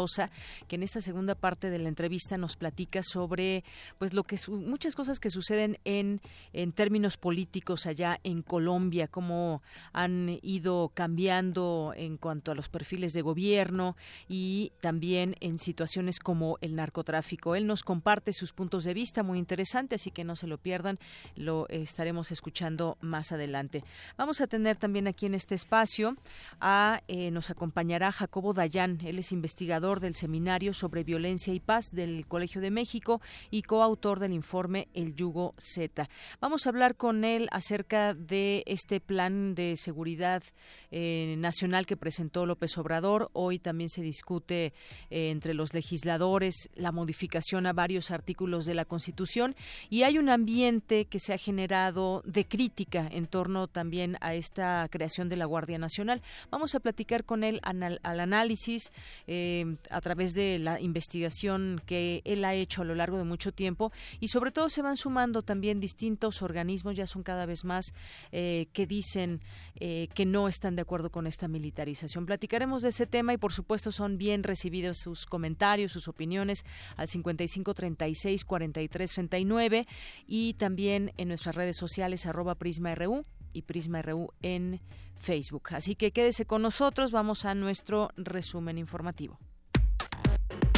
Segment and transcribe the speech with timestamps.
[0.69, 3.65] que en esta segunda parte de la entrevista nos platica sobre
[3.99, 6.21] pues lo que muchas cosas que suceden en,
[6.53, 9.63] en términos políticos allá en Colombia, cómo
[9.93, 13.97] han ido cambiando en cuanto a los perfiles de gobierno
[14.29, 17.55] y también en situaciones como el narcotráfico.
[17.55, 20.99] Él nos comparte sus puntos de vista muy interesantes, así que no se lo pierdan,
[21.37, 23.85] lo estaremos escuchando más adelante.
[24.17, 26.17] Vamos a tener también aquí en este espacio
[26.61, 31.87] a eh, nos acompañará Jacobo Dayan, él es investigador del Seminario sobre Violencia y Paz
[31.93, 36.09] del Colegio de México y coautor del informe El Yugo Z.
[36.41, 40.45] Vamos a hablar con él acerca de este plan de seguridad
[40.93, 43.29] eh, nacional que presentó López Obrador.
[43.33, 44.73] Hoy también se discute
[45.11, 49.57] eh, entre los legisladores la modificación a varios artículos de la Constitución
[49.91, 54.87] y hay un ambiente que se ha generado de crítica en torno también a esta
[54.91, 56.23] creación de la Guardia Nacional.
[56.53, 58.93] Vamos a platicar con él al, análisis.
[59.27, 63.53] Eh, a través de la investigación que él ha hecho a lo largo de mucho
[63.53, 67.95] tiempo y sobre todo se van sumando también distintos organismos, ya son cada vez más,
[68.31, 69.41] eh, que dicen
[69.77, 72.27] eh, que no están de acuerdo con esta militarización.
[72.27, 76.65] Platicaremos de ese tema y por supuesto son bien recibidos sus comentarios, sus opiniones
[76.97, 79.87] al 55 36 43 39
[80.27, 84.81] y también en nuestras redes sociales arroba Prisma RU y Prisma RU en
[85.17, 85.69] Facebook.
[85.71, 89.39] Así que quédese con nosotros, vamos a nuestro resumen informativo.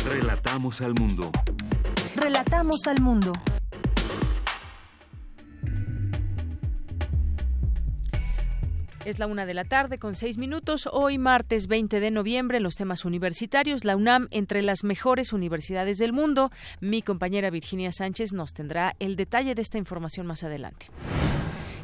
[0.06, 1.31] Relatamos al mundo.
[2.15, 3.32] Relatamos al mundo.
[9.06, 10.87] Es la una de la tarde con seis minutos.
[10.93, 15.97] Hoy, martes 20 de noviembre, en los temas universitarios, la UNAM entre las mejores universidades
[15.97, 16.50] del mundo.
[16.81, 20.91] Mi compañera Virginia Sánchez nos tendrá el detalle de esta información más adelante.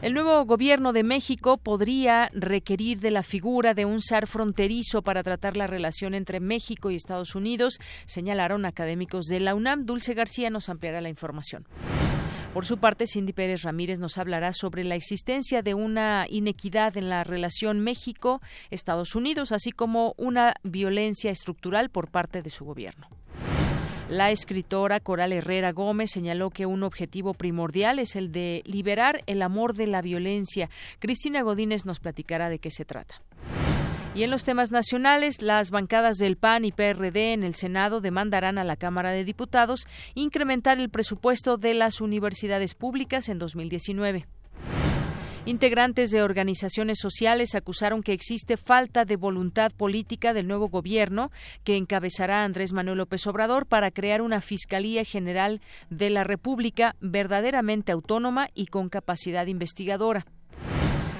[0.03, 5.23] El nuevo gobierno de México podría requerir de la figura de un zar fronterizo para
[5.23, 9.85] tratar la relación entre México y Estados Unidos, señalaron académicos de la UNAM.
[9.85, 11.67] Dulce García nos ampliará la información.
[12.55, 17.11] Por su parte, Cindy Pérez Ramírez nos hablará sobre la existencia de una inequidad en
[17.11, 23.07] la relación México-Estados Unidos, así como una violencia estructural por parte de su gobierno.
[24.11, 29.41] La escritora Coral Herrera Gómez señaló que un objetivo primordial es el de liberar el
[29.41, 30.69] amor de la violencia.
[30.99, 33.23] Cristina Godínez nos platicará de qué se trata.
[34.17, 38.59] Y en los temas nacionales, las bancadas del PAN y PRD en el Senado demandarán
[38.59, 44.27] a la Cámara de Diputados incrementar el presupuesto de las universidades públicas en 2019.
[45.47, 51.31] Integrantes de organizaciones sociales acusaron que existe falta de voluntad política del nuevo gobierno
[51.65, 57.91] que encabezará Andrés Manuel López Obrador para crear una Fiscalía General de la República verdaderamente
[57.91, 60.27] autónoma y con capacidad investigadora.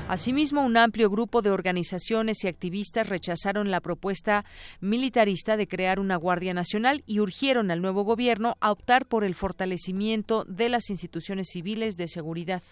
[0.07, 4.45] Asimismo, un amplio grupo de organizaciones y activistas rechazaron la propuesta
[4.81, 9.35] militarista de crear una Guardia Nacional y urgieron al nuevo gobierno a optar por el
[9.35, 12.63] fortalecimiento de las instituciones civiles de seguridad.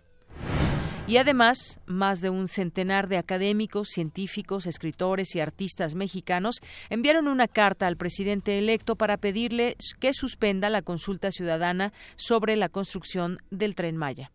[1.08, 6.56] Y además, más de un centenar de académicos, científicos, escritores y artistas mexicanos
[6.90, 12.68] enviaron una carta al presidente electo para pedirle que suspenda la consulta ciudadana sobre la
[12.68, 14.30] construcción del tren Maya.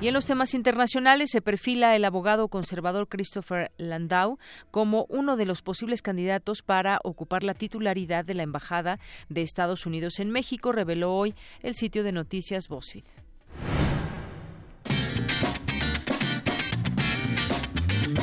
[0.00, 4.38] Y en los temas internacionales se perfila el abogado conservador Christopher Landau
[4.70, 8.98] como uno de los posibles candidatos para ocupar la titularidad de la Embajada
[9.28, 13.23] de Estados Unidos en México, reveló hoy el sitio de noticias BuzzFeed.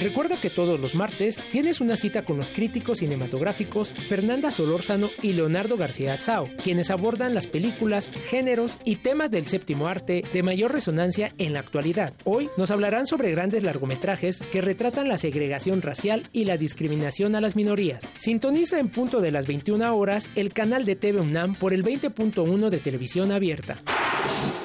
[0.00, 5.34] Recuerda que todos los martes tienes una cita con los críticos cinematográficos Fernanda Solórzano y
[5.34, 10.72] Leonardo García Sao, quienes abordan las películas, géneros y temas del séptimo arte de mayor
[10.72, 12.14] resonancia en la actualidad.
[12.24, 17.42] Hoy nos hablarán sobre grandes largometrajes que retratan la segregación racial y la discriminación a
[17.42, 18.02] las minorías.
[18.14, 22.70] Sintoniza en punto de las 21 horas el canal de TV UNAM por el 20.1
[22.70, 23.76] de televisión abierta.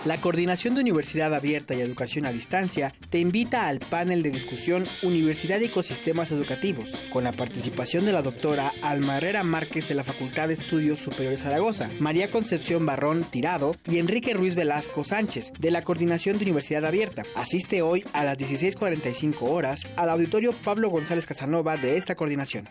[0.05, 4.83] La Coordinación de Universidad Abierta y Educación a Distancia te invita al panel de discusión
[5.01, 10.03] Universidad y Ecosistemas Educativos, con la participación de la doctora Alma Herrera Márquez de la
[10.03, 15.71] Facultad de Estudios Superiores Zaragoza, María Concepción Barrón Tirado y Enrique Ruiz Velasco Sánchez, de
[15.71, 17.23] la Coordinación de Universidad Abierta.
[17.35, 22.69] Asiste hoy a las 16.45 horas al auditorio Pablo González Casanova de esta coordinación.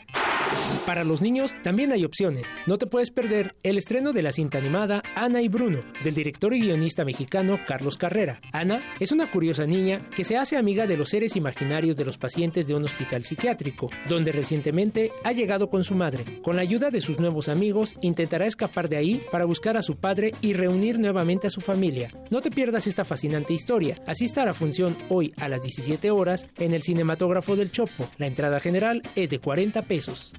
[0.86, 2.46] Para los niños también hay opciones.
[2.66, 6.52] No te puedes perder el estreno de la cinta animada Ana y Bruno, del director
[6.52, 8.40] y guionista mexicano Carlos Carrera.
[8.52, 12.18] Ana es una curiosa niña que se hace amiga de los seres imaginarios de los
[12.18, 16.25] pacientes de un hospital psiquiátrico, donde recientemente ha llegado con su madre.
[16.43, 19.96] Con la ayuda de sus nuevos amigos, intentará escapar de ahí para buscar a su
[19.96, 22.12] padre y reunir nuevamente a su familia.
[22.31, 23.99] No te pierdas esta fascinante historia.
[24.06, 28.06] Asista a la función hoy a las 17 horas en el Cinematógrafo del Chopo.
[28.19, 30.32] La entrada general es de 40 pesos.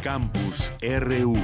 [0.00, 1.36] Campus RU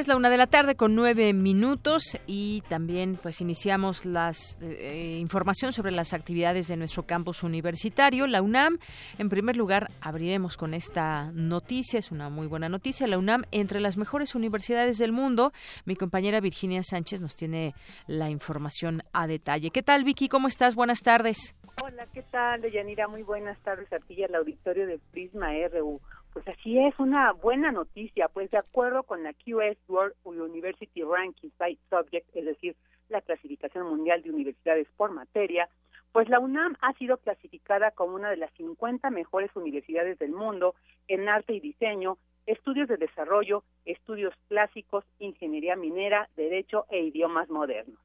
[0.00, 4.32] Es la una de la tarde con nueve minutos y también pues iniciamos la
[4.62, 8.78] eh, información sobre las actividades de nuestro campus universitario, la UNAM.
[9.18, 13.78] En primer lugar, abriremos con esta noticia, es una muy buena noticia, la UNAM entre
[13.78, 15.52] las mejores universidades del mundo.
[15.84, 17.74] Mi compañera Virginia Sánchez nos tiene
[18.06, 19.70] la información a detalle.
[19.70, 20.30] ¿Qué tal Vicky?
[20.30, 20.76] ¿Cómo estás?
[20.76, 21.54] Buenas tardes.
[21.82, 23.06] Hola, ¿qué tal, Deyanira?
[23.06, 26.00] Muy buenas tardes aquí al auditorio de Prisma RU.
[26.42, 31.50] Pues así es, una buena noticia, pues de acuerdo con la QS World University Ranking
[31.58, 32.76] by Subject, es decir,
[33.10, 35.68] la clasificación mundial de universidades por materia,
[36.12, 40.74] pues la UNAM ha sido clasificada como una de las 50 mejores universidades del mundo
[41.08, 42.16] en arte y diseño,
[42.46, 48.00] estudios de desarrollo, estudios clásicos, ingeniería minera, derecho e idiomas modernos.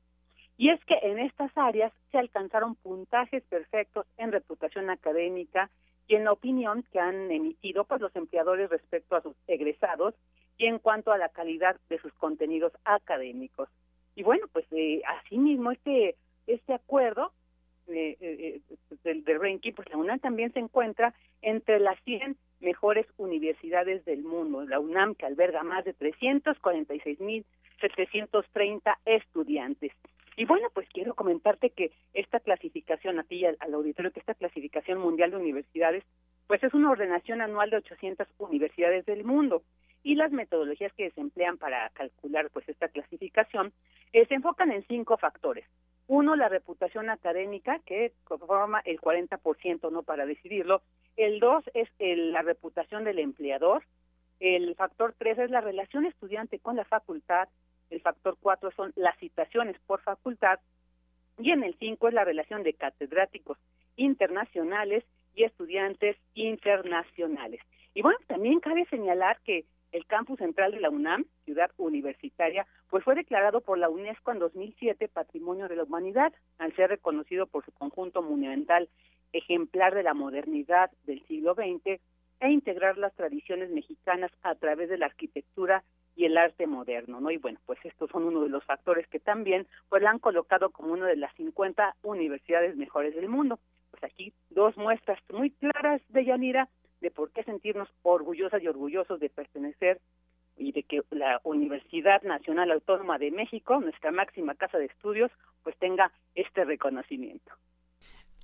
[0.58, 5.70] Y es que en estas áreas se alcanzaron puntajes perfectos en reputación académica,
[6.08, 10.16] y en la opinión que han emitido pues los empleadores respecto a sus egresados
[10.58, 13.70] y en cuanto a la calidad de sus contenidos académicos.
[14.16, 16.16] Y bueno, pues eh, asimismo este
[16.48, 17.32] este acuerdo
[17.88, 18.62] eh, eh,
[19.04, 24.22] del, del, ranking, pues la UNAM también se encuentra entre las 100 mejores universidades del
[24.24, 24.64] mundo.
[24.66, 29.92] La UNAM que alberga más de 346.730 estudiantes.
[30.38, 31.92] Y bueno, pues quiero comentarte que
[32.46, 36.06] clasificación, a ti y al, auditorio, que esta clasificación mundial de universidades,
[36.48, 39.64] pues es una ordenación anual de 800 universidades del mundo.
[40.04, 43.74] Y las metodologías que se emplean para calcular pues esta clasificación
[44.14, 45.66] eh, se enfocan en cinco factores.
[46.08, 50.84] Uno, la reputación académica, que conforma el 40%, no para decidirlo.
[51.18, 53.84] El dos es la reputación del empleador.
[54.40, 57.50] El factor tres es la relación estudiante con la facultad
[57.90, 60.60] el factor cuatro son las citaciones por facultad
[61.38, 63.58] y en el cinco es la relación de catedráticos
[63.96, 65.04] internacionales
[65.36, 67.62] y estudiantes internacionales.
[67.94, 73.04] Y bueno, también cabe señalar que el campus central de la UNAM, ciudad universitaria, pues
[73.04, 77.64] fue declarado por la UNESCO en 2007 Patrimonio de la Humanidad, al ser reconocido por
[77.64, 78.90] su conjunto monumental
[79.32, 82.02] ejemplar de la modernidad del siglo XX
[82.42, 85.84] e integrar las tradiciones mexicanas a través de la arquitectura
[86.16, 87.30] y el arte moderno, ¿no?
[87.32, 90.70] Y bueno, pues estos son uno de los factores que también pues la han colocado
[90.70, 93.60] como una de las 50 universidades mejores del mundo.
[93.92, 96.70] Pues aquí dos muestras muy claras de Yanira
[97.02, 100.00] de por qué sentirnos orgullosas y orgullosos de pertenecer
[100.58, 105.32] y de que la Universidad Nacional Autónoma de México, nuestra máxima casa de estudios,
[105.64, 107.52] pues tenga este reconocimiento.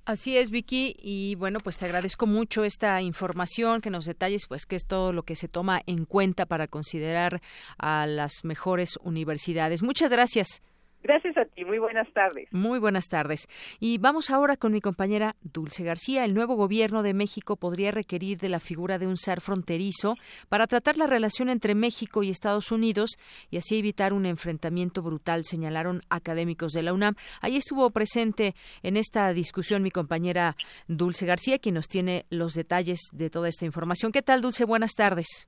[0.03, 4.65] Así es, Vicky, y bueno, pues te agradezco mucho esta información, que nos detalles, pues,
[4.65, 7.39] qué es todo lo que se toma en cuenta para considerar
[7.77, 9.83] a las mejores universidades.
[9.83, 10.63] Muchas gracias.
[11.03, 12.47] Gracias a ti, muy buenas tardes.
[12.51, 13.47] Muy buenas tardes.
[13.79, 16.25] Y vamos ahora con mi compañera Dulce García.
[16.25, 20.15] El nuevo gobierno de México podría requerir de la figura de un SAR fronterizo
[20.47, 23.17] para tratar la relación entre México y Estados Unidos
[23.49, 27.15] y así evitar un enfrentamiento brutal, señalaron académicos de la UNAM.
[27.41, 28.53] Ahí estuvo presente
[28.83, 30.55] en esta discusión mi compañera
[30.87, 34.11] Dulce García, quien nos tiene los detalles de toda esta información.
[34.11, 34.65] ¿Qué tal, Dulce?
[34.65, 35.47] Buenas tardes.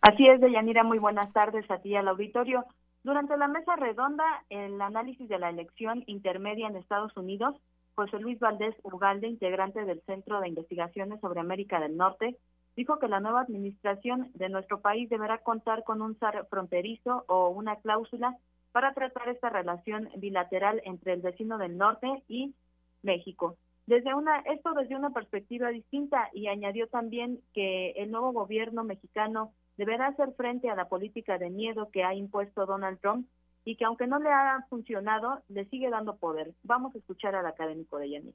[0.00, 2.64] Así es, Deyanira, muy buenas tardes a ti al auditorio.
[3.04, 7.56] Durante la mesa redonda, el análisis de la elección intermedia en Estados Unidos,
[7.96, 12.36] José Luis Valdés Ugalde, integrante del Centro de Investigaciones sobre América del Norte,
[12.76, 17.48] dijo que la nueva administración de nuestro país deberá contar con un SAR fronterizo o
[17.48, 18.36] una cláusula
[18.70, 22.54] para tratar esta relación bilateral entre el vecino del norte y
[23.02, 23.56] México.
[23.86, 29.52] Desde una, esto desde una perspectiva distinta y añadió también que el nuevo gobierno mexicano
[29.84, 33.26] deberá hacer frente a la política de miedo que ha impuesto Donald Trump
[33.64, 36.54] y que aunque no le ha funcionado, le sigue dando poder.
[36.62, 38.34] Vamos a escuchar al académico de Yanis.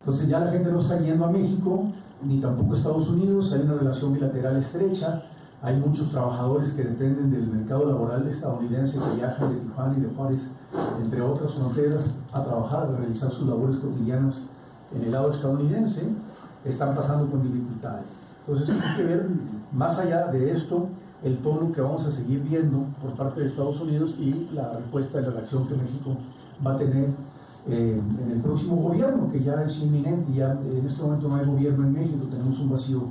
[0.00, 1.92] Entonces ya la gente no está yendo a México,
[2.22, 5.22] ni tampoco a Estados Unidos, hay una relación bilateral estrecha,
[5.62, 10.08] hay muchos trabajadores que dependen del mercado laboral estadounidense que viajan de Tijuana y de
[10.08, 10.50] Juárez,
[11.00, 14.48] entre otras fronteras, a trabajar, a realizar sus labores cotidianas
[14.92, 16.02] en el lado estadounidense,
[16.64, 18.18] están pasando con dificultades.
[18.40, 19.26] Entonces hay que ver
[19.72, 20.88] más allá de esto
[21.22, 25.20] el tono que vamos a seguir viendo por parte de Estados Unidos y la respuesta
[25.20, 26.16] y la reacción que México
[26.66, 27.10] va a tener
[27.68, 31.44] eh, en el próximo gobierno, que ya es inminente, ya en este momento no hay
[31.44, 33.02] gobierno en México, tenemos un vacío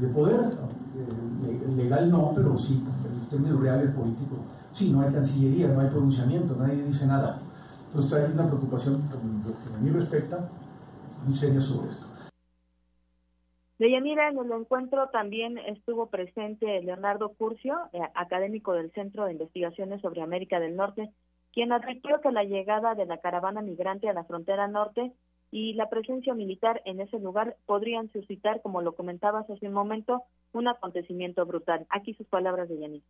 [0.00, 0.52] de, poder,
[0.96, 4.38] eh, legal no, pero sí, en términos reales políticos,
[4.74, 7.38] sí, no hay cancillería, no hay pronunciamiento, nadie dice nada.
[7.86, 9.00] Entonces hay una preocupación,
[9.46, 10.46] lo que a mí respecta,
[11.26, 12.06] muy seria sobre esto.
[13.78, 20.00] Deyanira, en el encuentro también estuvo presente Leonardo Curcio, eh, académico del Centro de Investigaciones
[20.02, 21.12] sobre América del Norte,
[21.52, 25.12] quien advirtió que la llegada de la caravana migrante a la frontera norte
[25.52, 30.24] y la presencia militar en ese lugar podrían suscitar, como lo comentabas hace un momento,
[30.52, 31.86] un acontecimiento brutal.
[31.88, 33.04] Aquí sus palabras de Yanis.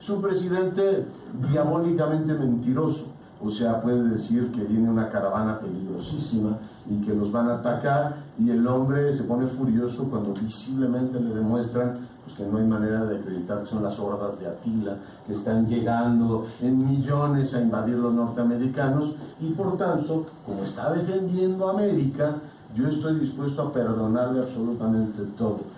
[0.00, 1.04] Es presidente
[1.50, 6.58] diabólicamente mentiroso o sea, puede decir que viene una caravana peligrosísima
[6.90, 11.34] y que los van a atacar y el hombre se pone furioso cuando visiblemente le
[11.34, 15.34] demuestran pues, que no hay manera de acreditar que son las hordas de Atila que
[15.34, 22.34] están llegando en millones a invadir los norteamericanos y por tanto, como está defendiendo América,
[22.74, 25.77] yo estoy dispuesto a perdonarle absolutamente todo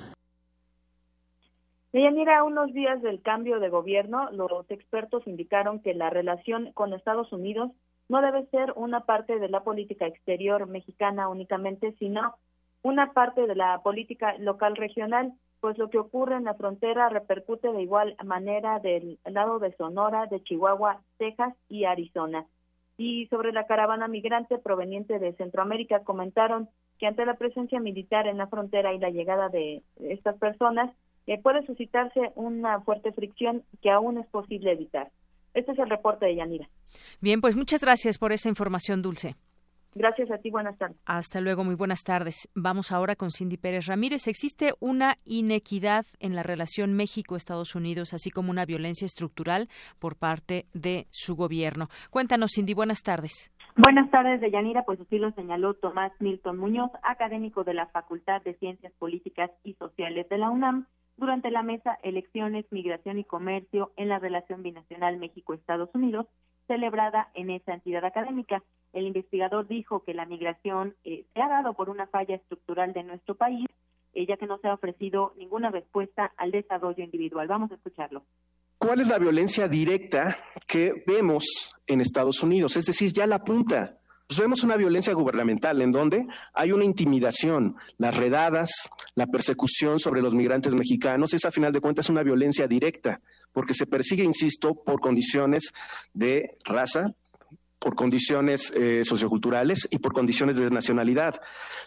[1.92, 6.92] mira, a unos días del cambio de gobierno, los expertos indicaron que la relación con
[6.92, 7.72] Estados Unidos
[8.08, 12.34] no debe ser una parte de la política exterior mexicana únicamente, sino
[12.82, 17.72] una parte de la política local regional, pues lo que ocurre en la frontera repercute
[17.72, 22.46] de igual manera del lado de Sonora, de Chihuahua, Texas y Arizona.
[22.96, 26.68] Y sobre la caravana migrante proveniente de Centroamérica, comentaron
[26.98, 30.90] que ante la presencia militar en la frontera y la llegada de estas personas,
[31.38, 35.10] puede suscitarse una fuerte fricción que aún es posible evitar.
[35.54, 36.68] Este es el reporte de Yanira.
[37.20, 39.36] Bien, pues muchas gracias por esta información, Dulce.
[39.94, 40.96] Gracias a ti, buenas tardes.
[41.04, 42.48] Hasta luego, muy buenas tardes.
[42.54, 44.28] Vamos ahora con Cindy Pérez Ramírez.
[44.28, 49.68] Existe una inequidad en la relación México-Estados Unidos, así como una violencia estructural
[49.98, 51.88] por parte de su gobierno.
[52.10, 53.50] Cuéntanos, Cindy, buenas tardes.
[53.76, 54.84] Buenas tardes, Deyanira.
[54.84, 59.74] Pues así lo señaló Tomás Milton Muñoz, académico de la Facultad de Ciencias Políticas y
[59.74, 60.86] Sociales de la UNAM,
[61.20, 66.26] durante la mesa Elecciones, Migración y Comercio en la relación binacional México-Estados Unidos,
[66.66, 68.62] celebrada en esa entidad académica.
[68.92, 73.04] El investigador dijo que la migración eh, se ha dado por una falla estructural de
[73.04, 73.66] nuestro país,
[74.14, 77.46] eh, ya que no se ha ofrecido ninguna respuesta al desarrollo individual.
[77.46, 78.24] Vamos a escucharlo.
[78.78, 81.44] ¿Cuál es la violencia directa que vemos
[81.86, 82.78] en Estados Unidos?
[82.78, 83.99] Es decir, ya la punta
[84.30, 88.70] pues vemos una violencia gubernamental en donde hay una intimidación, las redadas,
[89.16, 93.18] la persecución sobre los migrantes mexicanos, es a final de cuentas una violencia directa,
[93.50, 95.72] porque se persigue, insisto, por condiciones
[96.14, 97.12] de raza,
[97.80, 101.40] por condiciones eh, socioculturales y por condiciones de nacionalidad.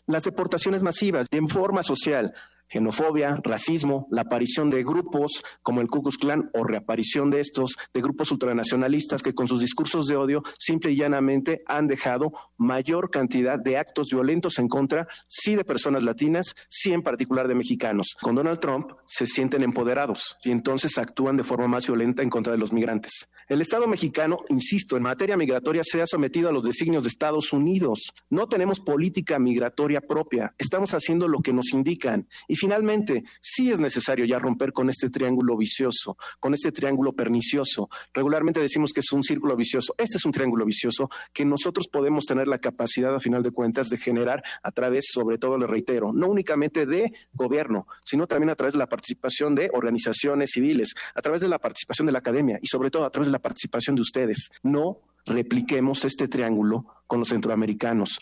[0.06, 2.34] Las deportaciones masivas en forma social,
[2.74, 7.76] xenofobia, racismo, la aparición de grupos como el Ku Klux Klan o reaparición de estos,
[7.94, 13.12] de grupos ultranacionalistas que con sus discursos de odio simple y llanamente han dejado mayor
[13.12, 18.16] cantidad de actos violentos en contra, sí de personas latinas, sí en particular de mexicanos.
[18.20, 22.54] Con Donald Trump se sienten empoderados y entonces actúan de forma más violenta en contra
[22.54, 23.28] de los migrantes.
[23.50, 27.52] El Estado mexicano, insisto, en materia migratoria se ha sometido a los designios de Estados
[27.52, 28.00] Unidos.
[28.30, 30.56] No tenemos política migratoria propia.
[30.58, 32.28] Estamos haciendo lo que nos indican.
[32.48, 37.90] Y finalmente, sí es necesario ya romper con este triángulo vicioso, con este triángulo pernicioso.
[38.14, 39.94] Regularmente decimos que es un círculo vicioso.
[39.98, 43.90] Este es un triángulo vicioso que nosotros podemos tener la capacidad, a final de cuentas,
[43.90, 48.56] de generar a través, sobre todo, le reitero, no únicamente de gobierno, sino también a
[48.56, 52.60] través de la participación de organizaciones civiles, a través de la participación de la academia
[52.62, 54.52] y sobre todo a través de la participación de ustedes.
[54.62, 58.20] No repliquemos este triángulo con los centroamericanos.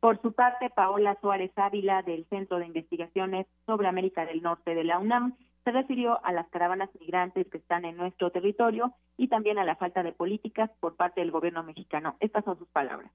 [0.00, 4.84] Por su parte, Paola Suárez Ávila, del Centro de Investigaciones sobre América del Norte de
[4.84, 9.58] la UNAM, se refirió a las caravanas migrantes que están en nuestro territorio y también
[9.58, 12.16] a la falta de políticas por parte del gobierno mexicano.
[12.20, 13.12] Estas son sus palabras.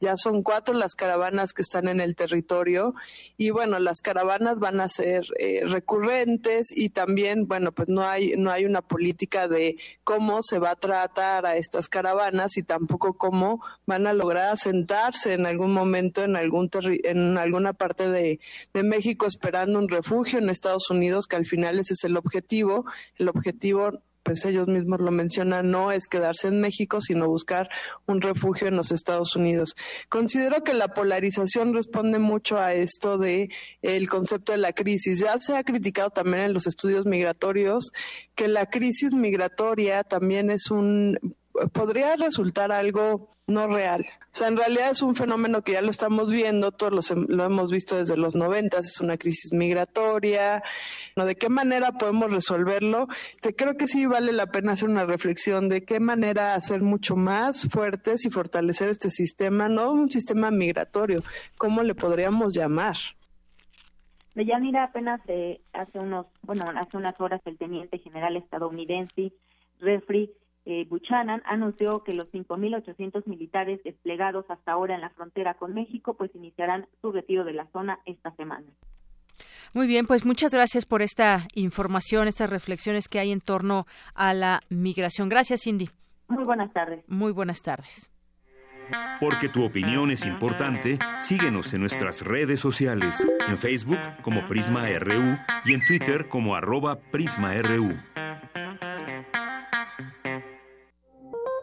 [0.00, 2.94] Ya son cuatro las caravanas que están en el territorio
[3.36, 8.34] y bueno, las caravanas van a ser eh, recurrentes y también, bueno, pues no hay,
[8.36, 13.14] no hay una política de cómo se va a tratar a estas caravanas y tampoco
[13.14, 16.70] cómo van a lograr asentarse en algún momento en, algún
[17.04, 18.40] en alguna parte de,
[18.72, 22.84] de México esperando un refugio en Estados Unidos, que al final ese es el objetivo.
[23.16, 27.68] El objetivo pues ellos mismos lo mencionan, no es quedarse en México, sino buscar
[28.06, 29.74] un refugio en los Estados Unidos.
[30.08, 33.50] Considero que la polarización responde mucho a esto de
[33.82, 35.20] el concepto de la crisis.
[35.20, 37.92] Ya se ha criticado también en los estudios migratorios
[38.34, 41.18] que la crisis migratoria también es un
[41.68, 44.06] podría resultar algo no real.
[44.32, 47.70] O sea, en realidad es un fenómeno que ya lo estamos viendo, todos lo hemos
[47.70, 50.62] visto desde los noventas, es una crisis migratoria.
[51.16, 51.24] ¿no?
[51.26, 53.08] ¿De qué manera podemos resolverlo?
[53.32, 57.16] Este, creo que sí vale la pena hacer una reflexión de qué manera hacer mucho
[57.16, 61.22] más fuertes y fortalecer este sistema, no un sistema migratorio,
[61.58, 62.96] ¿cómo le podríamos llamar?
[64.34, 69.32] Deyanira, apenas eh, hace unos, bueno, hace unas horas el teniente general estadounidense
[69.80, 70.30] Refri
[70.66, 76.14] eh, Buchanan anunció que los 5.800 militares desplegados hasta ahora en la frontera con México
[76.14, 78.66] pues iniciarán su retiro de la zona esta semana.
[79.74, 84.34] Muy bien, pues muchas gracias por esta información, estas reflexiones que hay en torno a
[84.34, 85.28] la migración.
[85.28, 85.88] Gracias, Cindy.
[86.28, 87.04] Muy buenas tardes.
[87.08, 88.10] Muy buenas tardes.
[89.20, 95.38] Porque tu opinión es importante, síguenos en nuestras redes sociales, en Facebook como Prisma RU
[95.64, 98.09] y en Twitter como arroba PrismaRU.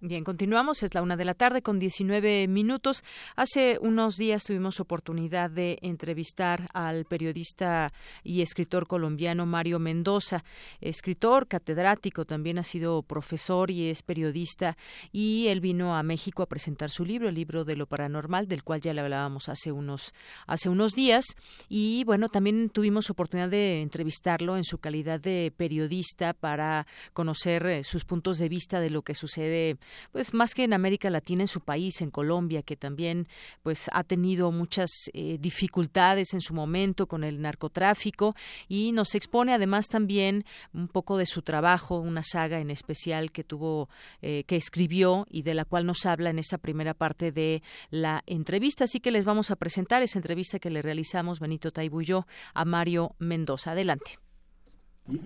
[0.00, 0.84] Bien, continuamos.
[0.84, 3.02] Es la una de la tarde con 19 minutos.
[3.34, 10.44] Hace unos días tuvimos oportunidad de entrevistar al periodista y escritor colombiano Mario Mendoza,
[10.80, 14.76] escritor, catedrático, también ha sido profesor y es periodista.
[15.10, 18.62] Y él vino a México a presentar su libro, el libro de lo paranormal, del
[18.62, 20.14] cual ya le hablábamos hace unos,
[20.46, 21.24] hace unos días.
[21.68, 27.82] Y bueno, también tuvimos oportunidad de entrevistarlo en su calidad de periodista para conocer eh,
[27.82, 29.76] sus puntos de vista de lo que sucede
[30.12, 33.28] pues más que en América Latina, en su país, en Colombia, que también
[33.62, 38.34] pues ha tenido muchas eh, dificultades en su momento con el narcotráfico
[38.68, 43.44] y nos expone además también un poco de su trabajo, una saga en especial que
[43.44, 43.88] tuvo,
[44.22, 48.22] eh, que escribió y de la cual nos habla en esta primera parte de la
[48.26, 48.84] entrevista.
[48.84, 53.14] Así que les vamos a presentar esa entrevista que le realizamos Benito Taibuyo a Mario
[53.18, 53.72] Mendoza.
[53.72, 54.27] Adelante.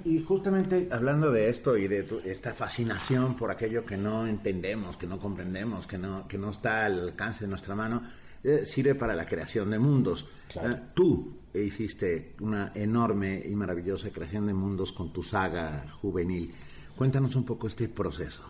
[0.05, 5.09] Y, justamente hablando de esto y de esta fascinación por aquello que no entendemos, que
[5.09, 8.03] no comprendemos, que no, que no está al alcance de nuestra mano,
[8.45, 10.27] eh, sirve para la creación de mundos.
[10.55, 16.53] Eh, tú hiciste una enorme y maravillosa creación de mundos con tu saga juvenil.
[16.97, 18.42] Cuéntanos un poco este proceso.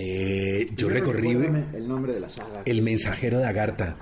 [0.00, 2.62] Eh, yo recorrí el nombre de la saga.
[2.64, 3.96] El mensajero de Agartha.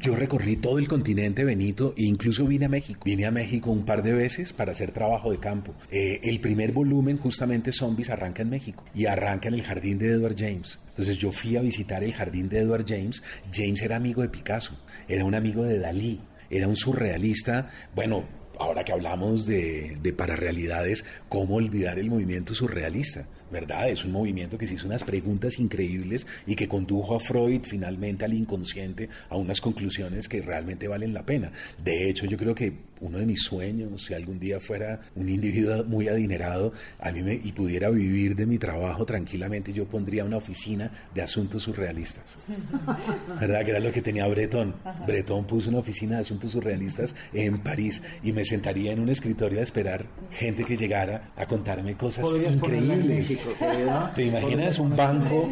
[0.00, 3.02] Yo recorrí todo el continente Benito e incluso vine a México.
[3.04, 5.74] Vine a México un par de veces para hacer trabajo de campo.
[5.92, 10.08] Eh, el primer volumen, justamente Zombies, arranca en México y arranca en el jardín de
[10.08, 10.80] Edward James.
[10.88, 13.22] Entonces yo fui a visitar el jardín de Edward James.
[13.52, 16.20] James era amigo de Picasso, era un amigo de Dalí,
[16.50, 18.24] era un surrealista, bueno,
[18.58, 23.26] ahora que hablamos de, de pararealidades, ¿cómo olvidar el movimiento surrealista?
[23.50, 23.88] ¿verdad?
[23.88, 28.24] Es un movimiento que se hizo unas preguntas increíbles y que condujo a Freud finalmente
[28.24, 31.50] al inconsciente a unas conclusiones que realmente valen la pena.
[31.82, 35.84] De hecho, yo creo que uno de mis sueños, si algún día fuera un individuo
[35.84, 40.36] muy adinerado a mí me, y pudiera vivir de mi trabajo tranquilamente, yo pondría una
[40.36, 42.38] oficina de asuntos surrealistas.
[43.40, 43.64] ¿Verdad?
[43.64, 44.74] Que era lo que tenía Breton.
[45.06, 49.60] Breton puso una oficina de asuntos surrealistas en París y me sentaría en un escritorio
[49.60, 53.38] a esperar gente que llegara a contarme cosas increíbles.
[54.14, 55.50] ¿Te imaginas un banco,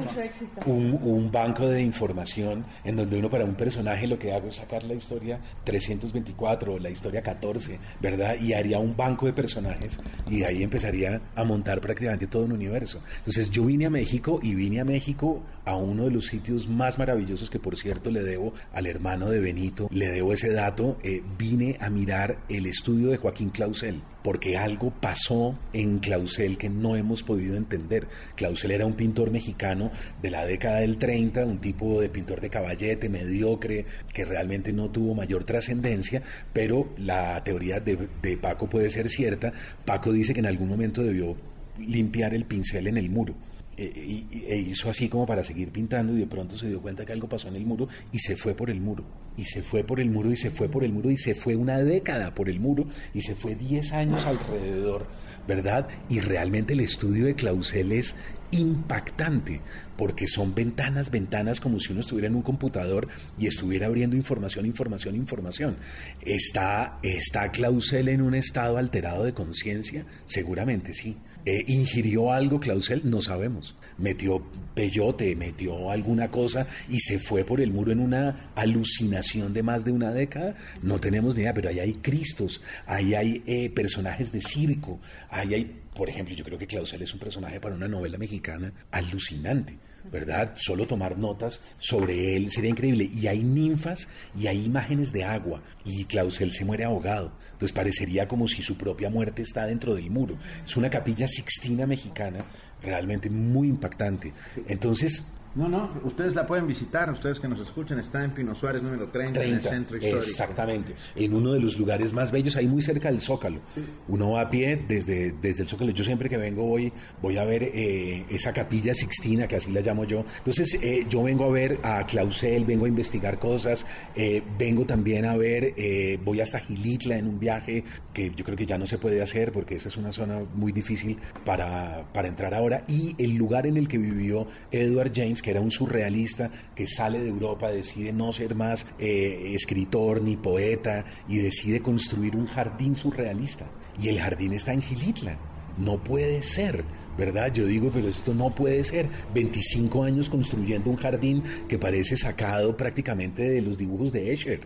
[0.67, 4.57] un, un, banco de información en donde uno para un personaje lo que hago es
[4.57, 8.37] sacar la historia 324 o la historia 14, ¿verdad?
[8.41, 13.01] Y haría un banco de personajes y ahí empezaría a montar prácticamente todo un universo.
[13.19, 16.99] Entonces yo vine a México y vine a México a uno de los sitios más
[16.99, 21.23] maravillosos que por cierto le debo al hermano de Benito, le debo ese dato, eh,
[21.37, 26.97] vine a mirar el estudio de Joaquín Clausel porque algo pasó en Clausel que no
[26.97, 28.09] hemos podido entender.
[28.35, 32.51] Clausel era un pintor mexicano de la década del 30, un tipo de pintor de
[32.51, 38.91] caballete, mediocre, que realmente no tuvo mayor trascendencia, pero la teoría de, de Paco puede
[38.91, 39.53] ser cierta.
[39.85, 41.37] Paco dice que en algún momento debió
[41.79, 43.35] limpiar el pincel en el muro.
[43.77, 47.13] E, e, hizo así como para seguir pintando y de pronto se dio cuenta que
[47.13, 49.05] algo pasó en el muro y se fue por el muro
[49.37, 51.57] y se fue por el muro y se fue por el muro y se fue
[51.57, 55.07] una década por el muro y se fue 10 años alrededor,
[55.47, 55.89] ¿verdad?
[56.09, 58.15] Y realmente el estudio de Clausel es
[58.51, 59.61] impactante,
[59.97, 63.09] porque son ventanas, ventanas como si uno estuviera en un computador
[63.39, 65.77] y estuviera abriendo información, información, información.
[66.23, 70.07] ¿Está, está Clausel en un estado alterado de conciencia?
[70.27, 71.17] Seguramente sí.
[71.47, 73.09] Eh, ¿Ingirió algo Clausel?
[73.09, 73.77] No sabemos.
[73.99, 74.43] Metió
[74.75, 79.85] peyote, metió alguna cosa y se fue por el muro en una alucinación de más
[79.85, 80.57] de una década.
[80.83, 84.99] No tenemos ni idea, pero ahí hay Cristos, ahí hay eh, personajes de circo,
[85.31, 88.71] ahí hay por ejemplo, yo creo que Clausel es un personaje para una novela mexicana
[88.91, 89.79] alucinante.
[90.11, 90.55] ¿Verdad?
[90.57, 93.11] Solo tomar notas sobre él sería increíble.
[93.13, 95.63] Y hay ninfas y hay imágenes de agua.
[95.85, 97.33] Y Clausel se muere ahogado.
[97.53, 100.39] Entonces parecería como si su propia muerte está dentro del muro.
[100.65, 102.45] Es una capilla sixtina mexicana
[102.83, 104.33] realmente muy impactante.
[104.69, 105.25] Entonces,
[105.57, 109.09] no, no, ustedes la pueden visitar, ustedes que nos escuchan, está en Pino Suárez número
[109.09, 110.19] 30, en el centro histórico.
[110.19, 113.61] Exactamente, en uno de los lugares más bellos, ahí muy cerca del Zócalo.
[114.07, 115.93] Uno va a pie desde, desde el Zócalo.
[115.93, 116.93] Yo siempre que vengo voy,
[117.23, 120.27] voy a ver eh, esa capilla sixtina, que así la llamo yo.
[120.39, 125.25] Entonces, eh, yo vengo a ver a Clausel, vengo a investigar cosas, eh, vengo también
[125.25, 125.75] a ver,
[126.23, 129.53] voy hasta Gilitla en un viaje que yo creo que ya no se puede hacer
[129.53, 132.85] porque esa es una zona muy difícil para, para entrar ahora.
[132.89, 137.21] Y el lugar en el que vivió Edward James, que era un surrealista que sale
[137.21, 142.97] de Europa, decide no ser más eh, escritor ni poeta y decide construir un jardín
[142.97, 143.65] surrealista.
[144.03, 145.39] Y el jardín está en Gilitla.
[145.79, 146.85] No puede ser.
[147.17, 147.53] ¿Verdad?
[147.53, 149.09] Yo digo, pero esto no puede ser.
[149.35, 154.61] 25 años construyendo un jardín que parece sacado prácticamente de los dibujos de Escher.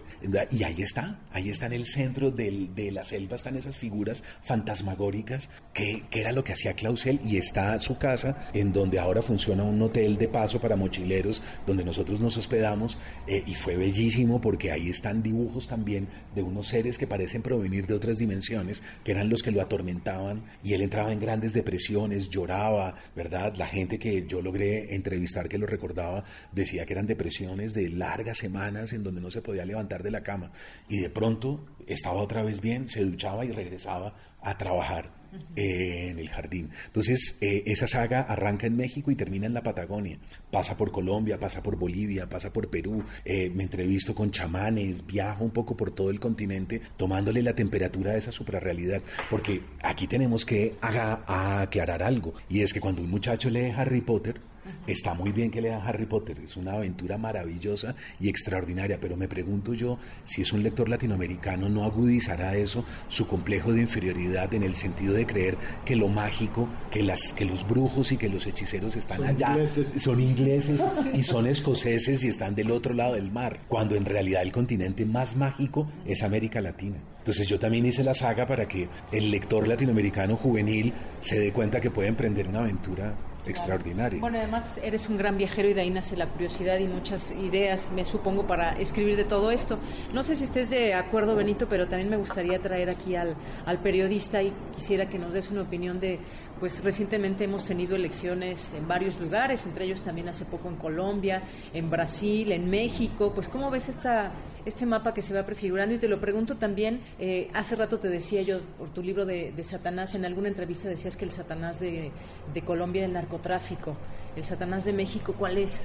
[0.50, 5.50] Y ahí está, ahí está en el centro de la selva, están esas figuras fantasmagóricas
[5.72, 9.80] que, era lo que hacía Clausel y está su casa en donde ahora funciona un
[9.82, 14.88] hotel de paso para mochileros donde nosotros nos hospedamos eh, y fue bellísimo porque ahí
[14.90, 19.42] están dibujos también de unos seres que parecen provenir de otras dimensiones, que eran los
[19.42, 23.54] que lo atormentaban y él entraba en grandes depresiones, lloraba, ¿verdad?
[23.56, 28.38] La gente que yo logré entrevistar que lo recordaba decía que eran depresiones de largas
[28.38, 30.52] semanas en donde no se podía levantar de la cama
[30.88, 35.19] y de pronto estaba otra vez bien, se duchaba y regresaba a trabajar
[35.56, 36.70] en el jardín.
[36.86, 40.18] Entonces, eh, esa saga arranca en México y termina en la Patagonia.
[40.50, 43.04] Pasa por Colombia, pasa por Bolivia, pasa por Perú.
[43.24, 48.12] Eh, me entrevisto con chamanes, viajo un poco por todo el continente tomándole la temperatura
[48.12, 49.02] a esa suprarrealidad.
[49.28, 52.34] Porque aquí tenemos que aclarar algo.
[52.48, 54.40] Y es que cuando un muchacho lee Harry Potter,
[54.86, 59.28] Está muy bien que lean Harry Potter, es una aventura maravillosa y extraordinaria, pero me
[59.28, 64.62] pregunto yo si es un lector latinoamericano no agudizará eso su complejo de inferioridad en
[64.62, 68.46] el sentido de creer que lo mágico, que las que los brujos y que los
[68.46, 69.56] hechiceros están allá,
[69.98, 70.80] son ingleses
[71.14, 75.04] y son escoceses y están del otro lado del mar, cuando en realidad el continente
[75.04, 76.96] más mágico es América Latina.
[77.18, 81.80] Entonces yo también hice la saga para que el lector latinoamericano juvenil se dé cuenta
[81.80, 83.14] que puede emprender una aventura
[83.46, 84.20] extraordinario.
[84.20, 87.88] Bueno, además eres un gran viajero y de ahí nace la curiosidad y muchas ideas,
[87.94, 89.78] me supongo, para escribir de todo esto.
[90.12, 93.78] No sé si estés de acuerdo, Benito, pero también me gustaría traer aquí al, al
[93.78, 96.18] periodista y quisiera que nos des una opinión de
[96.60, 101.42] pues recientemente hemos tenido elecciones en varios lugares, entre ellos también hace poco en Colombia,
[101.72, 103.32] en Brasil, en México.
[103.34, 104.32] Pues cómo ves esta,
[104.66, 108.08] este mapa que se va prefigurando y te lo pregunto también, eh, hace rato te
[108.08, 112.10] decía yo por tu libro de, Satanás, en alguna entrevista decías que el Satanás de,
[112.52, 113.96] de Colombia es el narcotráfico.
[114.36, 115.82] ¿El Satanás de México cuál es?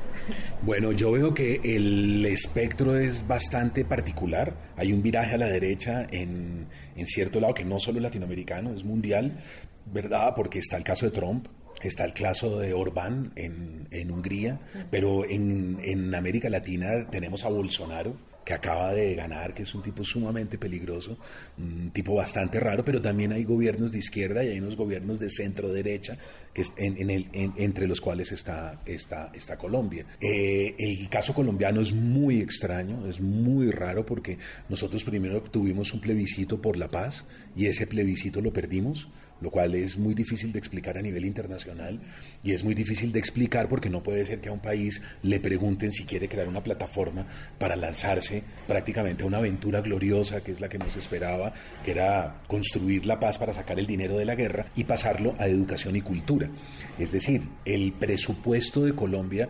[0.62, 4.54] Bueno, yo veo que el espectro es bastante particular.
[4.78, 8.84] Hay un viraje a la derecha en, en cierto lado que no solo latinoamericano, es
[8.84, 9.40] mundial,
[9.86, 10.34] ¿verdad?
[10.36, 11.48] Porque está el caso de Trump,
[11.82, 17.50] está el caso de Orbán en, en Hungría, pero en, en América Latina tenemos a
[17.50, 21.18] Bolsonaro, que acaba de ganar, que es un tipo sumamente peligroso,
[21.58, 25.32] un tipo bastante raro, pero también hay gobiernos de izquierda y hay unos gobiernos de
[25.32, 26.16] centro derecha,
[26.54, 30.06] que en, el, entre los cuales está, está, está Colombia.
[30.22, 34.38] Eh, el caso colombiano es muy extraño, es muy raro porque
[34.70, 39.08] nosotros primero tuvimos un plebiscito por la paz y ese plebiscito lo perdimos
[39.42, 42.00] lo cual es muy difícil de explicar a nivel internacional
[42.44, 45.40] y es muy difícil de explicar porque no puede ser que a un país le
[45.40, 47.28] pregunten si quiere crear una plataforma
[47.60, 52.42] para lanzarse prácticamente a una aventura gloriosa que es la que nos esperaba, que era
[52.48, 56.02] construir la paz para sacar el dinero de la guerra y pasarlo a educación y
[56.02, 56.50] cultura.
[56.98, 59.50] Es decir, el presupuesto de Colombia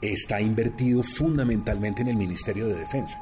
[0.00, 3.20] está invertido fundamentalmente en el Ministerio de Defensa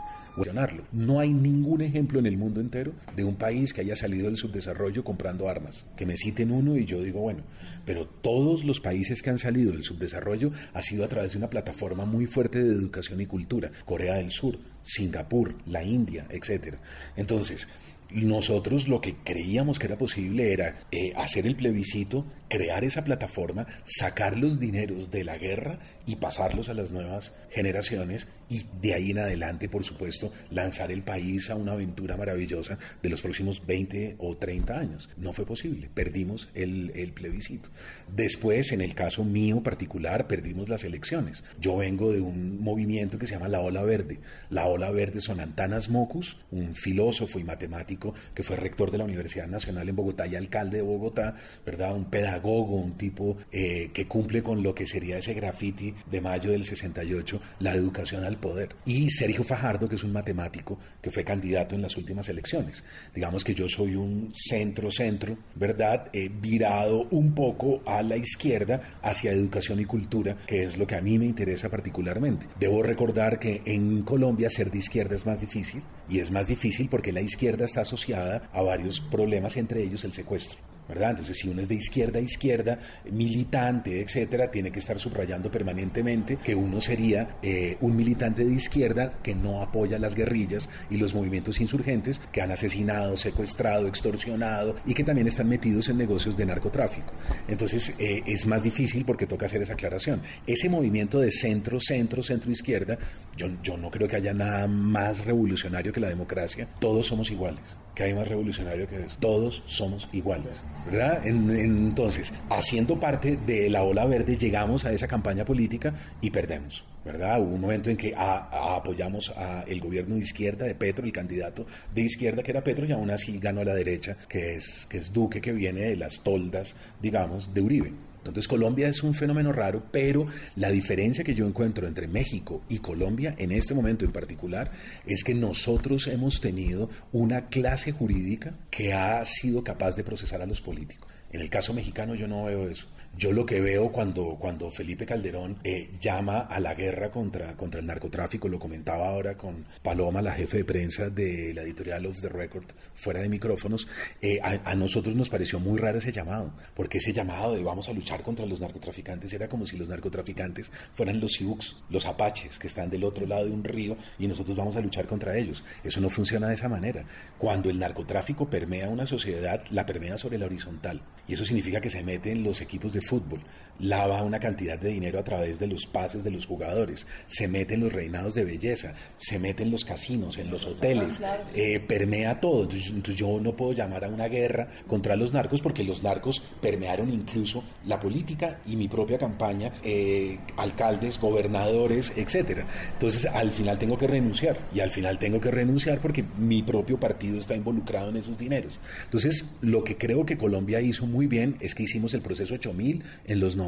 [0.92, 4.36] No hay ningún ejemplo en el mundo entero de un país que haya salido del
[4.36, 5.86] subdesarrollo comprando armas.
[5.96, 7.42] Que me citen uno y yo digo, bueno,
[7.84, 11.50] pero todos los países que han salido del subdesarrollo ha sido a través de una
[11.50, 13.70] plataforma muy fuerte de educación y cultura.
[13.86, 16.76] Corea del Sur, Singapur, la India, etc.
[17.16, 17.66] Entonces,
[18.10, 23.66] nosotros lo que creíamos que era posible era eh, hacer el plebiscito, crear esa plataforma,
[23.84, 29.10] sacar los dineros de la guerra y pasarlos a las nuevas generaciones y de ahí
[29.10, 34.16] en adelante, por supuesto, lanzar el país a una aventura maravillosa de los próximos 20
[34.18, 35.08] o 30 años.
[35.16, 37.70] No fue posible, perdimos el, el plebiscito.
[38.14, 41.42] Después, en el caso mío particular, perdimos las elecciones.
[41.60, 44.20] Yo vengo de un movimiento que se llama la Ola Verde.
[44.48, 49.04] La Ola Verde son Antanas Mocus, un filósofo y matemático que fue rector de la
[49.04, 51.96] Universidad Nacional en Bogotá y alcalde de Bogotá, ¿verdad?
[51.96, 56.50] Un pedagogo, un tipo eh, que cumple con lo que sería ese graffiti de mayo
[56.50, 58.76] del 68, la educación al poder.
[58.84, 62.82] Y Sergio Fajardo, que es un matemático que fue candidato en las últimas elecciones.
[63.14, 66.08] Digamos que yo soy un centro-centro, ¿verdad?
[66.12, 70.96] He virado un poco a la izquierda hacia educación y cultura, que es lo que
[70.96, 72.46] a mí me interesa particularmente.
[72.58, 76.88] Debo recordar que en Colombia ser de izquierda es más difícil, y es más difícil
[76.88, 80.75] porque la izquierda está asociada a varios problemas, entre ellos el secuestro.
[80.88, 81.10] ¿Verdad?
[81.10, 82.78] Entonces, si uno es de izquierda a izquierda,
[83.10, 89.18] militante, etcétera, tiene que estar subrayando permanentemente que uno sería eh, un militante de izquierda
[89.22, 94.94] que no apoya las guerrillas y los movimientos insurgentes que han asesinado, secuestrado, extorsionado y
[94.94, 97.12] que también están metidos en negocios de narcotráfico.
[97.48, 100.22] Entonces, eh, es más difícil porque toca hacer esa aclaración.
[100.46, 102.98] Ese movimiento de centro, centro, centro izquierda,
[103.36, 106.68] yo, yo no creo que haya nada más revolucionario que la democracia.
[106.80, 109.16] Todos somos iguales que hay más revolucionario que eso.
[109.18, 111.26] Todos somos iguales, ¿verdad?
[111.26, 116.84] entonces, haciendo parte de la ola verde, llegamos a esa campaña política y perdemos.
[117.06, 117.40] ¿verdad?
[117.40, 122.02] Hubo un momento en que apoyamos al gobierno de izquierda de Petro, el candidato de
[122.02, 125.12] izquierda que era Petro, y aún así ganó a la derecha, que es, que es
[125.12, 127.92] Duque, que viene de las toldas, digamos, de Uribe.
[128.30, 132.78] Entonces Colombia es un fenómeno raro, pero la diferencia que yo encuentro entre México y
[132.78, 134.70] Colombia en este momento en particular
[135.06, 140.46] es que nosotros hemos tenido una clase jurídica que ha sido capaz de procesar a
[140.46, 141.10] los políticos.
[141.32, 142.86] En el caso mexicano yo no veo eso.
[143.18, 147.80] Yo lo que veo cuando, cuando Felipe Calderón eh, llama a la guerra contra, contra
[147.80, 152.20] el narcotráfico, lo comentaba ahora con Paloma, la jefe de prensa de la editorial of
[152.20, 153.88] the Record, fuera de micrófonos,
[154.20, 157.94] eh, a, nosotros nos pareció muy raro ese llamado, porque ese llamado de vamos a
[157.94, 162.66] luchar contra los narcotraficantes era como si los narcotraficantes fueran los Sioux, los apaches, que
[162.66, 165.64] están del otro lado de un río y nosotros vamos a luchar contra ellos.
[165.82, 167.06] Eso no funciona de esa manera.
[167.38, 171.00] Cuando el narcotráfico permea una sociedad, la permea sobre la horizontal.
[171.28, 173.40] Y eso significa que se meten los equipos de fútbol,
[173.80, 177.74] lava una cantidad de dinero a través de los pases de los jugadores, se mete
[177.74, 181.20] en los reinados de belleza, se mete en los casinos, en los hoteles,
[181.54, 182.62] eh, permea todo.
[182.62, 187.10] Entonces, yo no puedo llamar a una guerra contra los narcos porque los narcos permearon
[187.12, 192.66] incluso la política y mi propia campaña, eh, alcaldes, gobernadores, etcétera.
[192.92, 196.98] Entonces al final tengo que renunciar y al final tengo que renunciar porque mi propio
[196.98, 198.78] partido está involucrado en esos dineros.
[199.04, 203.02] Entonces lo que creo que Colombia hizo muy bien es que hicimos el proceso 8000
[203.26, 203.65] en los 90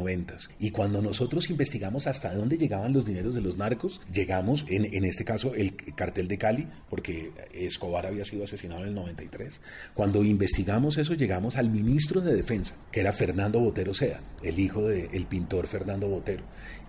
[0.59, 5.25] y cuando nosotros investigamos hasta dónde llegaban los dineros de los narcos, llegamos, en, este
[5.25, 9.61] caso, el cartel de Cali, porque Escobar había sido asesinado en el 93.
[9.93, 14.87] Cuando investigamos eso, llegamos al ministro de Defensa, que era Fernando Botero Sea, el hijo
[14.87, 16.43] del pintor Fernando Botero.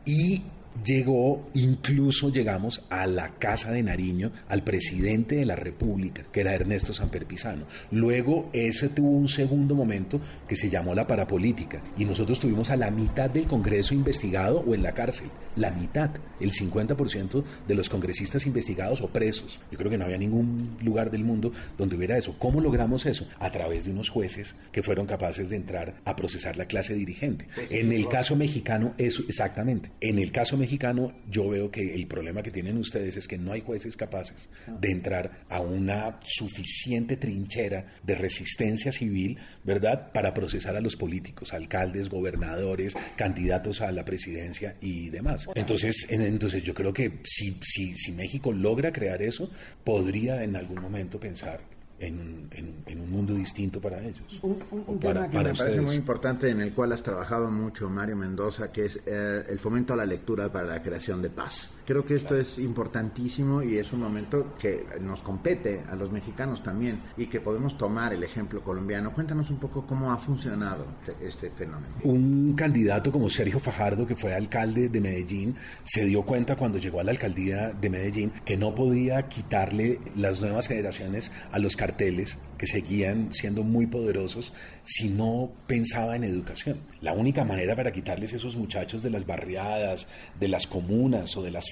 [0.04, 0.42] Y
[0.85, 6.54] llegó, incluso llegamos a la Casa de Nariño, al presidente de la República, que era
[6.54, 7.66] Ernesto Samper Pizano.
[7.90, 12.76] Luego ese tuvo un segundo momento que se llamó la parapolítica y nosotros tuvimos a
[12.76, 16.10] la mitad del Congreso investigado o en la cárcel, la mitad,
[16.40, 19.60] el 50% de los congresistas investigados o presos.
[19.70, 22.36] Yo creo que no había ningún lugar del mundo donde hubiera eso.
[22.38, 23.26] ¿Cómo logramos eso?
[23.38, 27.48] A través de unos jueces que fueron capaces de entrar a procesar la clase dirigente.
[27.68, 29.90] En el caso mexicano, eso exactamente.
[30.00, 33.52] En el caso mexicano, yo veo que el problema que tienen ustedes es que no
[33.52, 34.48] hay jueces capaces
[34.80, 41.52] de entrar a una suficiente trinchera de resistencia civil, ¿verdad?, para procesar a los políticos,
[41.52, 45.48] alcaldes, gobernadores, candidatos a la presidencia y demás.
[45.54, 49.50] Entonces, entonces yo creo que si, si, si México logra crear eso,
[49.84, 51.60] podría en algún momento pensar
[52.00, 54.40] en, un mundo distinto para ellos.
[54.42, 58.72] Un, tema que me parece muy importante en el cual has trabajado mucho, Mario Mendoza,
[58.72, 61.70] que es eh, el fomento a la lectura para la creación de paz.
[61.90, 66.62] Creo que esto es importantísimo y es un momento que nos compete a los mexicanos
[66.62, 69.12] también y que podemos tomar el ejemplo colombiano.
[69.12, 71.92] Cuéntanos un poco cómo ha funcionado este, este fenómeno.
[72.05, 77.00] Un candidato como Sergio Fajardo, que fue alcalde de Medellín, se dio cuenta cuando llegó
[77.00, 82.38] a la alcaldía de Medellín que no podía quitarle las nuevas generaciones a los carteles
[82.57, 84.53] que seguían siendo muy poderosos
[84.85, 86.83] si no pensaba en educación.
[87.00, 90.07] La única manera para quitarles esos muchachos de las barriadas,
[90.38, 91.64] de las comunas o de las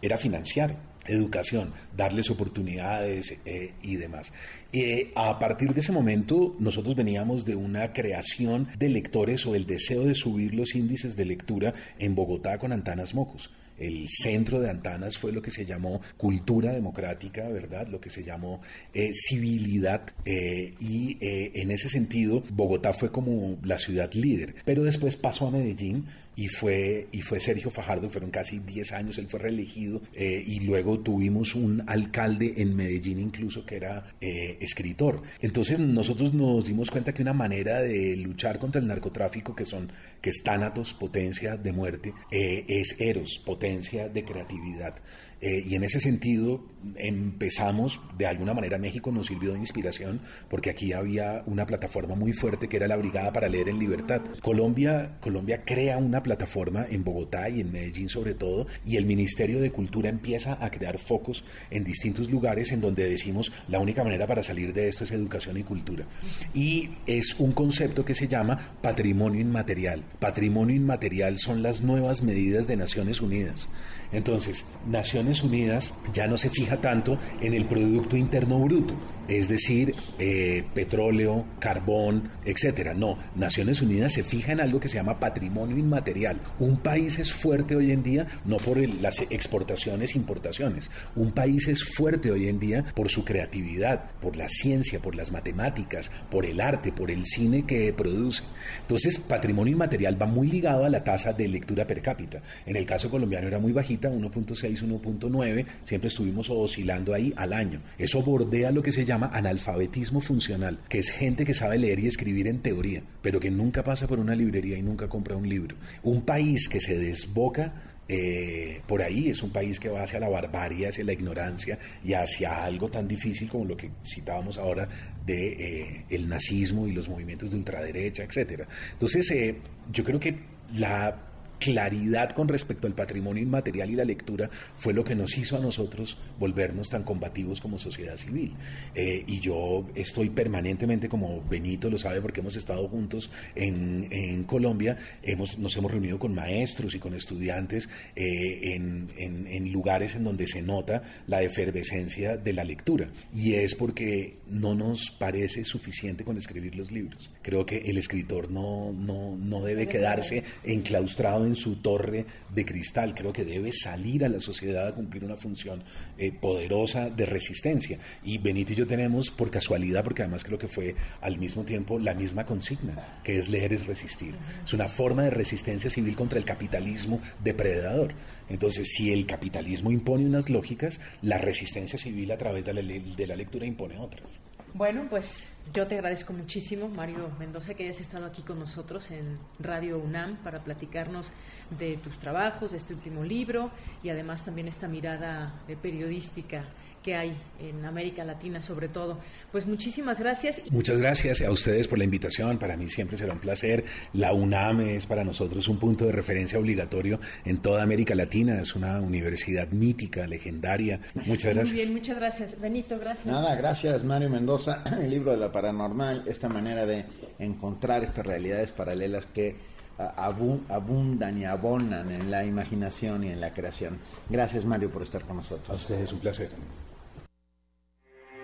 [0.00, 0.76] era financiar
[1.08, 4.32] educación, darles oportunidades eh, y demás.
[4.72, 9.66] Eh, a partir de ese momento, nosotros veníamos de una creación de lectores o el
[9.66, 14.70] deseo de subir los índices de lectura en Bogotá con Antanas Mocos el centro de
[14.70, 17.86] Antanas fue lo que se llamó cultura democrática, ¿verdad?
[17.86, 18.60] Lo que se llamó
[18.92, 25.46] eh, civilidad y en ese sentido Bogotá fue como la ciudad líder, pero después pasó
[25.46, 26.06] a Medellín
[26.38, 30.60] y fue, y fue Sergio Fajardo, fueron casi 10 años, él fue reelegido eh, y
[30.60, 35.20] luego tuvimos un alcalde en Medellín incluso que era eh, escritor.
[35.40, 39.90] Entonces nosotros nos dimos cuenta que una manera de luchar contra el narcotráfico, que son
[40.22, 44.94] que es Tánatos, potencia de muerte, eh, es Eros, potencia de creatividad.
[45.40, 46.64] Eh, y en ese sentido
[46.96, 52.32] empezamos, de alguna manera México nos sirvió de inspiración porque aquí había una plataforma muy
[52.32, 54.20] fuerte que era la Brigada para Leer en Libertad.
[54.42, 59.60] Colombia, Colombia crea una plataforma en Bogotá y en Medellín sobre todo y el Ministerio
[59.60, 64.26] de Cultura empieza a crear focos en distintos lugares en donde decimos la única manera
[64.26, 66.06] para salir de esto es educación y cultura.
[66.54, 70.04] Y es un concepto que se llama patrimonio inmaterial.
[70.18, 73.68] Patrimonio inmaterial son las nuevas medidas de Naciones Unidas.
[74.12, 78.94] Entonces, Naciones Unidas ya no se fija tanto en el Producto Interno Bruto,
[79.28, 82.94] es decir, eh, petróleo, carbón, etcétera.
[82.94, 86.40] No, Naciones Unidas se fija en algo que se llama patrimonio inmaterial.
[86.58, 90.90] Un país es fuerte hoy en día no por las exportaciones, importaciones.
[91.14, 95.30] Un país es fuerte hoy en día por su creatividad, por la ciencia, por las
[95.30, 98.42] matemáticas, por el arte, por el cine que produce.
[98.80, 102.40] Entonces, patrimonio inmaterial va muy ligado a la tasa de lectura per cápita.
[102.64, 107.82] En el caso colombiano era muy bajita 1.6, 1.9, siempre estuvimos oscilando ahí al año.
[107.98, 112.06] Eso bordea lo que se llama analfabetismo funcional, que es gente que sabe leer y
[112.06, 115.76] escribir en teoría, pero que nunca pasa por una librería y nunca compra un libro.
[116.02, 117.72] Un país que se desboca
[118.10, 122.14] eh, por ahí es un país que va hacia la barbarie, hacia la ignorancia y
[122.14, 124.88] hacia algo tan difícil como lo que citábamos ahora
[125.26, 128.66] de eh, el nazismo y los movimientos de ultraderecha, etcétera.
[128.92, 129.56] Entonces, eh,
[129.92, 130.34] yo creo que
[130.72, 131.27] la
[131.58, 135.60] claridad con respecto al patrimonio inmaterial y la lectura fue lo que nos hizo a
[135.60, 138.52] nosotros volvernos tan combativos como sociedad civil.
[138.94, 144.44] Eh, y yo estoy permanentemente, como Benito lo sabe porque hemos estado juntos en, en
[144.44, 150.14] Colombia, hemos, nos hemos reunido con maestros y con estudiantes eh, en, en, en lugares
[150.14, 153.08] en donde se nota la efervescencia de la lectura.
[153.34, 157.30] Y es porque no nos parece suficiente con escribir los libros.
[157.42, 163.14] Creo que el escritor no, no, no debe quedarse enclaustrado en su torre de cristal.
[163.14, 165.82] Creo que debe salir a la sociedad a cumplir una función
[166.16, 167.98] eh, poderosa de resistencia.
[168.22, 171.98] Y Benito y yo tenemos, por casualidad, porque además creo que fue al mismo tiempo
[171.98, 174.34] la misma consigna, que es leer es resistir.
[174.64, 178.14] Es una forma de resistencia civil contra el capitalismo depredador.
[178.48, 183.26] Entonces, si el capitalismo impone unas lógicas, la resistencia civil a través de la, de
[183.26, 184.40] la lectura impone otras.
[184.74, 189.38] Bueno, pues yo te agradezco muchísimo, Mario Mendoza, que hayas estado aquí con nosotros en
[189.58, 191.32] Radio UNAM para platicarnos
[191.78, 193.70] de tus trabajos, de este último libro
[194.02, 196.64] y además también esta mirada periodística
[197.08, 199.16] que hay en América Latina sobre todo.
[199.50, 200.60] Pues muchísimas gracias.
[200.70, 202.58] Muchas gracias a ustedes por la invitación.
[202.58, 203.86] Para mí siempre será un placer.
[204.12, 208.60] La UNAM es para nosotros un punto de referencia obligatorio en toda América Latina.
[208.60, 211.00] Es una universidad mítica, legendaria.
[211.14, 211.68] Muchas gracias.
[211.68, 212.60] Muy bien, muchas gracias.
[212.60, 213.24] Benito, gracias.
[213.24, 214.84] Nada, gracias Mario Mendoza.
[215.00, 217.06] El libro de la paranormal, esta manera de
[217.38, 219.56] encontrar estas realidades paralelas que
[219.96, 223.98] abundan y abonan en la imaginación y en la creación.
[224.28, 225.70] Gracias Mario por estar con nosotros.
[225.70, 226.50] A ustedes un placer.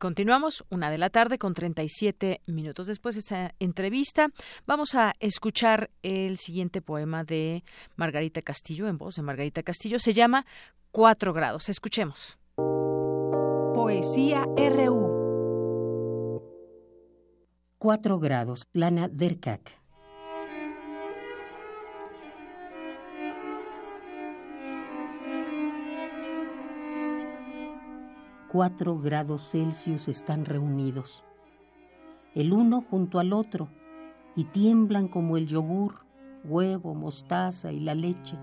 [0.00, 4.30] Continuamos, una de la tarde con 37 minutos después de esta entrevista.
[4.66, 7.64] Vamos a escuchar el siguiente poema de
[7.96, 9.98] Margarita Castillo, en voz de Margarita Castillo.
[9.98, 10.46] Se llama
[10.90, 11.68] Cuatro grados.
[11.68, 12.38] Escuchemos.
[13.74, 15.20] Poesía RU.
[17.76, 18.62] Cuatro grados.
[18.72, 19.79] Lana Derkak.
[28.52, 31.24] Cuatro grados Celsius están reunidos,
[32.34, 33.68] el uno junto al otro,
[34.34, 36.00] y tiemblan como el yogur,
[36.42, 38.36] huevo, mostaza y la leche.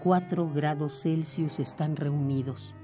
[0.00, 2.74] Cuatro grados Celsius están reunidos.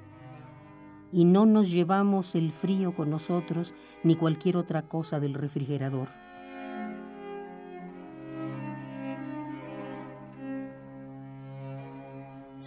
[1.12, 3.74] Y no nos llevamos el frío con nosotros
[4.05, 6.30] ni cualquier otra cosa del refrigerador.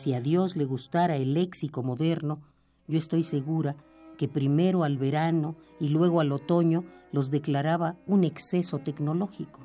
[0.04, 2.42] Si a Dios le gustara el léxico moderno,
[2.90, 3.78] yo estoy segura
[4.18, 6.84] que primero al verano y luego al otoño
[7.14, 9.62] los declaraba un exceso tecnológico.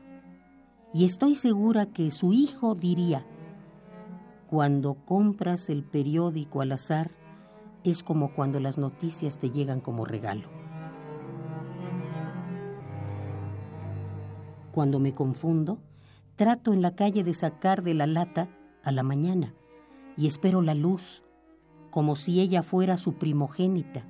[0.95, 3.27] Y estoy segura que su hijo diría,
[4.49, 7.11] cuando compras el periódico al azar,
[7.83, 10.49] es como cuando las noticias te llegan como regalo.
[14.71, 15.81] Cuando me confundo,
[16.37, 18.49] trato en la calle de sacar de la lata
[18.85, 19.53] a la mañana
[20.19, 21.23] y espero la luz,
[21.91, 24.05] como si ella fuera su primogénita,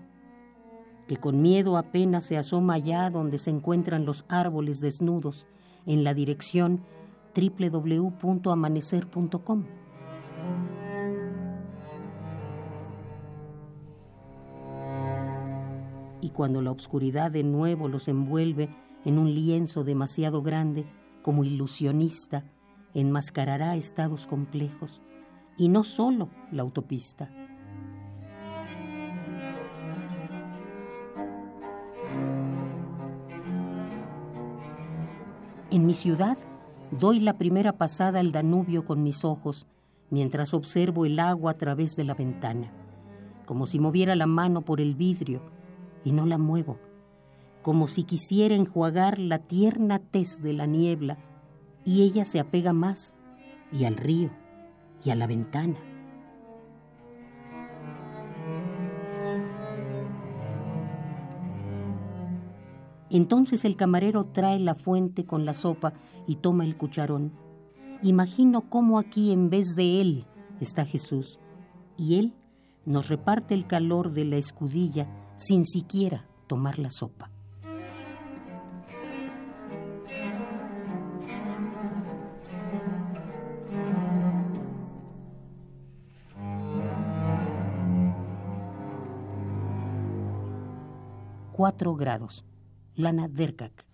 [1.06, 5.48] que con miedo apenas se asoma allá donde se encuentran los árboles desnudos,
[5.84, 6.80] en la dirección
[7.36, 9.64] www.amanecer.com.
[16.20, 18.70] Y cuando la oscuridad de nuevo los envuelve
[19.04, 20.86] en un lienzo demasiado grande,
[21.22, 22.50] como ilusionista,
[22.94, 25.02] enmascarará estados complejos
[25.59, 27.28] y no solo la autopista.
[35.70, 36.38] En mi ciudad
[36.90, 39.66] doy la primera pasada al Danubio con mis ojos
[40.11, 42.72] mientras observo el agua a través de la ventana,
[43.44, 45.42] como si moviera la mano por el vidrio
[46.04, 46.78] y no la muevo,
[47.61, 51.18] como si quisiera enjuagar la tierna tez de la niebla
[51.84, 53.14] y ella se apega más
[53.70, 54.30] y al río
[55.05, 55.76] y a la ventana.
[63.11, 65.94] Entonces el camarero trae la fuente con la sopa
[66.26, 67.32] y toma el cucharón.
[68.03, 70.26] Imagino cómo aquí en vez de él
[70.61, 71.40] está Jesús
[71.96, 72.34] y él
[72.84, 77.30] nos reparte el calor de la escudilla sin siquiera tomar la sopa.
[91.59, 92.44] Cuatro grados.
[92.94, 93.84] Lana Derkak.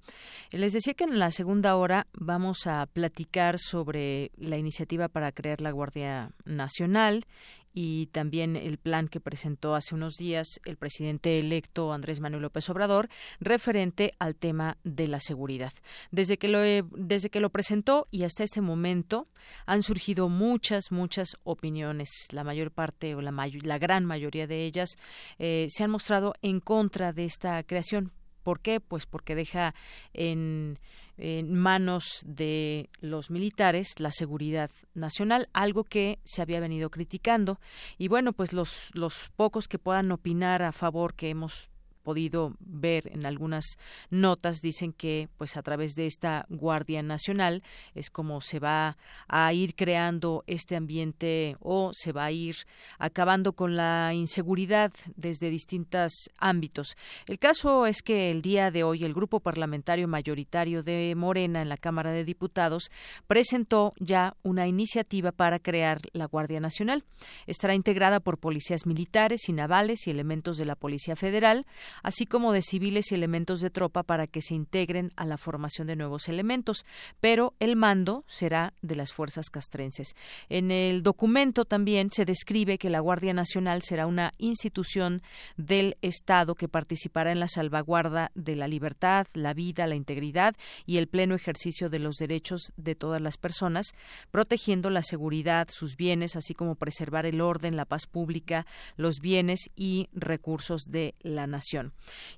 [0.51, 5.59] Les decía que en la segunda hora vamos a platicar sobre la iniciativa para crear
[5.59, 7.25] la Guardia Nacional
[7.73, 12.69] y también el plan que presentó hace unos días el presidente electo Andrés Manuel López
[12.69, 13.09] Obrador
[13.39, 15.73] referente al tema de la seguridad.
[16.11, 19.27] Desde que lo, desde que lo presentó y hasta este momento
[19.65, 22.09] han surgido muchas, muchas opiniones.
[22.31, 24.95] La mayor parte o la, la gran mayoría de ellas
[25.39, 28.11] eh, se han mostrado en contra de esta creación.
[28.43, 28.79] ¿Por qué?
[28.79, 29.73] Pues porque deja
[30.13, 30.77] en
[31.17, 37.59] en manos de los militares la seguridad nacional, algo que se había venido criticando.
[37.97, 41.69] Y bueno, pues los, los pocos que puedan opinar a favor que hemos
[42.03, 43.77] podido ver en algunas
[44.09, 47.63] notas dicen que pues a través de esta Guardia Nacional
[47.95, 48.97] es como se va
[49.27, 52.55] a ir creando este ambiente o se va a ir
[52.99, 56.95] acabando con la inseguridad desde distintos ámbitos.
[57.25, 61.69] El caso es que el día de hoy el grupo parlamentario mayoritario de Morena en
[61.69, 62.91] la Cámara de Diputados
[63.27, 67.03] presentó ya una iniciativa para crear la Guardia Nacional.
[67.47, 71.65] Estará integrada por policías militares y navales y elementos de la Policía Federal,
[72.01, 75.87] así como de civiles y elementos de tropa para que se integren a la formación
[75.87, 76.85] de nuevos elementos,
[77.19, 80.15] pero el mando será de las fuerzas castrenses.
[80.49, 85.21] En el documento también se describe que la Guardia Nacional será una institución
[85.57, 90.97] del Estado que participará en la salvaguarda de la libertad, la vida, la integridad y
[90.97, 93.93] el pleno ejercicio de los derechos de todas las personas,
[94.31, 98.65] protegiendo la seguridad, sus bienes, así como preservar el orden, la paz pública,
[98.95, 101.82] los bienes y recursos de la nación.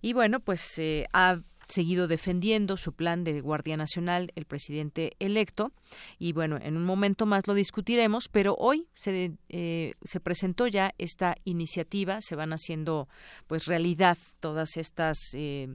[0.02, 0.80] Y bueno, pues
[1.14, 5.72] ha seguido defendiendo su plan de Guardia Nacional el presidente electo.
[6.20, 10.94] Y bueno en un momento más lo discutiremos pero hoy se, eh, se presentó ya
[10.98, 12.22] esta iniciativa.
[12.22, 13.08] Se van haciendo
[13.48, 15.70] pues realidad todas estas eh,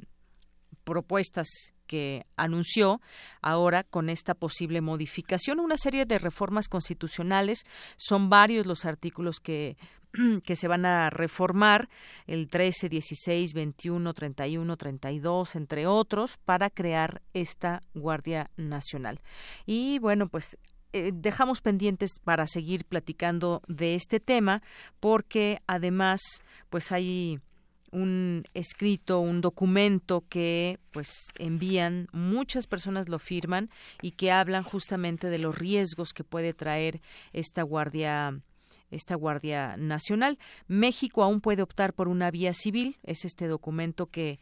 [0.84, 1.48] propuestas
[1.90, 3.00] que anunció
[3.42, 7.64] ahora con esta posible modificación, una serie de reformas constitucionales.
[7.96, 9.76] Son varios los artículos que
[10.44, 11.88] que se van a reformar
[12.28, 19.20] el 13, 16, 21, 31, 32, entre otros, para crear esta Guardia Nacional.
[19.66, 20.56] Y bueno, pues
[20.92, 24.62] eh, dejamos pendientes para seguir platicando de este tema
[25.00, 26.20] porque además
[26.68, 27.40] pues hay
[27.92, 33.70] un escrito, un documento que pues envían, muchas personas lo firman
[34.02, 37.00] y que hablan justamente de los riesgos que puede traer
[37.32, 38.40] esta guardia
[38.90, 40.36] esta Guardia Nacional.
[40.66, 44.40] México aún puede optar por una vía civil, es este documento que,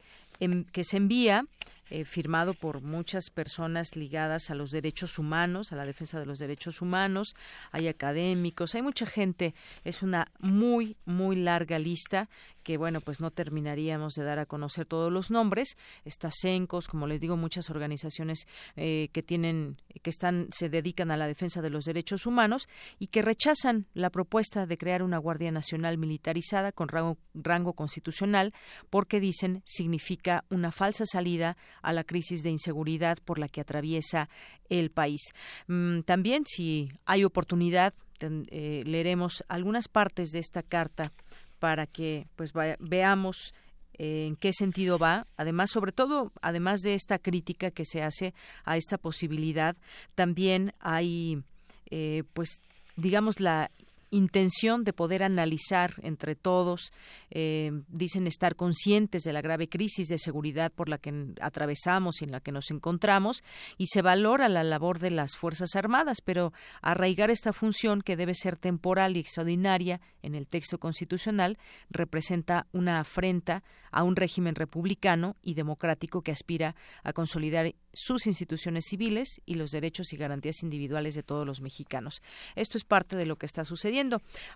[0.73, 1.45] que se envía
[1.91, 6.39] eh, firmado por muchas personas ligadas a los derechos humanos, a la defensa de los
[6.39, 7.35] derechos humanos,
[7.73, 12.29] hay académicos, hay mucha gente, es una muy, muy larga lista
[12.69, 15.79] que bueno, pues no terminaríamos de dar a conocer todos los nombres.
[16.05, 18.47] Está CENCOS, como les digo, muchas organizaciones
[18.77, 23.07] eh, que tienen, que están, se dedican a la defensa de los derechos humanos y
[23.07, 28.53] que rechazan la propuesta de crear una Guardia Nacional militarizada con rango, constitucional
[28.91, 34.29] porque dicen significa una falsa salida a la crisis de inseguridad por la que atraviesa
[34.69, 35.23] el país.
[35.69, 41.13] Mm, también, si hay oportunidad, eh, leeremos algunas partes de esta carta
[41.59, 43.55] para que pues veamos
[43.99, 45.27] eh, en qué sentido va.
[45.37, 48.33] Además, sobre todo, además de esta crítica que se hace
[48.65, 49.77] a esta posibilidad,
[50.15, 51.43] también hay,
[51.91, 52.61] eh, pues,
[52.97, 53.71] digamos, la
[54.11, 56.93] intención de poder analizar entre todos,
[57.31, 62.25] eh, dicen estar conscientes de la grave crisis de seguridad por la que atravesamos y
[62.25, 63.45] en la que nos encontramos,
[63.77, 66.53] y se valora la labor de las Fuerzas Armadas, pero
[66.83, 71.59] arraigar esta función que debe ser temporal y extraordinaria en el texto constitucional
[71.91, 78.85] representa una afrenta a un régimen republicano y democrático que aspira a consolidar sus instituciones
[78.87, 82.23] civiles y los derechos y garantías individuales de todos los mexicanos.
[82.55, 83.98] Esto es parte de lo que está sucediendo.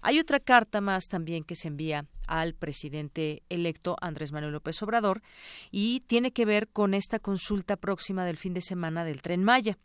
[0.02, 5.22] Hay otra carta más también que se envía al presidente electo Andrés Manuel López Obrador
[5.70, 9.78] y tiene que ver con esta consulta próxima del fin de semana del tren Maya.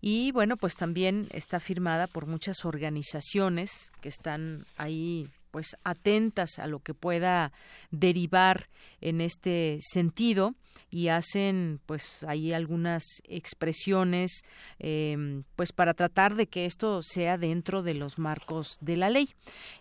[0.00, 6.66] Y bueno, pues también está firmada por muchas organizaciones que están ahí pues atentas a
[6.66, 7.52] lo que pueda
[7.90, 8.68] derivar
[9.00, 10.54] en este sentido
[10.90, 14.42] y hacen pues ahí algunas expresiones
[14.78, 19.30] em, pues para tratar de que esto sea dentro de los marcos de la ley.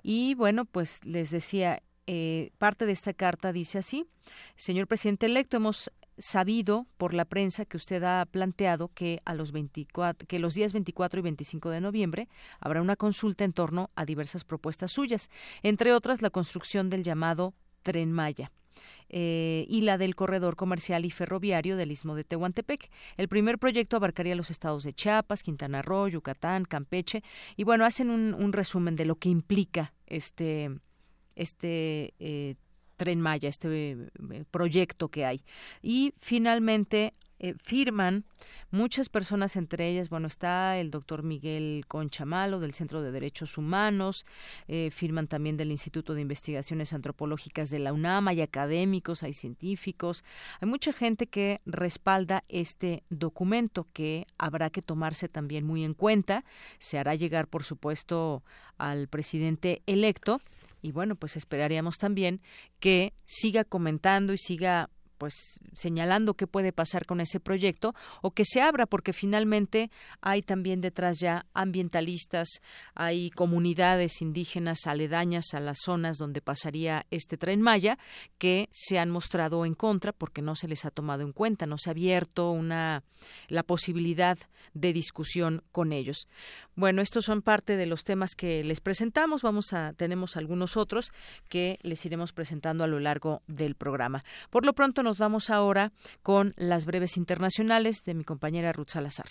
[0.04, 4.08] Y bueno pues les decía eh, parte de esta carta dice así
[4.56, 9.52] señor presidente electo hemos sabido por la prensa que usted ha planteado que a los
[9.52, 12.28] 24, que los días 24 y 25 de noviembre
[12.60, 15.30] habrá una consulta en torno a diversas propuestas suyas,
[15.64, 17.54] entre otras la construcción del llamado
[17.84, 18.52] Tren Maya.
[19.12, 22.92] Eh, y la del corredor comercial y ferroviario del istmo de Tehuantepec.
[23.18, 27.24] El primer proyecto abarcaría los estados de Chiapas, Quintana Roo, Yucatán, Campeche
[27.58, 30.70] y bueno hacen un, resumen de lo que implica este
[31.36, 32.56] este eh,
[33.00, 35.42] Tren Maya, este eh, proyecto que hay.
[35.82, 38.26] Y finalmente eh, firman
[38.72, 44.26] muchas personas, entre ellas, bueno, está el doctor Miguel Conchamalo del Centro de Derechos Humanos,
[44.68, 50.26] eh, firman también del Instituto de Investigaciones Antropológicas de la UNAM, hay académicos, hay científicos,
[50.60, 56.44] hay mucha gente que respalda este documento que habrá que tomarse también muy en cuenta,
[56.78, 58.44] se hará llegar, por supuesto,
[58.78, 60.42] al presidente electo
[60.82, 62.42] y bueno, pues esperaríamos también
[62.80, 64.90] que siga comentando y siga
[65.20, 67.94] pues señalando qué puede pasar con ese proyecto
[68.24, 69.92] o que se abra porque finalmente
[70.22, 72.62] hay también detrás ya ambientalistas,
[72.96, 78.00] hay comunidades indígenas aledañas a las zonas donde pasaría este tren Maya
[78.38, 81.78] que se han mostrado en contra porque no se les ha tomado en cuenta, no
[81.78, 83.04] se ha abierto una
[83.50, 84.38] la posibilidad
[84.74, 86.28] de discusión con ellos.
[86.76, 91.12] Bueno, estos son parte de los temas que les presentamos, vamos a tenemos algunos otros
[91.50, 94.24] que les iremos presentando a lo largo del programa.
[94.50, 95.92] Por lo pronto nos vamos ahora
[96.22, 99.26] con las breves internacionales de mi compañera Ruth Salazar.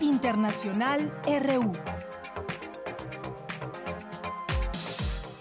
[0.00, 1.70] Internacional RU.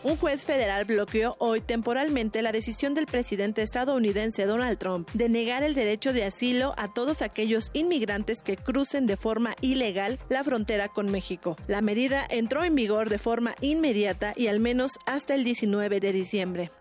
[0.04, 5.64] Un juez federal bloqueó hoy temporalmente la decisión del presidente estadounidense Donald Trump de negar
[5.64, 10.88] el derecho de asilo a todos aquellos inmigrantes que crucen de forma ilegal la frontera
[10.88, 11.56] con México.
[11.66, 16.14] La medida entró en vigor de forma inmediata y al menos hasta el 19 de
[16.14, 16.72] diciembre.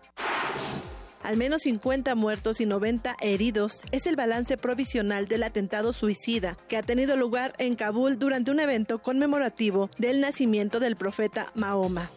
[1.23, 6.77] Al menos 50 muertos y 90 heridos es el balance provisional del atentado suicida que
[6.77, 12.09] ha tenido lugar en Kabul durante un evento conmemorativo del nacimiento del profeta Mahoma.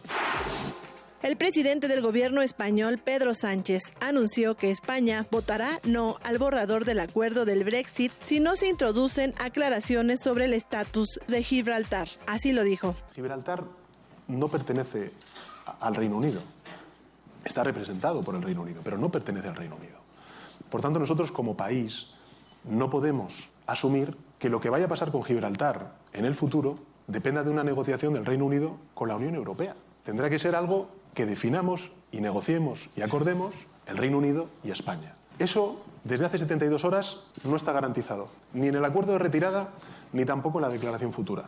[1.21, 6.99] El presidente del gobierno español, Pedro Sánchez, anunció que España votará no al borrador del
[6.99, 12.07] acuerdo del Brexit si no se introducen aclaraciones sobre el estatus de Gibraltar.
[12.27, 12.95] Así lo dijo.
[13.15, 13.63] Gibraltar
[14.27, 15.13] no pertenece
[15.79, 16.41] al Reino Unido.
[17.45, 19.99] Está representado por el Reino Unido, pero no pertenece al Reino Unido.
[20.69, 22.07] Por tanto, nosotros como país
[22.63, 27.43] no podemos asumir que lo que vaya a pasar con Gibraltar en el futuro dependa
[27.43, 29.75] de una negociación del Reino Unido con la Unión Europea.
[30.03, 33.53] Tendrá que ser algo que definamos y negociemos y acordemos
[33.85, 35.13] el Reino Unido y España.
[35.37, 39.69] Eso, desde hace 72 horas, no está garantizado, ni en el acuerdo de retirada,
[40.13, 41.45] ni tampoco en la declaración futura.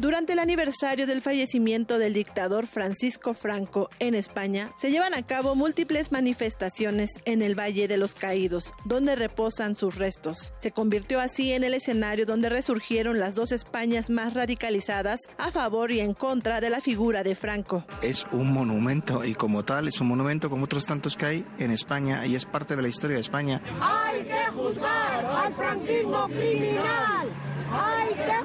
[0.00, 5.54] Durante el aniversario del fallecimiento del dictador Francisco Franco en España, se llevan a cabo
[5.54, 10.54] múltiples manifestaciones en el Valle de los Caídos, donde reposan sus restos.
[10.56, 15.90] Se convirtió así en el escenario donde resurgieron las dos Españas más radicalizadas a favor
[15.92, 17.84] y en contra de la figura de Franco.
[18.00, 21.72] Es un monumento y como tal es un monumento como otros tantos que hay en
[21.72, 23.60] España y es parte de la historia de España.
[23.82, 27.49] Hay que juzgar al franquismo criminal.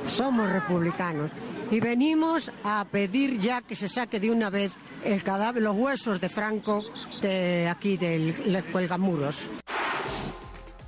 [0.05, 1.31] Somos republicanos
[1.71, 4.71] y venimos a pedir ya que se saque de una vez
[5.03, 6.83] el cadáver, los huesos de Franco
[7.21, 9.47] de aquí del Cuelgamuros.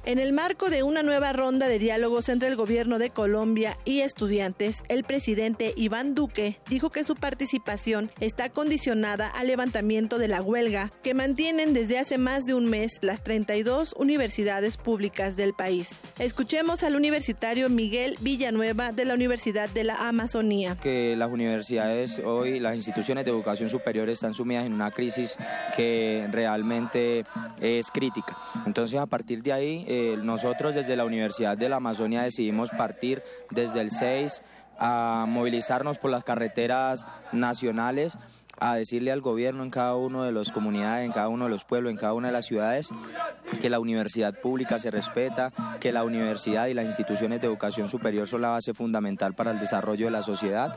[0.08, 4.00] En el marco de una nueva ronda de diálogos entre el gobierno de Colombia y
[4.00, 10.42] estudiantes, el presidente Iván Duque dijo que su participación está condicionada al levantamiento de la
[10.42, 16.04] huelga que mantienen desde hace más de un mes las 32 universidades públicas del país.
[16.20, 20.78] Escuchemos al universitario Miguel Villanueva de la Universidad de la Amazonía.
[20.82, 25.36] Que las universidades hoy, las instituciones de educación superior están sumidas en una crisis
[25.76, 27.26] que realmente
[27.60, 28.38] es crítica.
[28.66, 33.82] Entonces, a partir de ahí, nosotros desde la Universidad de la Amazonia decidimos partir desde
[33.82, 34.42] el 6
[34.80, 38.18] a movilizarnos por las carreteras nacionales
[38.60, 41.64] a decirle al gobierno en cada uno de las comunidades, en cada uno de los
[41.64, 42.90] pueblos, en cada una de las ciudades,
[43.62, 48.28] que la universidad pública se respeta, que la universidad y las instituciones de educación superior
[48.28, 50.76] son la base fundamental para el desarrollo de la sociedad.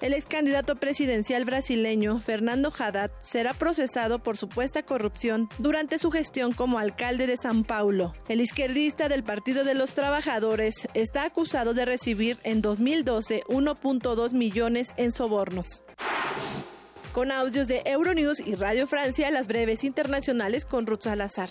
[0.00, 6.52] El ex candidato presidencial brasileño Fernando Haddad será procesado por supuesta corrupción durante su gestión
[6.52, 8.14] como alcalde de San Paulo.
[8.28, 14.90] El izquierdista del Partido de los Trabajadores está acusado de recibir en 2012 1.2 millones
[14.96, 15.82] en sobornos.
[17.12, 21.50] Con audios de Euronews y Radio Francia, las breves internacionales con Ruth Salazar.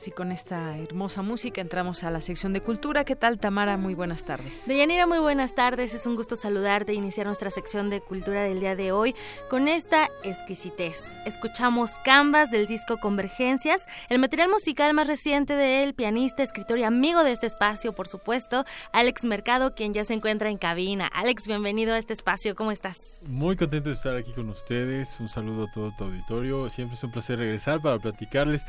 [0.00, 3.04] Así con esta hermosa música entramos a la sección de cultura.
[3.04, 3.76] ¿Qué tal, Tamara?
[3.76, 4.66] Muy buenas tardes.
[4.66, 5.92] Deyanira, muy buenas tardes.
[5.92, 9.14] Es un gusto saludarte e iniciar nuestra sección de cultura del día de hoy
[9.50, 11.18] con esta exquisitez.
[11.26, 17.22] Escuchamos Canvas del disco Convergencias, el material musical más reciente del pianista, escritor y amigo
[17.22, 21.10] de este espacio, por supuesto, Alex Mercado, quien ya se encuentra en cabina.
[21.12, 22.54] Alex, bienvenido a este espacio.
[22.54, 23.24] ¿Cómo estás?
[23.28, 25.20] Muy contento de estar aquí con ustedes.
[25.20, 26.70] Un saludo a todo tu auditorio.
[26.70, 28.64] Siempre es un placer regresar para platicarles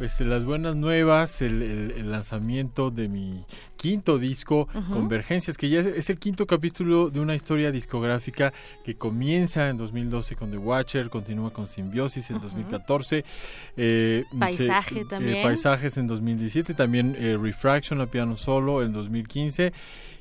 [0.00, 3.44] pues las buenas nuevas, el, lanzamiento de mi
[3.76, 8.50] quinto disco, Convergencias, que ya es, el quinto capítulo de una historia discográfica
[8.82, 13.26] que comienza en 2012 con The Watcher, continúa con Simbiosis en 2014.
[13.76, 15.42] Eh, Paisaje eh, también.
[15.42, 19.74] Paisajes en 2017, también eh, Refraction a piano solo en 2015.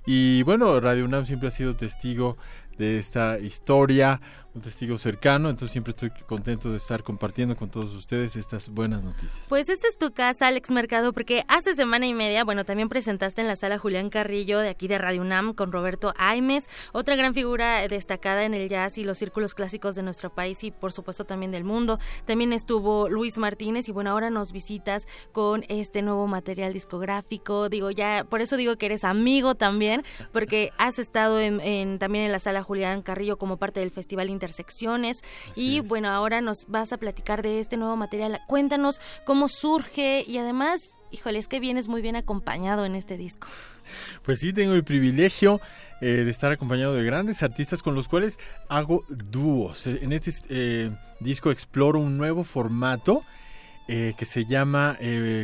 [0.05, 2.35] Y bueno, Radio UNAM siempre ha sido testigo
[2.77, 4.19] de esta historia,
[4.61, 9.41] testigo cercano, entonces siempre estoy contento de estar compartiendo con todos ustedes estas buenas noticias.
[9.49, 13.41] Pues esta es tu casa, Alex Mercado, porque hace semana y media, bueno, también presentaste
[13.41, 17.33] en la sala Julián Carrillo de aquí de Radio UNAM con Roberto Aimes, otra gran
[17.33, 21.25] figura destacada en el jazz y los círculos clásicos de nuestro país y por supuesto
[21.25, 21.99] también del mundo.
[22.25, 27.69] También estuvo Luis Martínez y bueno, ahora nos visitas con este nuevo material discográfico.
[27.69, 32.31] Digo, ya, por eso digo que eres amigo también, porque has estado en, también en
[32.31, 35.23] la sala Julián Carrillo como parte del Festival intersecciones.
[35.55, 38.41] y bueno, ahora nos vas a platicar de este nuevo material.
[38.47, 43.47] Cuéntanos cómo surge y además, híjole, es que vienes muy bien acompañado en este disco.
[44.23, 45.59] Pues sí, tengo el privilegio
[46.01, 49.85] eh, de estar acompañado de grandes artistas con los cuales hago dúos.
[49.87, 53.23] En este eh, disco exploro un nuevo formato.
[53.91, 54.99] Eh, que se llama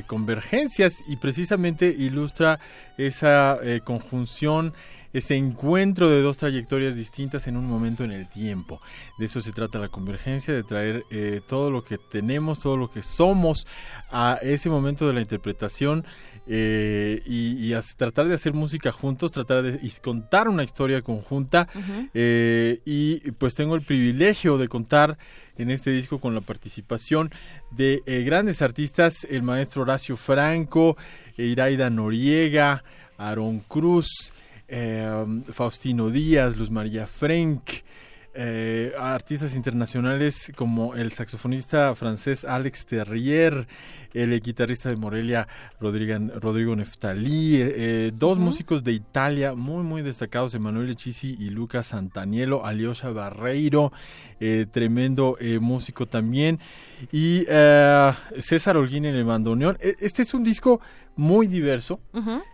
[0.05, 2.59] Convergencias y precisamente ilustra
[2.95, 4.75] esa conjunción
[5.15, 8.81] ese encuentro de dos trayectorias distintas en un momento en el tiempo.
[9.17, 12.89] De eso se trata la convergencia, de traer eh, todo lo que tenemos, todo lo
[12.89, 13.65] que somos
[14.11, 16.03] a ese momento de la interpretación
[16.47, 21.69] eh, y, tratar de hacer música juntos, tratar de contar una historia conjunta
[22.13, 25.17] eh, y pues tengo el privilegio de contar
[25.57, 27.31] en este disco con la participación
[27.71, 30.97] de grandes artistas, el maestro Horacio Franco,
[31.37, 32.83] Iraida Noriega,
[33.17, 34.33] Aaron Cruz,
[34.67, 37.61] eh, Faustino Díaz, Luz María Frank,
[38.33, 43.67] eh, artistas internacionales como el saxofonista francés Alex Terrier,
[44.13, 45.47] el guitarrista de Morelia
[45.79, 51.87] Rodrigo, Rodrigo Neftalí, eh, dos músicos de Italia muy muy destacados, Emanuele Chisi y Lucas
[51.87, 53.93] Santanielo, Alyosha Barreiro,
[54.71, 56.59] tremendo músico también,
[57.13, 57.45] y
[58.41, 59.77] César Holguín en el bandoneón.
[59.79, 60.81] E, este es un disco
[61.15, 61.99] muy diverso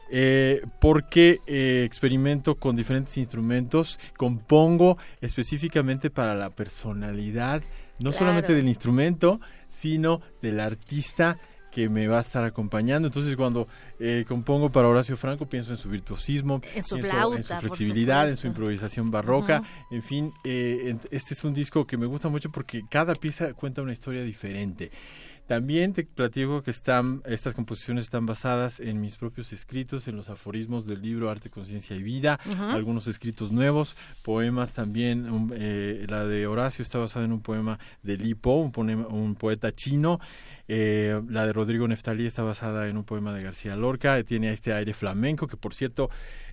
[0.10, 7.62] eh, porque eh, experimento con diferentes instrumentos, compongo específicamente para la personalidad,
[8.00, 9.40] no solamente del instrumento,
[9.70, 11.40] sino del artista
[11.72, 13.08] que me va a estar acompañando.
[13.08, 18.36] Entonces, cuando eh, compongo para Horacio Franco, pienso en su virtuosismo, en su, flexibilidad, en
[18.36, 19.64] su improvisación barroca.
[19.90, 23.94] En fin, este es un disco que me gusta mucho porque cada pieza cuenta una
[23.94, 24.92] historia diferente.
[25.52, 30.30] También te platico que están, estas composiciones están basadas en mis propios escritos, en los
[30.30, 36.48] aforismos del libro Arte, Conciencia y Vida, algunos escritos nuevos, poemas también, eh, la de
[36.48, 40.22] Horacio está basada en un poema de Lipo, un, un poeta chino,
[40.70, 44.72] eh, la de Rodrigo Neftalí está basada en un poema de García Lorca, tiene este
[44.72, 46.10] aire flamenco que por cierto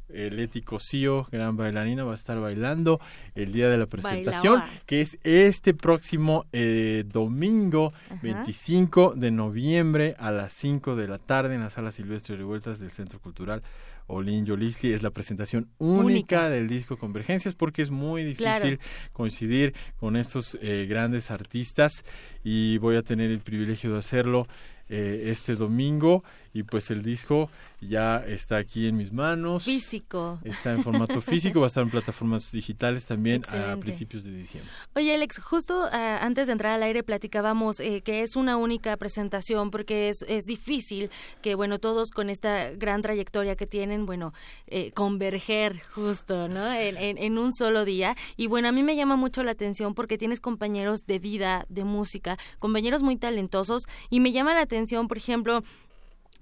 [0.08, 3.00] Leti Cosío, gran bailarina, va a estar bailando
[3.34, 7.92] el día de la presentación, que es este próximo eh, domingo
[8.22, 12.90] 25 de noviembre a las 5 de la tarde en la sala Silvestre Revueltas del
[12.90, 13.62] Centro Cultural
[14.08, 14.92] Olin Yolisli.
[14.92, 18.80] Es la presentación única, del disco Convergencias porque es muy difícil
[19.12, 22.04] coincidir con estos eh, grandes artistas
[22.42, 24.48] y voy a tener el privilegio de hacerlo
[24.90, 29.64] eh, este domingo y pues el disco ya está aquí en mis manos.
[29.64, 30.38] Físico.
[30.44, 34.70] Está en formato físico, va a estar en plataformas digitales también a principios de diciembre.
[34.94, 38.96] Oye Alex, justo ah, antes de entrar al aire platicábamos eh, que es una única
[38.96, 41.10] presentación porque es, es difícil
[41.42, 44.32] que bueno todos con esta gran trayectoria que tienen, bueno,
[44.66, 46.72] eh, converger justo, ¿no?
[46.72, 48.16] En, en un solo día.
[48.36, 51.84] Y bueno, a mí me llama mucho la atención porque tienes compañeros de vida, de
[51.84, 55.62] música, compañeros muy talentosos y me llama la atención, por ejemplo,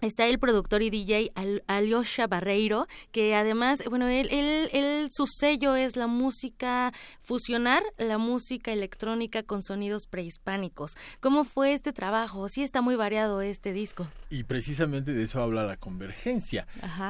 [0.02, 1.32] Está el productor y DJ
[1.66, 6.92] Alyosha Barreiro, que además, bueno, él, él, su sello es la música,
[7.22, 10.96] fusionar la música electrónica con sonidos prehispánicos.
[11.20, 12.50] ¿Cómo fue este trabajo?
[12.50, 14.06] Sí está muy variado este disco.
[14.28, 16.66] Y precisamente de eso habla la convergencia,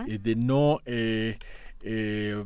[0.06, 0.78] eh, de no...
[0.86, 1.38] Eh,
[1.82, 2.44] eh,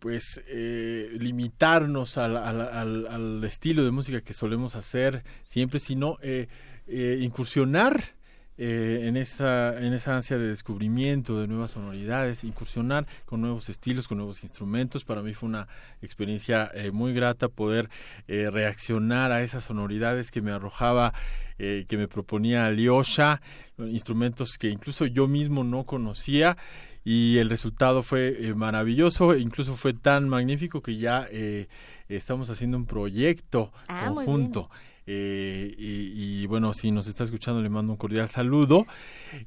[0.00, 6.18] pues limitarnos al, al, estilo de música que solemos hacer siempre, sino
[6.88, 8.17] incursionar
[8.60, 14.08] eh, en, esa, en esa ansia de descubrimiento de nuevas sonoridades, incursionar con nuevos estilos,
[14.08, 15.04] con nuevos instrumentos.
[15.04, 15.68] Para mí fue una
[16.02, 17.88] experiencia eh, muy grata poder
[18.26, 21.14] eh, reaccionar a esas sonoridades que me arrojaba,
[21.58, 23.42] que me proponía Alyosha,
[23.78, 26.56] instrumentos que incluso yo mismo no conocía
[27.02, 31.26] y el resultado fue maravilloso, incluso fue tan magnífico que ya
[32.08, 34.70] estamos haciendo un proyecto ah, conjunto.
[35.10, 38.86] Eh, y, bueno, si nos está escuchando, le mando un cordial saludo.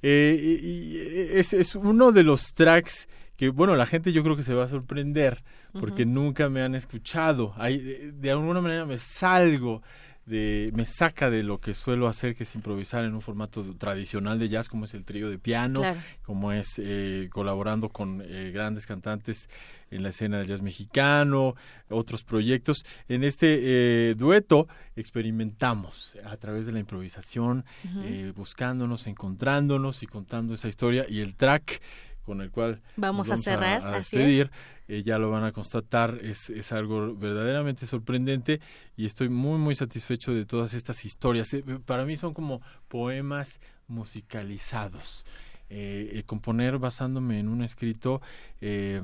[0.01, 0.97] Eh, y,
[1.38, 3.07] es, es, uno de los tracks
[3.38, 5.43] que, bueno, la gente yo creo que se va a sorprender
[5.74, 7.53] porque nunca me han escuchado.
[7.57, 9.84] Hay, de, alguna manera me salgo
[10.32, 14.39] de, me saca de lo que suelo hacer, que es improvisar en un formato tradicional
[14.39, 15.84] de jazz, como es el trío de piano,
[16.23, 19.47] como es eh, colaborando con grandes cantantes
[19.91, 21.55] en la escena del jazz mexicano,
[21.89, 22.86] otros proyectos.
[23.07, 27.65] En este eh, dueto experimentamos a través de la improvisación,
[28.03, 31.82] eh, buscándonos, encontrándonos y contando esa historia y el track
[32.23, 34.51] con el cual vamos, a cerrar, a, despedir,
[34.91, 38.59] eh, ya lo van a constatar, es, es algo verdaderamente sorprendente
[38.97, 41.55] y estoy muy muy satisfecho de todas estas historias.
[41.85, 45.25] para mí son como poemas musicalizados.
[45.69, 48.21] Eh, eh, componer basándome en un escrito
[48.59, 49.01] eh,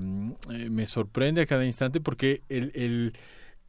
[0.69, 3.13] me sorprende a cada instante porque el, el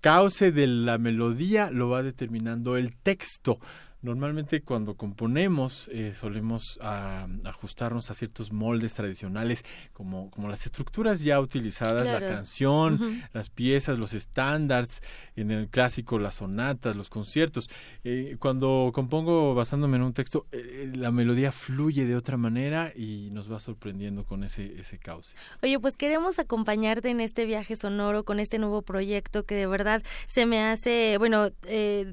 [0.01, 3.61] cauce de la melodía lo va determinando el texto.
[4.01, 11.25] Normalmente cuando componemos eh, solemos ah, ajustarnos a ciertos moldes tradicionales como, como las estructuras
[11.25, 15.03] ya utilizadas, la canción, las piezas, los estándares,
[15.35, 17.69] en el clásico las sonatas, los conciertos.
[18.05, 23.31] Eh, cuando compongo basándome en un texto, eh, la melodía fluye de otra manera y
[23.33, 25.35] nos va sorprendiendo con ese, ese cauce.
[25.61, 30.05] Oye, pues queremos acompañarte en este viaje sonoro con este nuevo proyecto que de verdad
[30.29, 31.51] se me hace, bueno,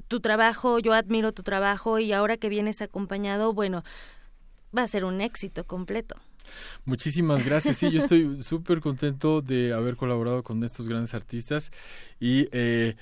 [0.08, 3.84] tu trabajo, yo admiro tu trabajo y ahora que vienes acompañado, bueno,
[4.76, 6.16] va a ser un éxito completo.
[6.84, 7.78] Muchísimas gracias.
[7.78, 11.70] Sí, yo estoy súper contento de haber colaborado con estos grandes artistas
[12.20, 12.94] y eh,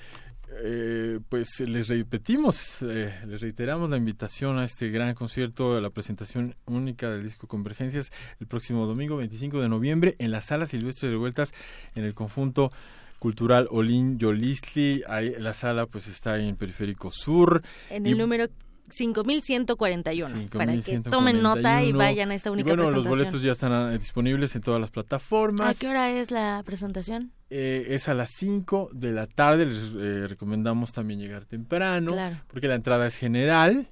[0.63, 5.89] eh, pues les repetimos, eh, les reiteramos la invitación a este gran concierto, a la
[5.89, 11.09] presentación única del disco Convergencias el próximo domingo 25 de noviembre en la Sala Silvestre
[11.09, 11.53] de Vueltas
[11.95, 12.71] en el conjunto
[13.19, 15.03] cultural Olin Yolistli.
[15.07, 17.63] Ahí, la sala pues está en Periférico Sur.
[17.89, 18.47] En el número
[18.89, 23.11] 5141 para que tomen nota y vayan a esta única bueno, presentación.
[23.11, 25.75] los boletos ya están ah, disponibles en todas las plataformas.
[25.75, 27.31] ¿A qué hora es la presentación?
[27.49, 29.65] Eh, es a las 5 de la tarde.
[29.65, 32.15] Les eh, recomendamos también llegar temprano
[32.47, 33.89] porque la entrada es general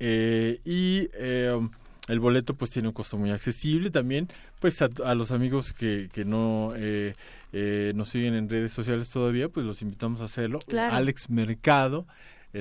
[0.00, 1.08] eh, y
[2.08, 4.28] el boleto pues tiene un costo muy accesible también
[4.60, 6.74] pues a, los amigos que, que no
[7.94, 12.06] nos siguen en redes sociales todavía pues los invitamos a hacerlo Alex Mercado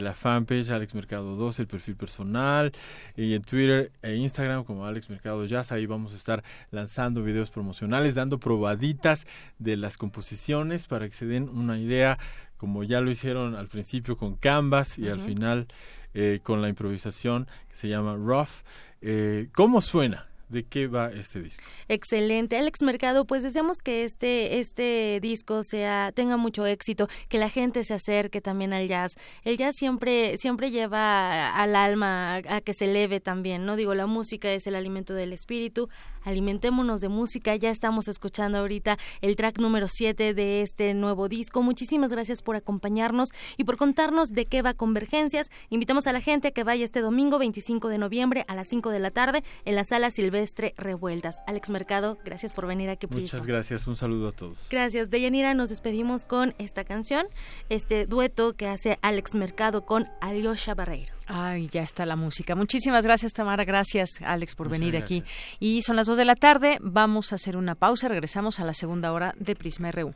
[0.02, 2.72] la fanpage Alex Mercado 2, el perfil personal
[3.16, 5.72] y en Twitter e Instagram como Alex Mercado Jazz.
[5.72, 9.28] Ahí vamos a estar lanzando videos promocionales, dando probaditas
[9.60, 12.18] de las composiciones para que se den una idea,
[12.58, 15.68] como ya lo hicieron al principio con Canvas y al final
[16.14, 18.64] eh, con la improvisación que se llama Rough.
[19.02, 20.28] Eh, ¿Cómo suena?
[20.50, 21.64] ¿De qué va este disco?
[21.88, 27.50] Excelente, Alex Mercado, pues deseamos que este este disco sea tenga mucho éxito, que la
[27.50, 29.16] gente se acerque también al jazz.
[29.44, 34.06] El jazz siempre siempre lleva al alma a, que se eleve también, no digo la
[34.06, 35.90] música es el alimento del espíritu,
[36.24, 37.56] alimentémonos de música.
[37.56, 41.64] Ya estamos escuchando ahorita el track número 7 de este nuevo disco.
[41.64, 45.50] Muchísimas gracias por acompañarnos y por contarnos de qué va Convergencias.
[45.70, 48.90] Invitamos a la gente a que vaya este domingo 25 de noviembre a las 5
[48.90, 50.43] de la tarde en la sala Silvestre
[50.78, 51.38] Revueltas.
[51.48, 53.08] Alex Mercado, gracias por venir aquí.
[53.08, 54.58] Muchas gracias, un saludo a todos.
[54.70, 55.10] Gracias.
[55.10, 57.28] Deyanira, nos despedimos con esta canción,
[57.70, 61.14] este dueto que hace Alex Mercado con Alyosha Barreiro.
[61.28, 62.56] Ay, ya está la música.
[62.56, 63.64] Muchísimas gracias, Tamara.
[63.64, 65.24] Gracias, Alex, por venir aquí.
[65.60, 66.78] Y son las dos de la tarde.
[66.82, 68.08] Vamos a hacer una pausa.
[68.08, 70.14] Regresamos a la segunda hora de Prisma RU.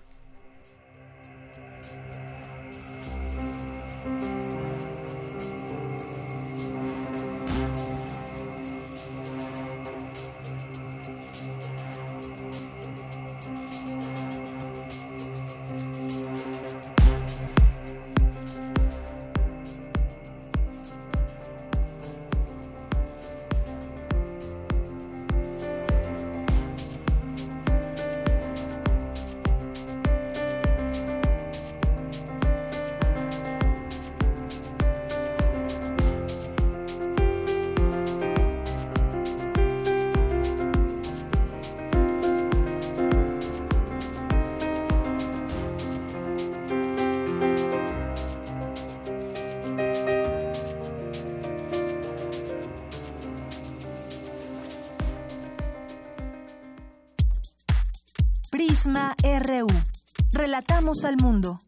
[60.87, 61.59] Al mundo.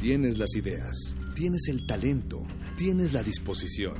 [0.00, 3.96] Tienes las ideas, tienes el talento, tienes la disposición,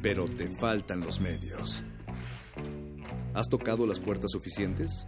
[0.00, 1.84] pero te faltan los medios.
[3.34, 5.06] ¿Has tocado las puertas suficientes?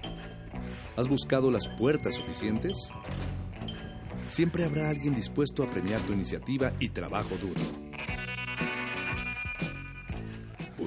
[0.99, 2.77] ¿Has buscado las puertas suficientes?
[4.29, 7.88] Siempre habrá alguien dispuesto a premiar tu iniciativa y trabajo duro.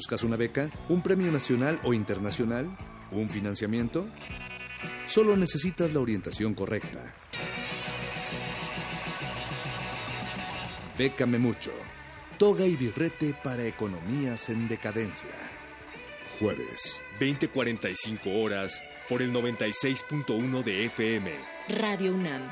[0.02, 0.68] ¿Buscas una beca?
[0.90, 2.76] ¿Un premio nacional o internacional?
[3.12, 4.08] ¿Un financiamiento?
[5.06, 7.14] Solo necesitas la orientación correcta.
[10.98, 11.72] Bécame mucho.
[12.40, 15.30] Toga y birrete para economías en decadencia.
[16.40, 21.32] Jueves, 20:45 horas por el 96.1 de FM.
[21.78, 22.52] Radio UNAM.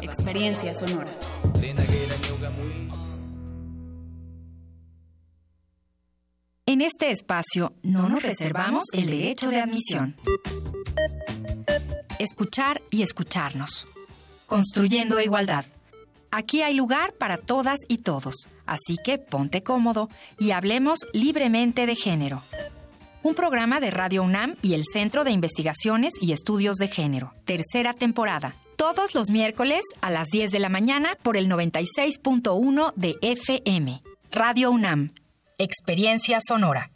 [0.00, 1.10] Experiencia sonora.
[6.66, 10.16] En este espacio no nos reservamos el derecho de admisión.
[12.18, 13.86] Escuchar y escucharnos.
[14.46, 15.64] Construyendo igualdad.
[16.30, 20.08] Aquí hay lugar para todas y todos, así que ponte cómodo
[20.38, 22.42] y hablemos libremente de género.
[23.22, 27.32] Un programa de Radio UNAM y el Centro de Investigaciones y Estudios de Género.
[27.44, 28.54] Tercera temporada.
[28.76, 34.02] Todos los miércoles a las 10 de la mañana por el 96.1 de FM.
[34.30, 35.08] Radio UNAM.
[35.56, 36.90] Experiencia sonora.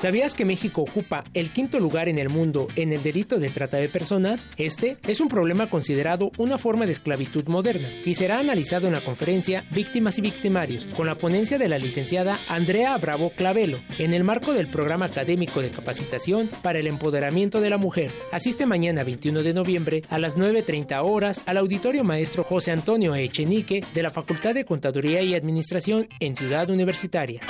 [0.00, 3.78] ¿Sabías que México ocupa el quinto lugar en el mundo en el delito de trata
[3.78, 4.46] de personas?
[4.56, 9.00] Este es un problema considerado una forma de esclavitud moderna y será analizado en la
[9.00, 14.22] conferencia Víctimas y Victimarios con la ponencia de la licenciada Andrea Bravo Clavelo en el
[14.22, 18.12] marco del programa académico de capacitación para el empoderamiento de la mujer.
[18.30, 23.84] Asiste mañana 21 de noviembre a las 9.30 horas al auditorio maestro José Antonio Echenique
[23.94, 27.40] de la Facultad de Contaduría y Administración en Ciudad Universitaria.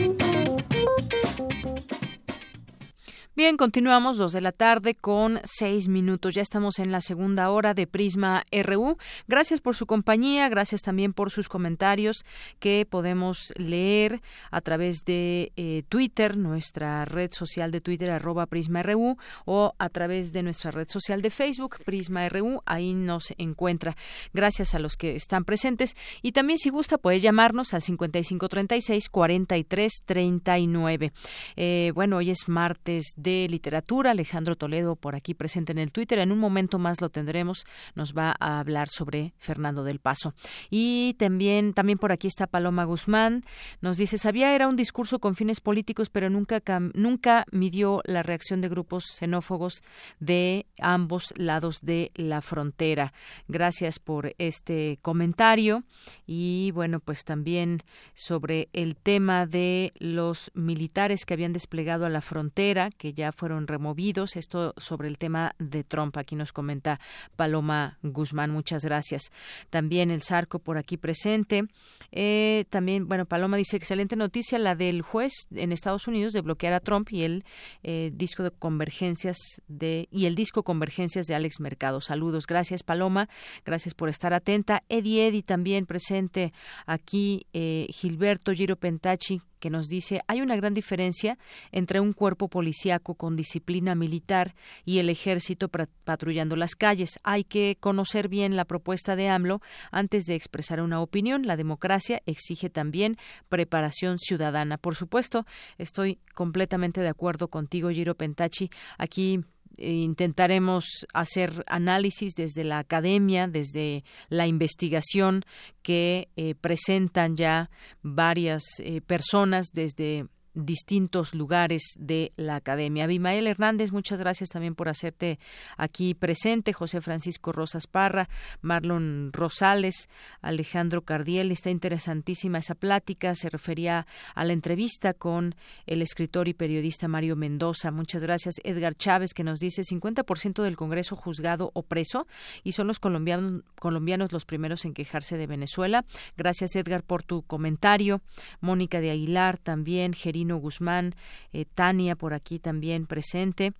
[3.40, 6.36] Bien, continuamos dos de la tarde con seis minutos.
[6.36, 8.98] Ya estamos en la segunda hora de Prisma RU.
[9.30, 12.26] Gracias por su compañía, gracias también por sus comentarios
[12.60, 14.22] que podemos leer
[14.52, 19.16] a través de eh, Twitter, nuestra red social de Twitter arroba Prisma RU
[19.46, 22.62] o a través de nuestra red social de Facebook Prisma RU.
[22.66, 23.96] Ahí nos encuentra.
[24.34, 31.14] Gracias a los que están presentes y también si gusta puede llamarnos al 5536 4339.
[31.56, 34.12] Eh, bueno, hoy es martes de literatura.
[34.12, 36.20] Alejandro Toledo por aquí presente en el Twitter.
[36.20, 37.64] En un momento más lo tendremos.
[37.96, 40.34] Nos va a hablar sobre Fernando del Paso.
[40.70, 43.44] Y también, también por aquí está Paloma Guzmán.
[43.82, 46.62] Nos dice, sabía era un discurso con fines políticos, pero nunca,
[46.94, 49.82] nunca midió la reacción de grupos xenófobos
[50.20, 53.14] de ambos lados de la frontera.
[53.48, 55.84] Gracias por este comentario.
[56.26, 62.22] Y bueno, pues también sobre el tema de los militares que habían desplegado a la
[62.22, 64.36] frontera, que ya fueron removidos.
[64.36, 66.16] Esto sobre el tema de Trump.
[66.18, 67.00] Aquí nos comenta
[67.36, 68.50] Paloma Guzmán.
[68.50, 69.24] Muchas gracias.
[69.70, 71.66] También el Sarco por aquí presente.
[72.12, 76.74] Eh, también, bueno, Paloma dice, excelente noticia la del juez en Estados Unidos de bloquear
[76.74, 77.44] a Trump y el
[77.84, 82.00] eh, disco de convergencias de y el disco Convergencias de Alex Mercado.
[82.00, 82.48] Saludos.
[82.48, 83.28] Gracias, Paloma.
[83.66, 84.84] Gracias por estar atenta.
[84.88, 86.54] Eddie Eddie también presente
[86.86, 87.46] aquí.
[87.54, 91.38] Eh, Gilberto Giro Pentachi que nos dice hay una gran diferencia
[91.72, 94.56] entre un cuerpo policíaco con disciplina militar
[94.86, 97.20] y el ejército patrullando las calles.
[97.24, 101.46] Hay que conocer bien la propuesta de AMLO antes de expresar una opinión.
[101.46, 103.18] La democracia exige también
[103.50, 104.78] preparación ciudadana.
[104.78, 105.46] Por supuesto,
[105.78, 108.70] estoy completamente de acuerdo contigo, Giro Pentachi.
[108.98, 109.44] Aquí
[109.80, 115.44] intentaremos hacer análisis desde la academia, desde la investigación
[115.82, 117.70] que eh, presentan ya
[118.02, 120.28] varias eh, personas desde
[120.66, 123.06] distintos lugares de la academia.
[123.06, 125.40] Abimael Hernández, muchas gracias también por hacerte
[125.78, 126.74] aquí presente.
[126.74, 128.30] José Francisco Rosas Parra,
[128.62, 130.10] Marlon Rosales,
[130.42, 131.52] Alejandro Cardiel.
[131.52, 133.36] Está interesantísima esa plática.
[133.36, 135.56] Se refería a la entrevista con
[135.86, 137.92] el escritor y periodista Mario Mendoza.
[137.92, 138.56] Muchas gracias.
[138.64, 142.28] Edgar Chávez, que nos dice 50% del Congreso juzgado o preso
[142.64, 146.06] y son los colombianos, los primeros en quejarse de Venezuela.
[146.38, 148.22] Gracias, Edgar, por tu comentario.
[148.62, 150.14] Mónica de Aguilar también,
[150.58, 151.16] Guzmán,
[151.54, 153.74] eh, Tania por aquí también presente.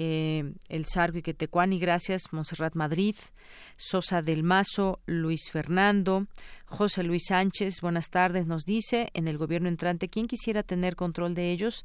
[0.00, 3.16] Eh, el Sargo y Quetecuani, gracias, Monserrat Madrid,
[3.76, 6.28] Sosa del Mazo, Luis Fernando,
[6.66, 11.34] José Luis Sánchez, buenas tardes, nos dice, en el gobierno entrante, ¿quién quisiera tener control
[11.34, 11.84] de ellos?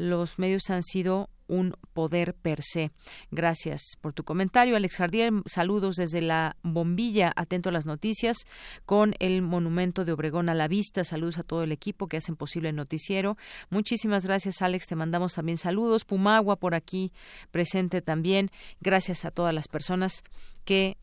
[0.00, 2.90] Los medios han sido un poder per se.
[3.30, 5.30] Gracias por tu comentario, Alex Jardier.
[5.44, 8.38] Saludos desde la bombilla, atento a las noticias,
[8.86, 11.04] con el monumento de Obregón a la vista.
[11.04, 13.36] Saludos a todo el equipo que hacen posible el noticiero.
[13.68, 14.86] Muchísimas gracias, Alex.
[14.86, 16.06] Te mandamos también saludos.
[16.06, 17.12] Pumagua por aquí
[17.50, 18.50] presente también.
[18.80, 20.22] Gracias a todas las personas
[20.64, 20.96] que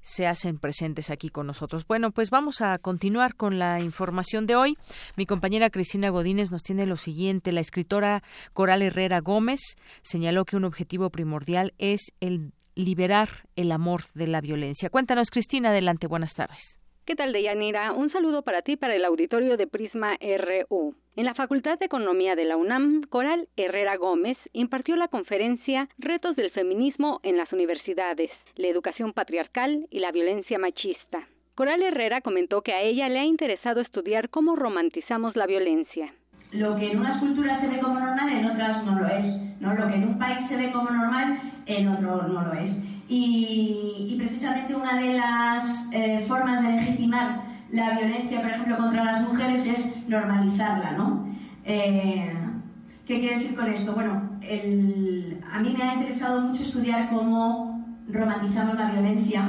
[0.00, 1.86] se hacen presentes aquí con nosotros.
[1.86, 4.76] Bueno, pues vamos a continuar con la información de hoy.
[5.16, 7.52] Mi compañera Cristina Godínez nos tiene lo siguiente.
[7.52, 8.22] La escritora
[8.52, 9.60] Coral Herrera Gómez
[10.02, 14.88] señaló que un objetivo primordial es el liberar el amor de la violencia.
[14.88, 16.06] Cuéntanos, Cristina, adelante.
[16.06, 16.78] Buenas tardes.
[17.08, 17.92] ¿Qué tal, Deyanira?
[17.92, 20.94] Un saludo para ti para el auditorio de Prisma RU.
[21.16, 26.36] En la Facultad de Economía de la UNAM, Coral Herrera Gómez impartió la conferencia Retos
[26.36, 31.26] del Feminismo en las Universidades, la Educación Patriarcal y la Violencia Machista.
[31.54, 36.12] Coral Herrera comentó que a ella le ha interesado estudiar cómo romantizamos la violencia.
[36.52, 39.24] Lo que en unas culturas se ve como normal, en otras no lo es.
[39.60, 39.74] ¿no?
[39.74, 42.80] Lo que en un país se ve como normal, en otro no lo es.
[43.08, 49.22] Y, precisamente una de las eh, formas de legitimar la violencia, por ejemplo, contra las
[49.22, 51.28] mujeres es normalizarla, ¿no?
[51.64, 52.32] Eh,
[53.06, 53.94] ¿Qué quiere decir con esto?
[53.94, 54.22] Bueno,
[55.52, 59.44] a mí me ha interesado mucho estudiar cómo romantizamos la violencia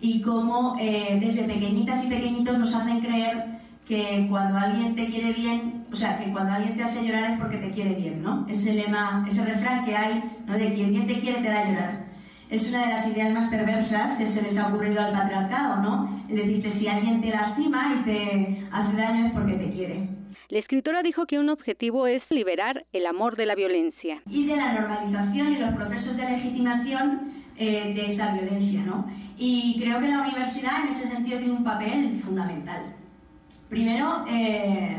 [0.00, 3.53] y cómo eh, desde pequeñitas y pequeñitos nos hacen creer
[3.86, 7.40] que cuando alguien te quiere bien, o sea, que cuando alguien te hace llorar es
[7.40, 8.46] porque te quiere bien, ¿no?
[8.48, 10.54] Ese lema, ese refrán que hay, ¿no?
[10.54, 12.04] De quien bien te quiere te da llorar.
[12.50, 16.22] Es una de las ideas más perversas que se les ha ocurrido al patriarcado, ¿no?
[16.28, 20.08] Es decir, que si alguien te lastima y te hace daño es porque te quiere.
[20.48, 24.22] La escritora dijo que un objetivo es liberar el amor de la violencia.
[24.30, 29.06] Y de la normalización y los procesos de legitimación eh, de esa violencia, ¿no?
[29.36, 32.94] Y creo que la universidad en ese sentido tiene un papel fundamental.
[33.74, 34.96] Primero, eh,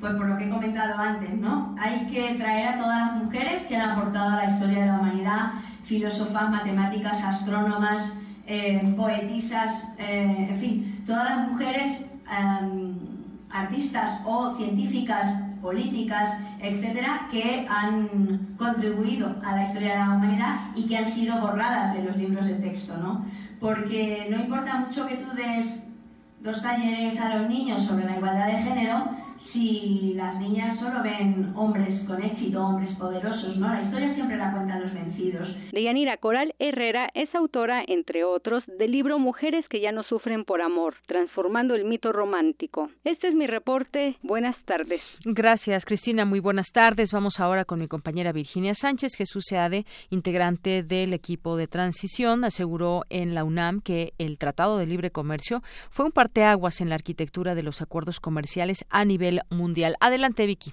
[0.00, 1.76] pues por lo que he comentado antes, ¿no?
[1.78, 4.98] Hay que traer a todas las mujeres que han aportado a la historia de la
[4.98, 5.50] humanidad,
[5.84, 8.14] filósofas, matemáticas, astrónomas,
[8.46, 12.96] eh, poetisas, en fin, todas las mujeres em,
[13.50, 16.30] artistas o científicas, políticas,
[16.60, 21.92] etcétera, que han contribuido a la historia de la humanidad y que han sido borradas
[21.92, 23.26] de los libros de texto, ¿no?
[23.60, 25.83] Porque no importa mucho que tú des
[26.44, 29.08] dos talleres a los niños sobre la igualdad de género,
[29.44, 33.68] si las niñas solo ven hombres con éxito, hombres poderosos, ¿no?
[33.68, 35.56] La historia siempre la cuentan los vencidos.
[35.70, 40.62] Deyanira Coral Herrera es autora, entre otros, del libro Mujeres que ya no sufren por
[40.62, 42.90] amor, transformando el mito romántico.
[43.04, 44.16] Este es mi reporte.
[44.22, 45.18] Buenas tardes.
[45.24, 46.24] Gracias, Cristina.
[46.24, 47.12] Muy buenas tardes.
[47.12, 49.14] Vamos ahora con mi compañera Virginia Sánchez.
[49.16, 54.86] Jesús Seade, integrante del equipo de transición, aseguró en la UNAM que el Tratado de
[54.86, 59.96] Libre Comercio fue un parteaguas en la arquitectura de los acuerdos comerciales a nivel mundial.
[60.00, 60.72] Adelante, Vicky.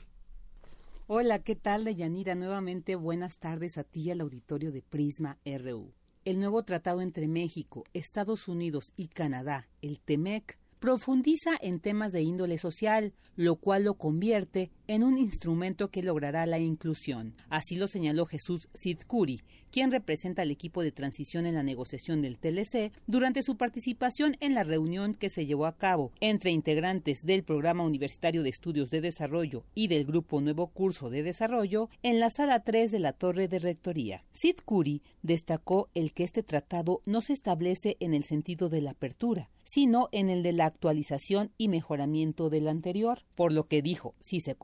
[1.07, 2.35] Hola, ¿qué tal, Deyanira?
[2.35, 5.93] Nuevamente, buenas tardes a ti y al auditorio de Prisma RU.
[6.23, 12.21] El nuevo tratado entre México, Estados Unidos y Canadá, el TEMEC, profundiza en temas de
[12.21, 17.33] índole social, lo cual lo convierte en un instrumento que logrará la inclusión.
[17.49, 19.41] Así lo señaló Jesús Sidcuri,
[19.71, 24.53] quien representa al equipo de transición en la negociación del TLC, durante su participación en
[24.53, 28.99] la reunión que se llevó a cabo entre integrantes del Programa Universitario de Estudios de
[28.99, 33.47] Desarrollo y del Grupo Nuevo Curso de Desarrollo en la sala 3 de la Torre
[33.47, 34.25] de Rectoría.
[34.33, 39.49] Sidcuri destacó el que este tratado no se establece en el sentido de la apertura,
[39.63, 44.41] sino en el de la actualización y mejoramiento del anterior, por lo que dijo, si
[44.41, 44.55] se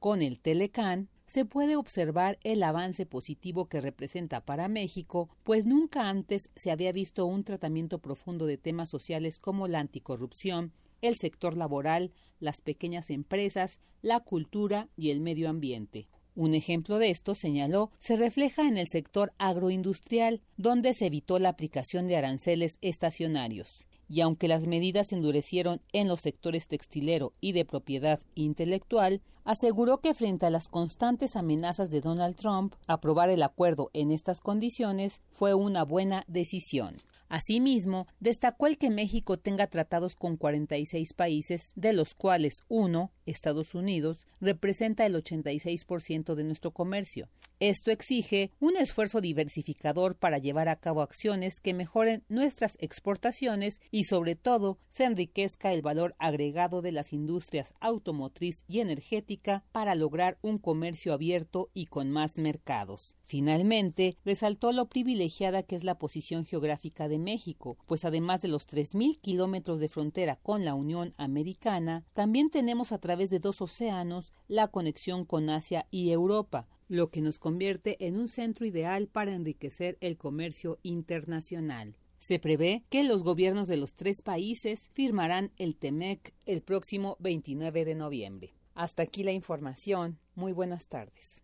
[0.00, 6.08] con el Telecan, se puede observar el avance positivo que representa para México, pues nunca
[6.08, 10.72] antes se había visto un tratamiento profundo de temas sociales como la anticorrupción,
[11.02, 16.08] el sector laboral, las pequeñas empresas, la cultura y el medio ambiente.
[16.34, 21.50] Un ejemplo de esto, señaló, se refleja en el sector agroindustrial, donde se evitó la
[21.50, 27.52] aplicación de aranceles estacionarios y aunque las medidas se endurecieron en los sectores textilero y
[27.52, 33.42] de propiedad intelectual, aseguró que frente a las constantes amenazas de Donald Trump, aprobar el
[33.42, 36.96] acuerdo en estas condiciones fue una buena decisión.
[37.28, 43.74] Asimismo, destacó el que México tenga tratados con 46 países, de los cuales uno, Estados
[43.74, 47.28] Unidos, representa el 86% de nuestro comercio.
[47.60, 54.04] Esto exige un esfuerzo diversificador para llevar a cabo acciones que mejoren nuestras exportaciones y
[54.04, 60.36] sobre todo se enriquezca el valor agregado de las industrias automotriz y energética para lograr
[60.42, 63.16] un comercio abierto y con más mercados.
[63.22, 68.66] Finalmente, resaltó lo privilegiada que es la posición geográfica de México, pues además de los
[68.66, 74.32] 3.000 kilómetros de frontera con la Unión Americana, también tenemos a través de dos océanos
[74.48, 79.32] la conexión con Asia y Europa, lo que nos convierte en un centro ideal para
[79.32, 81.96] enriquecer el comercio internacional.
[82.18, 87.84] Se prevé que los gobiernos de los tres países firmarán el TEMEC el próximo 29
[87.84, 88.54] de noviembre.
[88.74, 90.18] Hasta aquí la información.
[90.34, 91.43] Muy buenas tardes.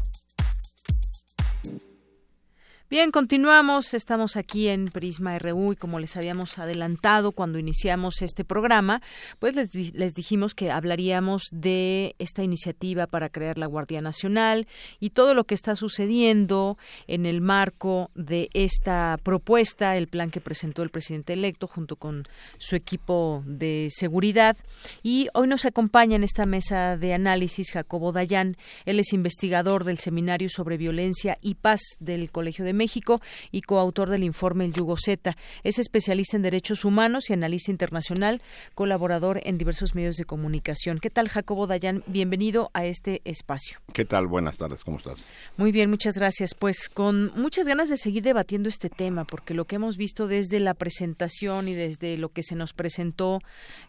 [2.91, 3.93] Bien, continuamos.
[3.93, 9.01] Estamos aquí en Prisma RU y como les habíamos adelantado cuando iniciamos este programa,
[9.39, 14.67] pues les, les, dijimos que hablaríamos de esta iniciativa para crear la Guardia Nacional
[14.99, 16.77] y todo lo que está sucediendo
[17.07, 22.27] en el marco de esta propuesta, el plan que presentó el presidente electo junto con
[22.57, 24.57] su equipo de seguridad.
[25.01, 28.57] Y hoy nos acompaña en esta mesa de análisis Jacobo Dayan.
[28.83, 33.21] Él es investigador del Seminario sobre Violencia y Paz del Colegio de México
[33.51, 35.37] y coautor del informe El Yugo Z.
[35.63, 38.41] Es especialista en derechos humanos y analista internacional,
[38.73, 40.97] colaborador en diversos medios de comunicación.
[40.97, 42.03] ¿Qué tal, Jacobo Dayan?
[42.07, 43.77] Bienvenido a este espacio.
[43.93, 44.25] ¿Qué tal?
[44.25, 45.27] Buenas tardes, ¿cómo estás?
[45.57, 46.55] Muy bien, muchas gracias.
[46.55, 50.59] Pues con muchas ganas de seguir debatiendo este tema, porque lo que hemos visto desde
[50.59, 53.41] la presentación y desde lo que se nos presentó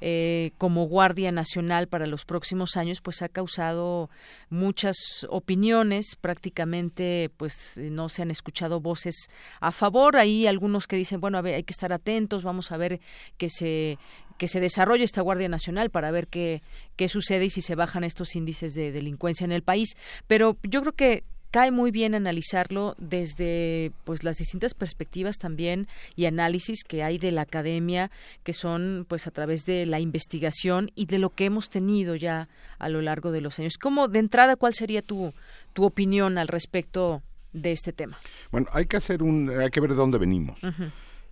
[0.02, 4.10] eh, como Guardia Nacional para los próximos años, pues ha causado
[4.50, 4.96] muchas
[5.30, 6.16] opiniones.
[6.20, 9.28] Prácticamente, pues no se han escuchado voces
[9.60, 10.16] a favor.
[10.16, 13.00] Hay algunos que dicen, bueno, a ver, hay que estar atentos, vamos a ver
[13.38, 13.98] que se
[14.38, 16.62] que se desarrolle esta Guardia Nacional para ver qué,
[16.96, 19.94] qué sucede y si se bajan estos índices de delincuencia en el país.
[20.26, 21.22] Pero yo creo que
[21.52, 25.86] cae muy bien analizarlo desde pues las distintas perspectivas también
[26.16, 28.10] y análisis que hay de la academia
[28.42, 32.48] que son pues a través de la investigación y de lo que hemos tenido ya
[32.78, 33.74] a lo largo de los años.
[33.78, 35.32] ¿Cómo de entrada cuál sería tu
[35.74, 37.22] tu opinión al respecto
[37.52, 38.16] de este tema?
[38.50, 40.60] Bueno, hay que hacer un hay que ver de dónde venimos.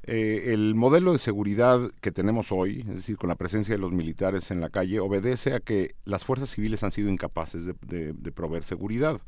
[0.02, 3.92] Eh, el modelo de seguridad que tenemos hoy, es decir, con la presencia de los
[3.92, 8.32] militares en la calle, obedece a que las fuerzas civiles han sido incapaces de, de
[8.32, 9.20] proveer seguridad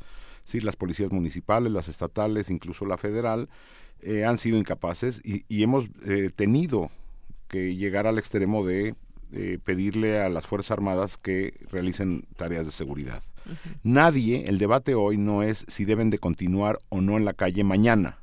[0.43, 3.49] sí, las policías municipales, las estatales, incluso la federal,
[4.01, 6.89] eh, han sido incapaces y, hemos eh, tenido
[7.47, 8.95] que llegar al extremo de
[9.63, 13.23] pedirle a las Fuerzas Armadas que realicen tareas de seguridad.
[13.83, 17.63] Nadie, el debate hoy no es si deben de continuar o no en la calle
[17.63, 18.19] mañana.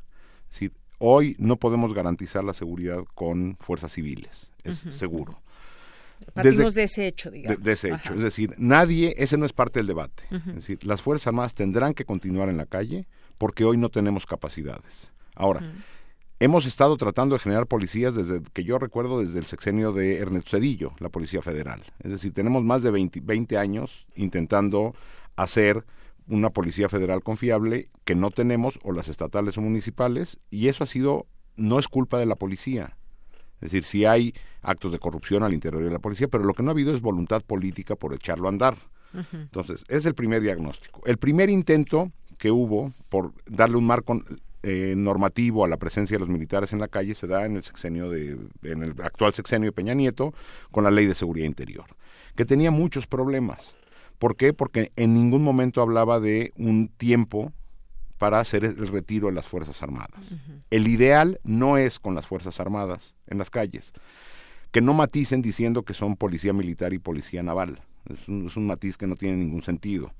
[0.49, 5.41] Si hoy no podemos garantizar la seguridad con fuerzas civiles, es seguro.
[6.35, 7.63] Partimos de ese hecho, digamos.
[7.63, 8.15] De, ese hecho.
[8.15, 10.25] Es decir, nadie, ese no es parte del debate.
[10.31, 13.07] Es decir, las Fuerzas Armadas tendrán que continuar en la calle
[13.39, 15.11] porque hoy no tenemos capacidades.
[15.35, 15.73] Ahora,
[16.41, 20.51] hemos estado tratando de generar policías desde que yo recuerdo desde el sexenio de Ernesto
[20.51, 21.83] Cedillo, la Policía Federal.
[22.01, 24.95] Es decir, tenemos más de 20, 20 años intentando
[25.37, 25.85] hacer
[26.27, 30.87] una policía federal confiable que no tenemos, o las estatales o municipales, y eso ha
[30.87, 31.27] sido,
[31.57, 32.97] no es culpa de la policía,
[33.57, 36.62] es decir, si hay actos de corrupción al interior de la policía, pero lo que
[36.62, 38.77] no ha habido es voluntad política por echarlo a andar.
[39.33, 41.03] Entonces, es el primer diagnóstico.
[41.05, 44.19] El primer intento que hubo por darle un marco
[44.62, 47.62] eh, normativo a la presencia de los militares en la calle se da en el
[47.62, 50.35] sexenio de, en el actual sexenio de Peña Nieto
[50.70, 51.87] con la ley de seguridad interior,
[52.37, 53.74] que tenía muchos problemas.
[54.19, 54.53] ¿Por qué?
[54.53, 57.53] Porque en ningún momento hablaba de un tiempo
[58.19, 60.35] para hacer el retiro de las Fuerzas Armadas.
[60.69, 63.95] El ideal no es con las Fuerzas Armadas en las calles,
[64.73, 67.81] que no maticen diciendo que son policía militar y policía naval.
[68.11, 70.12] Es un, matiz que no tiene ningún sentido.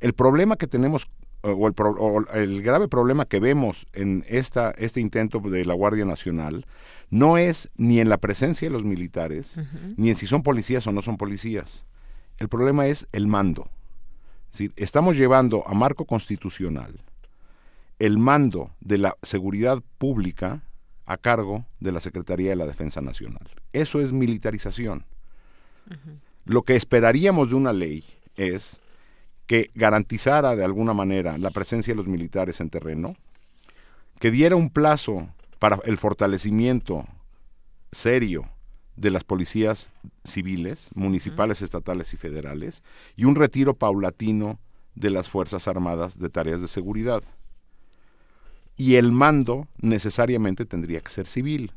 [0.00, 1.08] El problema que tenemos,
[1.46, 6.66] o el, grave problema que vemos en esta, este intento de la Guardia Nacional,
[7.10, 9.58] no es ni en la presencia de los militares,
[9.96, 11.84] ni en si son policías o no son policías.
[12.38, 13.68] El problema es el mando.
[14.76, 16.94] estamos llevando a marco constitucional
[17.98, 20.62] el mando de la seguridad pública
[21.06, 23.48] a cargo de la Secretaría de la Defensa Nacional.
[23.72, 25.04] Eso es militarización.
[26.44, 28.04] Lo que esperaríamos de una ley
[28.36, 28.80] es
[29.46, 33.16] que garantizara de alguna manera la presencia de los militares en terreno,
[34.18, 35.28] que diera un plazo
[35.58, 37.06] para el fortalecimiento
[37.92, 38.48] serio
[38.96, 39.90] de las policías
[40.24, 42.82] civiles, municipales, estatales y federales,
[43.14, 44.58] y un retiro paulatino
[44.94, 47.22] de las Fuerzas Armadas de tareas de seguridad
[48.76, 51.72] y el mando necesariamente tendría que ser civil.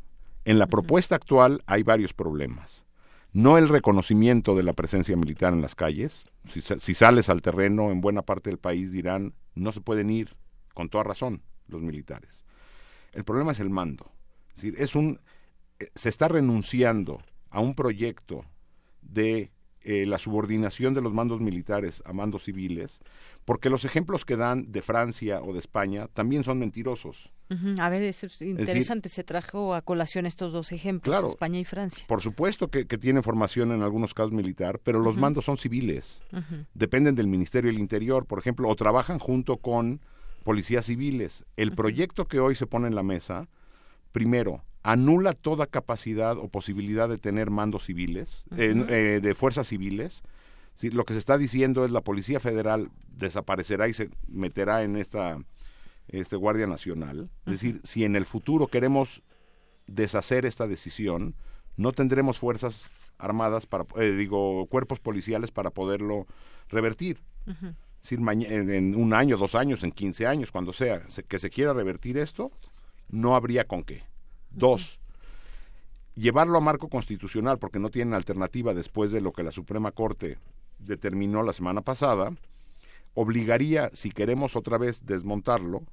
[0.46, 2.86] En la propuesta actual hay varios problemas.
[3.32, 6.26] No el reconocimiento de la presencia militar en las calles.
[6.48, 10.36] Si, sales al terreno en buena parte del país dirán, no se pueden ir,
[10.74, 12.44] con toda razón, los militares.
[13.14, 14.12] El problema es el mando.
[14.50, 15.20] Es decir, es un,
[15.80, 18.46] eh, se está renunciando a un proyecto
[19.02, 19.52] de
[19.82, 23.00] eh, la subordinación de los mandos militares a mandos civiles,
[23.50, 27.32] porque los ejemplos que dan de Francia o de España también son mentirosos.
[27.80, 32.06] A ver, es interesante, se trajo a colación estos dos ejemplos, España y Francia.
[32.08, 36.22] Por supuesto que, que, tiene formación en algunos casos militar, pero los mandos son civiles,
[36.76, 40.00] dependen del Ministerio del Interior, por ejemplo, o trabajan junto con
[40.44, 41.44] policías civiles.
[41.58, 43.50] El proyecto que hoy se pone en la mesa,
[44.12, 50.22] primero, anula toda capacidad o posibilidad de tener mandos civiles, eh, de fuerzas civiles.
[50.82, 55.38] Lo que se está diciendo es la Policía Federal desaparecerá y se meterá en esta
[56.08, 57.30] este Guardia Nacional.
[57.46, 59.22] Es decir, si en el futuro queremos
[59.88, 61.36] deshacer esta decisión,
[61.78, 66.26] no tendremos fuerzas armadas para, eh, digo, cuerpos policiales para poderlo
[66.70, 67.20] revertir.
[68.10, 72.18] en, en, un año, dos años, en 15 años, cuando sea, que se quiera revertir
[72.18, 72.52] esto,
[73.10, 74.04] no habría con qué.
[74.50, 75.00] Dos,
[76.16, 80.38] llevarlo a marco constitucional porque no tienen alternativa después de lo que la Suprema Corte
[80.80, 82.34] determinó la semana pasada,
[83.14, 85.84] obligaría, si queremos otra vez desmontarlo,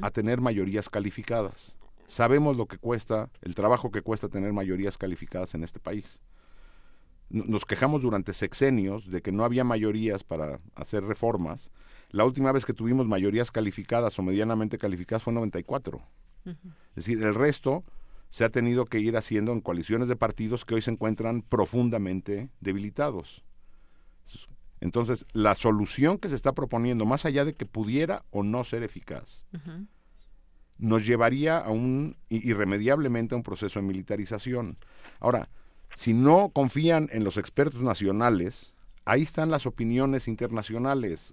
[0.00, 1.76] a tener mayorías calificadas.
[2.06, 6.20] Sabemos lo que cuesta, el trabajo que cuesta tener mayorías calificadas en este país.
[7.30, 11.70] Nos quejamos durante sexenios de que no había mayorías para hacer reformas.
[12.10, 16.02] La última vez que tuvimos mayorías calificadas o medianamente calificadas fue en 94.
[16.44, 16.56] Es
[16.96, 17.84] decir, el resto
[18.28, 22.50] se ha tenido que ir haciendo en coaliciones de partidos que hoy se encuentran profundamente
[22.60, 23.44] debilitados.
[24.82, 28.82] Entonces, la solución que se está proponiendo, más allá de que pudiera o no ser
[28.82, 29.44] eficaz,
[30.76, 34.76] nos llevaría a un irremediablemente a un proceso de militarización.
[35.20, 35.48] Ahora,
[35.94, 41.32] si no confían en los expertos nacionales, ahí están las opiniones internacionales.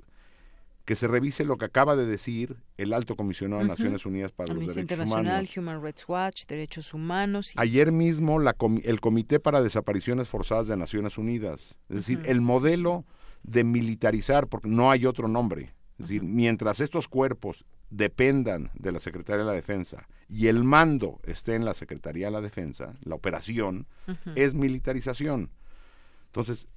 [0.86, 4.54] Que se revise lo que acaba de decir el alto comisionado de Naciones Unidas para
[4.54, 7.54] los Derechos Internacional, Human Rights Watch, Derechos Humanos.
[7.58, 13.06] Ayer mismo la el Comité para Desapariciones Forzadas de Naciones Unidas, es decir, el modelo
[13.44, 15.74] de militarizar, porque no hay otro nombre.
[15.98, 21.20] Es decir, mientras estos cuerpos dependan de la Secretaría de la Defensa y el mando
[21.24, 23.88] esté en la Secretaría de la Defensa, la operación
[24.36, 25.50] es militarización.
[26.28, 26.68] Entonces,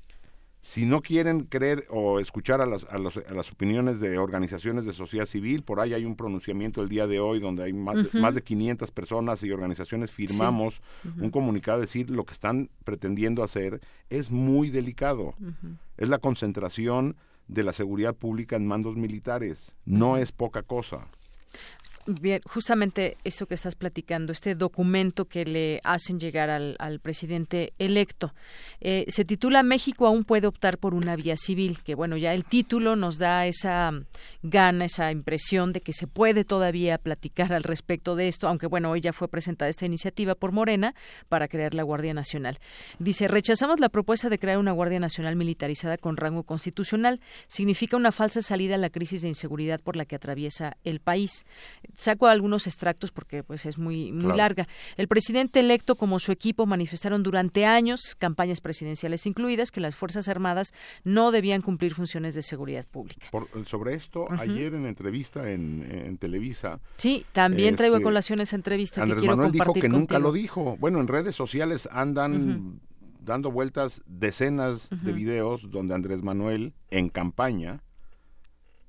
[0.63, 5.27] si no quieren creer o escuchar a las, a, las opiniones de organizaciones de sociedad
[5.27, 8.37] civil, por ahí hay un pronunciamiento el día de hoy donde hay más, de, más
[8.37, 10.81] de 500 personas y organizaciones firmamos
[11.19, 15.35] un comunicado decir lo que están pretendiendo hacer es muy delicado.
[15.97, 17.17] Es la concentración
[17.49, 19.75] de la seguridad pública en mandos militares.
[19.85, 21.09] No es poca cosa.
[22.05, 28.35] Bien, justamente eso que estás platicando, este documento que le hacen llegar al, presidente electo,
[28.81, 32.45] eh, se titula México aún puede optar por una vía civil, que bueno, ya el
[32.45, 33.93] título nos da esa
[34.43, 38.91] gana, esa impresión de que se puede todavía platicar al respecto de esto, aunque bueno,
[38.91, 40.97] hoy ya fue presentada esta iniciativa por Morena
[41.29, 42.59] para crear la Guardia Nacional.
[42.99, 47.21] Dice, rechazamos la propuesta de crear una Guardia Nacional militarizada con rango constitucional.
[47.47, 51.47] Significa una falsa salida a la crisis de inseguridad por la que atraviesa el país
[51.95, 54.65] saco algunos extractos porque pues es muy muy larga.
[54.97, 60.29] El presidente electo como su equipo manifestaron durante años, campañas presidenciales incluidas, que las Fuerzas
[60.29, 60.73] Armadas
[61.05, 63.27] no debían cumplir funciones de seguridad pública.
[63.67, 66.81] sobre esto, ayer en entrevista en, Televisa.
[66.97, 70.19] Sí, también traigo a este, colación esa entrevista Andrés que quiero Manuel dijo que nunca
[70.19, 70.77] lo dijo.
[70.79, 72.81] Bueno, en redes sociales andan
[73.25, 77.83] dando vueltas decenas de videos donde Andrés Manuel en campaña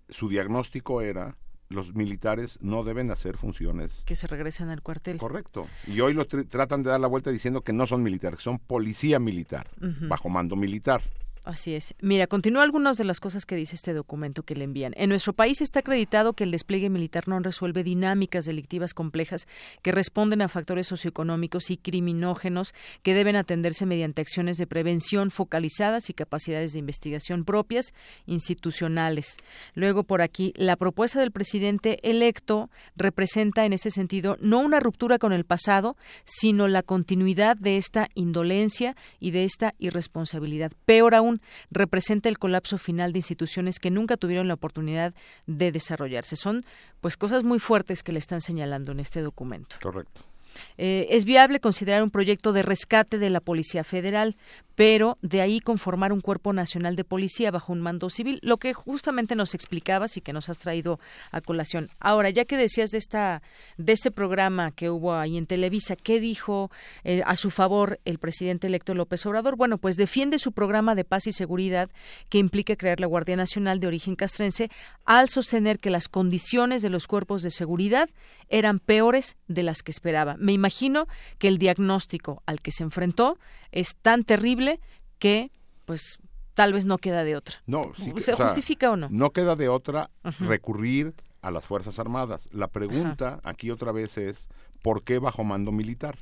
[0.09, 1.37] su diagnóstico era
[1.69, 4.03] los militares no deben hacer funciones.
[4.05, 5.17] Que se regresen al cuartel.
[5.17, 5.67] Correcto.
[5.87, 9.19] Y hoy lo tratan de dar la vuelta diciendo que no son militares, son policía
[9.19, 9.69] militar,
[10.07, 11.01] bajo mando militar.
[11.45, 11.93] Así es.
[11.99, 14.93] Mira, continúa algunas de las cosas que dice este documento que le envían.
[14.95, 19.47] En nuestro país está acreditado que el despliegue militar no resuelve dinámicas delictivas complejas
[19.81, 26.09] que responden a factores socioeconómicos y criminógenos que deben atenderse mediante acciones de prevención focalizadas
[26.09, 27.93] y capacidades de investigación propias
[28.25, 29.35] institucionales.
[29.73, 35.19] Luego, por aquí, la propuesta del presidente electo representa en ese sentido no una ruptura
[35.19, 40.71] con el pasado, sino la continuidad de esta indolencia y de esta irresponsabilidad.
[40.85, 41.32] Peor aún,
[41.71, 45.13] representa el colapso final de instituciones que nunca tuvieron la oportunidad
[45.47, 46.35] de desarrollarse.
[46.35, 46.65] Son
[47.01, 49.77] pues cosas muy fuertes que le están señalando en este documento.
[49.81, 50.32] Correcto.
[50.77, 54.35] Eh, es viable considerar un proyecto de rescate de la Policía Federal,
[54.75, 58.73] pero de ahí conformar un cuerpo nacional de policía bajo un mando civil, lo que
[58.73, 60.99] justamente nos explicabas y que nos has traído
[61.31, 61.89] a colación.
[61.99, 63.41] Ahora, ya que decías de esta
[63.77, 66.71] de este programa que hubo ahí en Televisa, ¿qué dijo
[67.03, 69.55] eh, a su favor el presidente electo López Obrador?
[69.55, 71.89] Bueno, pues defiende su programa de paz y seguridad
[72.29, 74.69] que implica crear la Guardia Nacional de origen castrense
[75.05, 78.09] al sostener que las condiciones de los cuerpos de seguridad
[78.49, 80.35] eran peores de las que esperaba.
[80.37, 81.07] Me imagino
[81.37, 83.37] que el diagnóstico al que se enfrentó
[83.71, 84.79] es tan terrible
[85.19, 85.51] que,
[85.85, 86.19] pues,
[86.53, 87.61] tal vez no queda de otra.
[87.65, 89.07] No, ¿Se justifica o no?
[89.09, 90.09] No queda de otra
[90.39, 92.49] recurrir a las Fuerzas Armadas.
[92.51, 94.47] La pregunta aquí otra vez es,
[94.81, 96.17] ¿por qué bajo mando militar?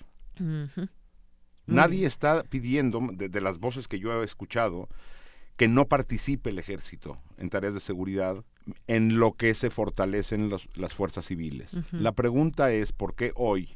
[1.67, 4.89] Nadie está pidiendo, de, las voces que yo he escuchado,
[5.57, 8.43] que no participe el ejército en tareas de seguridad
[8.87, 11.77] en lo que se fortalecen las fuerzas civiles.
[11.91, 13.75] La pregunta es, ¿por qué hoy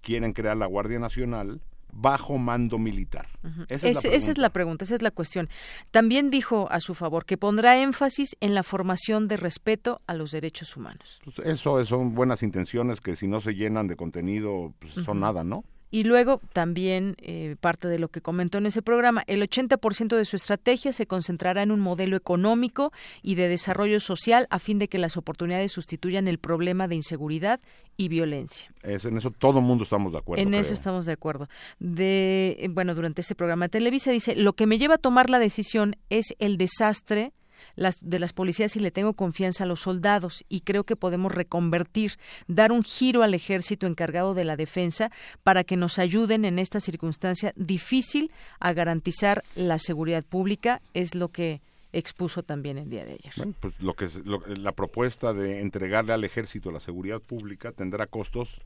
[0.00, 1.60] quieren crear la Guardia Nacional
[1.92, 3.28] bajo mando militar?
[3.68, 5.48] esa, es la pregunta, esa es la cuestión.
[5.90, 10.30] También dijo a su favor que pondrá énfasis en la formación de respeto a los
[10.30, 11.20] derechos humanos.
[11.24, 15.44] Pues eso son buenas intenciones que si no se llenan de contenido pues son nada,
[15.44, 15.64] ¿no?
[15.90, 20.24] Y luego también eh, parte de lo que comentó en ese programa, el 80% de
[20.24, 22.92] su estrategia se concentrará en un modelo económico
[23.22, 27.60] y de desarrollo social a fin de que las oportunidades sustituyan el problema de inseguridad
[27.96, 28.72] y violencia.
[28.82, 30.42] en eso todo el mundo estamos de acuerdo.
[30.42, 31.48] En eso estamos de acuerdo.
[31.78, 35.38] De, bueno, durante este programa de Televisa dice, lo que me lleva a tomar la
[35.38, 37.32] decisión es el desastre
[37.76, 41.32] las, de las policías y le tengo confianza a los soldados y creo que podemos
[41.32, 45.10] reconvertir, dar un giro al ejército encargado de la defensa
[45.42, 48.30] para que nos ayuden en esta circunstancia difícil
[48.60, 51.60] a garantizar la seguridad pública, es lo que
[51.92, 53.54] expuso también el día de ayer.
[53.60, 54.08] Pues lo que
[54.56, 58.60] la propuesta de entregarle al ejército la seguridad pública tendrá costos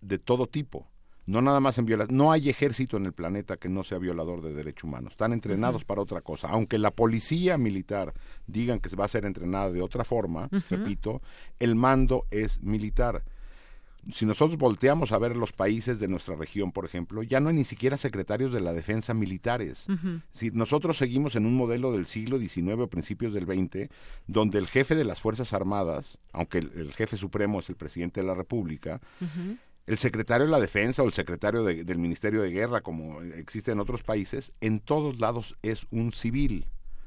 [0.00, 0.86] de todo tipo.
[1.26, 2.10] No nada más en violar.
[2.10, 5.12] No hay ejército en el planeta que no sea violador de derechos humanos.
[5.12, 6.48] Están entrenados para otra cosa.
[6.48, 8.12] Aunque la policía militar
[8.46, 11.22] digan que se va a ser entrenada de otra forma, repito,
[11.58, 13.22] el mando es militar
[14.10, 17.54] si nosotros volteamos a ver los países de nuestra región, por ejemplo, ya no hay
[17.54, 19.86] ni siquiera secretarios de la defensa militares.
[20.32, 23.88] Si nosotros seguimos en un modelo del siglo XIX o principios del XX,
[24.26, 28.26] donde el jefe de las Fuerzas Armadas, aunque el, jefe supremo es el presidente de
[28.26, 29.00] la República,
[29.86, 33.80] el secretario de la Defensa o el secretario del Ministerio de Guerra, como existe en
[33.80, 36.66] otros países, en todos lados es un civil.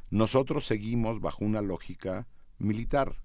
[0.10, 2.28] Nosotros seguimos bajo una lógica
[2.58, 3.22] militar.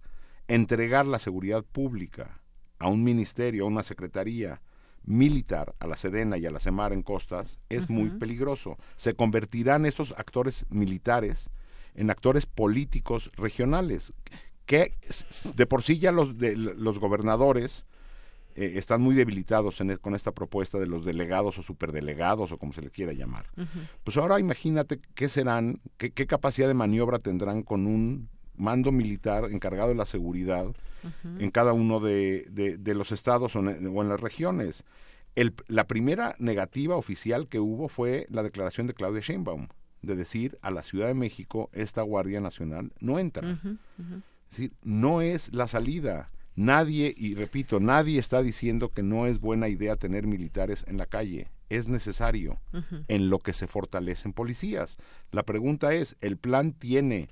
[0.49, 2.41] Entregar la seguridad pública
[2.79, 4.63] a un ministerio, a una secretaría
[5.05, 8.77] militar, a la Sedena y a la Semar en costas, es muy peligroso.
[8.97, 11.51] Se convertirán estos actores militares
[11.95, 14.13] en actores políticos regionales,
[14.67, 14.97] que
[15.55, 17.87] de por sí ya los, de, los gobernadores
[18.61, 22.59] eh, están muy debilitados en, e, con esta propuesta de los delegados o superdelegados o
[22.59, 23.47] como se le quiera llamar.
[24.05, 28.29] Pues ahora imagínate qué serán, qué, qué capacidad de maniobra tendrán con un
[28.61, 30.67] mando militar encargado de la seguridad
[31.39, 34.85] en cada uno de, de, los estados o en, las regiones.
[35.35, 39.69] El, la primera negativa oficial que hubo fue la declaración de Claudia Sheinbaum,
[40.03, 43.53] de decir a la Ciudad de México esta Guardia Nacional no entra.
[43.53, 46.31] Es decir, no es la salida.
[46.61, 51.07] Nadie, y repito, nadie está diciendo que no es buena idea tener militares en la
[51.07, 51.49] calle.
[51.71, 52.59] Es necesario
[53.09, 54.99] en lo que se fortalecen policías.
[55.31, 57.31] La pregunta es, ¿el plan tiene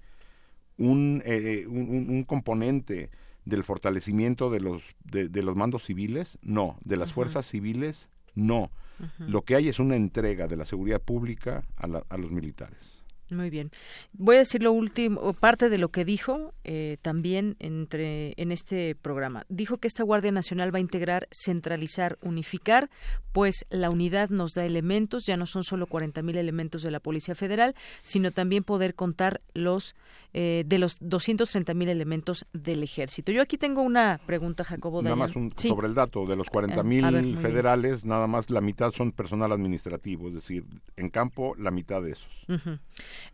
[0.79, 3.11] un, eh, un, un componente
[3.45, 8.71] del fortalecimiento de los, de, los mandos civiles, no, de las fuerzas civiles, no.
[9.19, 12.98] Lo que hay es una entrega de la seguridad pública a, a los militares.
[13.31, 13.71] Muy bien.
[14.13, 18.95] Voy a decir lo último, parte de lo que dijo eh, también entre, en este
[18.95, 19.45] programa.
[19.51, 22.89] Dijo que esta Guardia Nacional va a integrar, centralizar, unificar,
[23.33, 27.35] pues la unidad nos da elementos, ya no son solo 40.000 elementos de la Policía
[27.35, 29.95] Federal, sino también poder contar los
[30.35, 33.33] eh, de los 230.000 elementos del Ejército.
[33.33, 35.03] Yo aquí tengo una pregunta, Jacobo.
[35.03, 39.53] Nada más sobre el dato, de los 40.000 federales, nada más la mitad son personal
[39.53, 40.65] administrativo, es decir,
[40.97, 42.47] en campo la mitad de esos.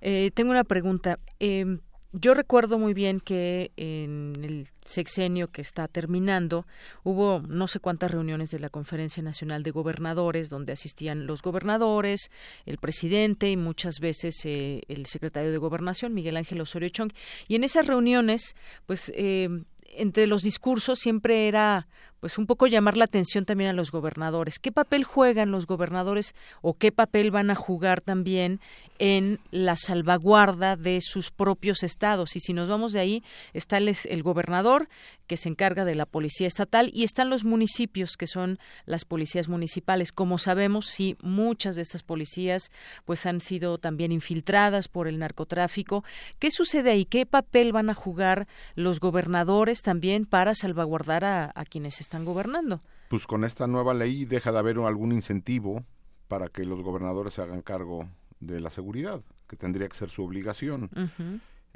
[0.01, 1.19] Eh, tengo una pregunta.
[1.39, 1.81] Em,
[2.17, 6.65] yo recuerdo muy bien que en el sexenio que está terminando
[7.03, 12.31] hubo no sé cuántas reuniones de la Conferencia Nacional de Gobernadores donde asistían los gobernadores,
[12.67, 17.11] el presidente y muchas veces eh, el secretario de Gobernación, Miguel Ángel Osorio Chong.
[17.49, 18.55] Y en esas reuniones,
[18.87, 21.87] pues em, entre los discursos siempre era
[22.25, 24.59] pues un poco llamar la atención también a los gobernadores.
[24.59, 28.61] ¿Qué papel juegan los gobernadores o qué papel van a jugar también
[28.99, 32.35] en la salvaguarda de sus propios estados?
[32.35, 34.89] Y si nos vamos de ahí, está el, gobernador
[35.27, 39.51] que se encarga de la policía estatal y están los municipios que son las policías
[39.51, 40.11] municipales.
[40.11, 42.71] Como sabemos, sí, muchas de estas policías
[43.05, 46.05] pues han sido también infiltradas por el narcotráfico.
[46.39, 47.05] ¿Qué sucede ahí?
[47.05, 52.25] ¿Qué papel van a jugar los gobernadores también para salvaguardar a, a quienes están están
[52.25, 52.81] gobernando.
[53.09, 55.85] Pues con esta nueva ley deja de haber algún incentivo
[56.29, 60.23] para que los gobernadores se hagan cargo de la seguridad, que tendría que ser su
[60.23, 60.91] obligación.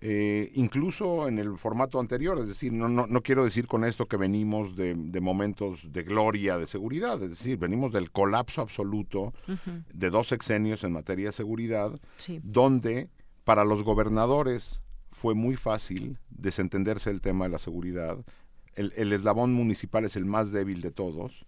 [0.01, 4.07] Eh, incluso en el formato anterior, es decir, no, no, no quiero decir con esto
[4.07, 9.35] que venimos de, momentos de gloria de seguridad, es decir, venimos del colapso absoluto
[9.93, 12.01] de dos sexenios en materia de seguridad,
[12.45, 13.09] donde
[13.43, 14.83] para los gobernadores
[15.19, 18.19] fue muy fácil desentenderse el tema de la seguridad,
[18.79, 21.45] el, eslabón municipal es el más débil de todos.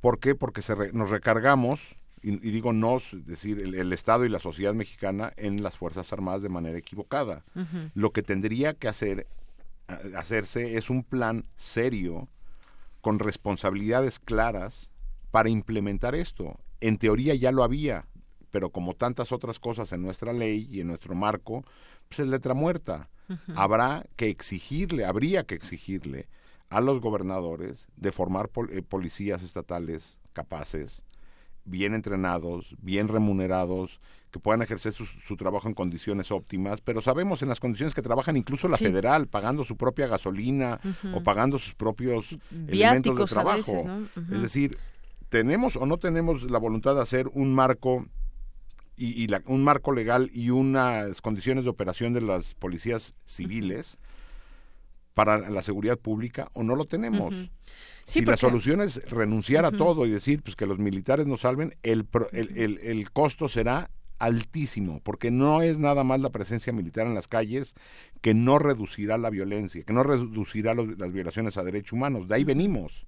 [0.00, 0.36] ¿Por qué?
[0.36, 0.62] Porque
[0.92, 5.76] nos recargamos, y, digo nos, es decir, el, Estado y la sociedad mexicana en las
[5.76, 7.42] Fuerzas Armadas de manera equivocada.
[7.94, 9.26] Lo que tendría que hacer,
[10.16, 12.28] hacerse es un plan serio,
[13.00, 14.90] con responsabilidades claras,
[15.32, 16.56] para implementar esto.
[16.80, 18.06] En teoría ya lo había,
[18.52, 21.64] pero como tantas otras cosas en nuestra ley y en nuestro marco,
[22.08, 23.08] pues es letra muerta.
[23.56, 26.28] Habrá que exigirle, habría que exigirle
[26.68, 31.04] a los gobernadores de formar eh, policías estatales capaces,
[31.64, 34.00] bien entrenados, bien remunerados,
[34.30, 38.36] que puedan ejercer su, trabajo en condiciones óptimas, pero sabemos en las condiciones que trabajan
[38.36, 40.80] incluso la federal, pagando su propia gasolina
[41.14, 43.76] o pagando sus propios elementos de trabajo.
[44.32, 44.76] Es decir,
[45.28, 48.06] tenemos o no tenemos la voluntad de hacer un marco
[48.96, 53.98] y, un marco legal y unas condiciones de operación de las policías civiles
[55.14, 57.34] para la seguridad pública o no lo tenemos.
[58.06, 61.76] si la solución es renunciar a todo y decir pues que los militares nos salven,
[61.82, 67.14] el, el, el costo será altísimo, porque no es nada más la presencia militar en
[67.14, 67.74] las calles
[68.24, 72.26] que no reducirá la violencia, que no reducirá las violaciones a derechos humanos.
[72.26, 73.04] De ahí venimos.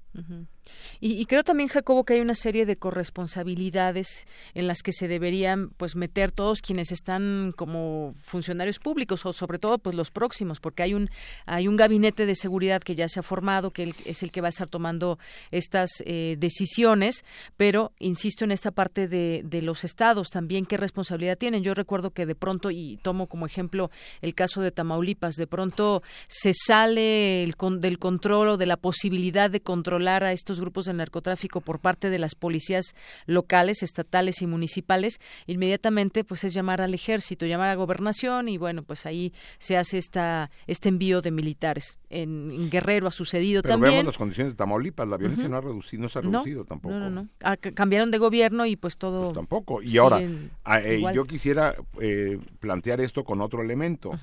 [1.00, 5.70] y, creo también, Jacobo, que hay una serie de corresponsabilidades en las que se deberían
[5.70, 10.82] pues meter todos quienes están como funcionarios públicos o sobre todo pues los próximos, porque
[10.82, 11.08] hay un
[11.46, 14.48] hay un gabinete de seguridad que ya se ha formado, que es el que va
[14.48, 15.18] a estar tomando
[15.50, 17.24] estas eh, decisiones,
[17.56, 21.62] pero insisto en esta parte de, de los estados también qué responsabilidad tienen.
[21.62, 23.90] Yo recuerdo que de pronto y tomo como ejemplo
[24.20, 25.05] el caso de Tamaulipas
[25.36, 30.60] de pronto se sale el del control o de la posibilidad de controlar a estos
[30.60, 32.94] grupos de narcotráfico por parte de las policías
[33.26, 38.82] locales, estatales y municipales, inmediatamente pues es llamar al ejército, llamar a gobernación y bueno,
[38.82, 41.98] pues ahí se hace esta este envío de militares.
[42.10, 43.92] En, Guerrero ha sucedido Pero también.
[43.92, 46.94] Vemos las condiciones de Tamaulipas, la violencia no ha reducido, no se ha reducido tampoco.
[46.94, 47.28] No, no, no.
[47.42, 49.26] Ah, cambiaron de gobierno y pues todo.
[49.26, 49.82] Pues tampoco.
[49.82, 50.20] Y ahora,
[50.64, 54.18] ah, eh, yo quisiera eh, plantear esto con otro elemento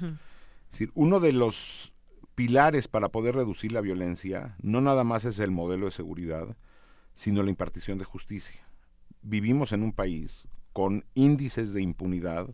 [0.74, 1.94] decir, uno de los
[2.36, 6.58] pilares para poder reducir la violencia no nada más es el modelo de seguridad,
[7.14, 8.62] sino la impartición de justicia.
[9.22, 12.50] Vivimos en un país con índices de impunidad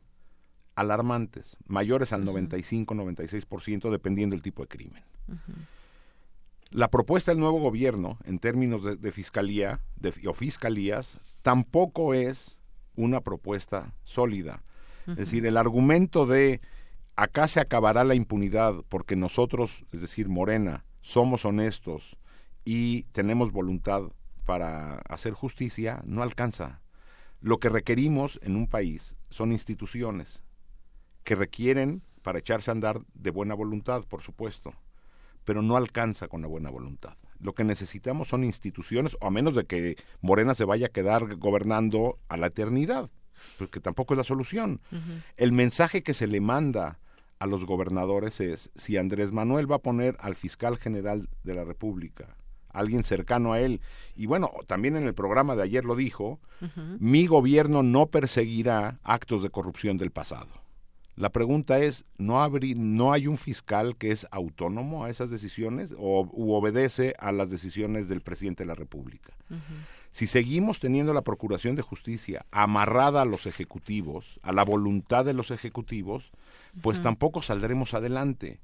[0.76, 5.04] alarmantes, mayores al 95-96% dependiendo del tipo de crimen.
[6.72, 9.82] La propuesta del nuevo gobierno en términos de, fiscalía
[10.26, 12.60] o fiscalías tampoco es
[12.96, 14.64] una propuesta sólida.
[15.08, 16.62] Es decir, el argumento de
[17.20, 22.16] acá se acabará la impunidad porque nosotros, es decir, Morena, somos honestos
[22.64, 24.04] y tenemos voluntad
[24.46, 26.80] para hacer justicia, no alcanza.
[27.42, 30.44] Lo que requerimos en un país son instituciones
[31.26, 34.74] que requieren para echarse a andar de buena voluntad, por supuesto,
[35.44, 37.18] pero no alcanza con la buena voluntad.
[37.42, 41.36] Lo que necesitamos son instituciones, o a menos de que Morena se vaya a quedar
[41.36, 43.10] gobernando a la eternidad,
[43.58, 44.80] porque tampoco es la solución.
[45.36, 46.98] El mensaje que se le manda
[47.40, 51.64] a los gobernadores es si Andrés Manuel va a poner al fiscal general de la
[51.64, 52.36] República,
[52.70, 53.82] alguien cercano a él,
[54.16, 56.40] y bueno, también en el programa de ayer lo dijo,
[57.00, 60.50] mi gobierno no perseguirá actos de corrupción del pasado.
[61.16, 66.30] La pregunta es, ¿no, ¿no hay un fiscal que es autónomo a esas decisiones o
[66.32, 69.34] u obedece a las decisiones del presidente de la República?
[70.12, 75.34] Si seguimos teniendo la Procuración de Justicia amarrada a los ejecutivos, a la voluntad de
[75.34, 76.32] los ejecutivos,
[76.82, 78.60] pues tampoco saldremos adelante.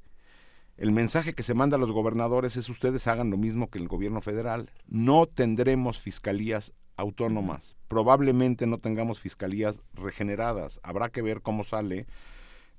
[0.78, 3.88] El mensaje que se manda a los gobernadores es ustedes hagan lo mismo que el
[3.88, 4.72] gobierno federal.
[4.88, 7.76] No tendremos fiscalías autónomas.
[7.88, 10.80] Probablemente no tengamos fiscalías regeneradas.
[10.84, 12.08] Habrá que ver cómo sale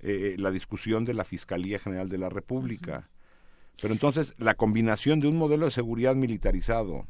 [0.00, 3.08] eh, la discusión de la Fiscalía General de la República.
[3.80, 7.06] Pero entonces la combinación de un modelo de seguridad militarizado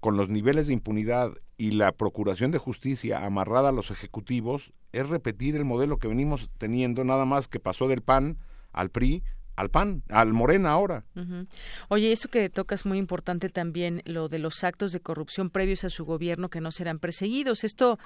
[0.00, 5.08] con los niveles de impunidad y la procuración de justicia amarrada a los ejecutivos es
[5.08, 8.38] repetir el modelo que venimos teniendo, nada más que pasó del PAN
[8.72, 9.22] al PRI
[9.60, 11.04] al PAN, al Morena ahora.
[11.88, 15.84] Oye, eso que toca es muy importante también, lo de los actos de corrupción previos
[15.84, 17.62] a su gobierno que no serán perseguidos.
[17.62, 17.98] Esto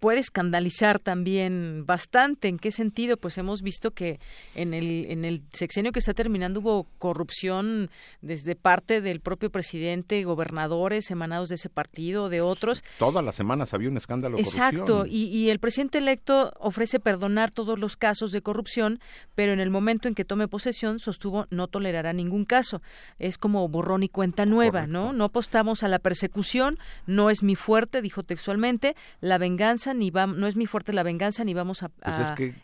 [0.00, 2.48] puede escandalizar también bastante.
[2.48, 3.16] ¿En qué sentido?
[3.16, 4.18] Pues hemos visto que
[4.56, 10.24] en el, en el sexenio que está terminando hubo corrupción desde parte del propio presidente,
[10.24, 12.82] gobernadores emanados de ese partido, de otros.
[12.98, 17.52] Todas las semanas había un escándalo de Exacto, y, y el presidente electo ofrece perdonar
[17.52, 18.98] todos los casos de corrupción,
[19.36, 22.82] pero en el momento en que tome posesión sostuvo no tolerará ningún caso.
[23.18, 25.12] Es como borrón y cuenta nueva, ¿no?
[25.12, 30.26] No apostamos a la persecución, no es mi fuerte, dijo textualmente, la venganza ni va,
[30.26, 31.88] no es mi fuerte la venganza ni vamos a,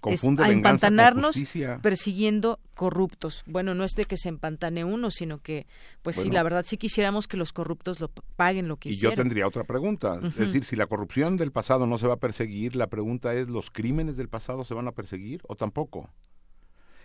[0.01, 1.37] pues a, empantanarnos
[1.83, 3.43] persiguiendo corruptos.
[3.47, 5.67] Bueno, no es de que se empantane uno, sino que,
[6.03, 9.15] pues sí, la verdad sí quisiéramos que los corruptos lo paguen lo que Y yo
[9.15, 12.77] tendría otra pregunta, es decir, si la corrupción del pasado no se va a perseguir,
[12.77, 16.11] la pregunta es, ¿los crímenes del pasado se van a perseguir o tampoco?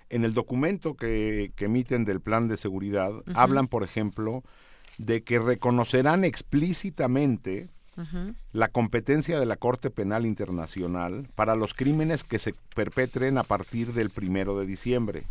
[0.09, 4.43] En el documento que, emiten del plan de seguridad, hablan, por ejemplo,
[4.97, 7.69] de que reconocerán explícitamente
[8.53, 13.93] la competencia de la Corte Penal Internacional para los crímenes que se perpetren a partir
[13.93, 15.23] del primero de diciembre.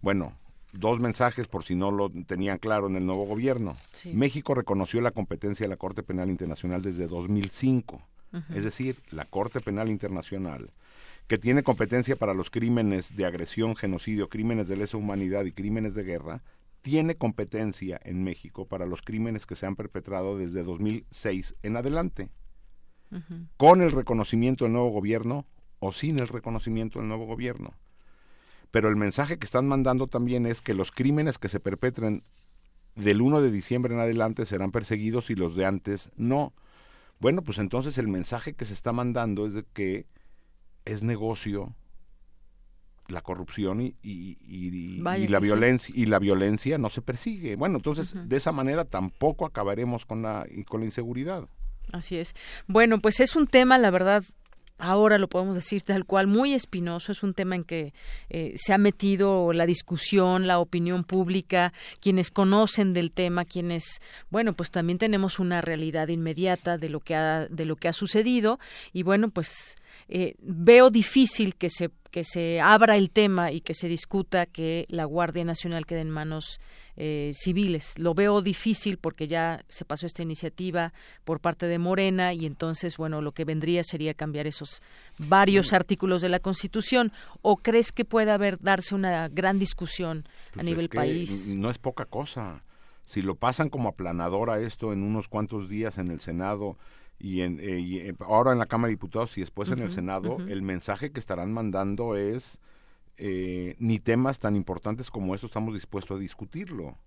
[0.00, 0.32] Bueno,
[0.72, 3.76] dos mensajes por si no lo tenían claro en el nuevo gobierno.
[4.12, 8.02] México reconoció la competencia de la Corte Penal Internacional desde 2005.
[8.54, 10.70] Es decir, la Corte Penal Internacional
[11.32, 15.94] que tiene competencia para los crímenes de agresión, genocidio, crímenes de lesa humanidad y crímenes
[15.94, 16.42] de guerra,
[16.82, 22.28] tiene competencia en México para los crímenes que se han perpetrado desde 2006 en adelante.
[23.56, 25.46] con el reconocimiento del nuevo gobierno
[25.78, 27.72] o sin el reconocimiento del nuevo gobierno.
[28.70, 32.24] Pero el mensaje que están mandando también es que los crímenes que se perpetren
[32.94, 36.52] del 1 de diciembre en adelante serán perseguidos y los de antes no.
[37.20, 40.04] Bueno, pues entonces el mensaje que se está mandando es de que
[40.84, 41.74] es negocio
[43.08, 47.56] la corrupción y, y, la violencia y la violencia no se persigue.
[47.56, 51.48] Bueno, entonces de esa manera tampoco acabaremos con la con la inseguridad.
[51.90, 52.34] Así es.
[52.66, 54.24] Bueno, pues es un tema, la verdad,
[54.78, 57.12] ahora lo podemos decir tal cual, muy espinoso.
[57.12, 57.92] Es un tema en que
[58.30, 64.00] eh, se ha metido la discusión, la opinión pública, quienes conocen del tema, quienes,
[64.30, 67.92] bueno, pues también tenemos una realidad inmediata de lo que ha, de lo que ha
[67.92, 68.58] sucedido
[68.92, 69.76] y bueno, pues
[70.08, 74.84] eh, veo difícil que se que se abra el tema y que se discuta que
[74.90, 76.60] la Guardia Nacional quede en manos
[76.94, 77.98] eh, civiles.
[77.98, 80.92] Lo veo difícil porque ya se pasó esta iniciativa
[81.24, 84.82] por parte de Morena y entonces, bueno, lo que vendría sería cambiar esos
[85.16, 87.12] varios artículos de la Constitución.
[87.40, 91.48] ¿O crees que puede haber darse una gran discusión a pues nivel país?
[91.48, 92.62] No es poca cosa.
[93.06, 96.76] Si lo pasan como aplanadora esto en unos cuantos días en el Senado
[97.22, 100.38] y, en, eh, eh, ahora en la Cámara de Diputados y después en el Senado,
[100.48, 102.58] el mensaje que estarán mandando es
[103.16, 106.98] eh, ni temas tan importantes como estos estamos dispuestos a discutirlo.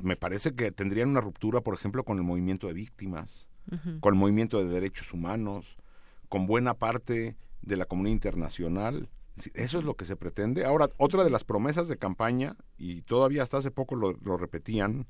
[0.00, 3.46] me parece que tendrían una ruptura, por ejemplo, con el movimiento de víctimas,
[4.00, 5.76] con el movimiento de derechos humanos,
[6.30, 9.10] con buena parte de la comunidad internacional.
[9.52, 10.64] Eso es lo que se pretende.
[10.64, 15.06] Ahora, otra de las promesas de campaña, y todavía hasta hace poco lo, repetían,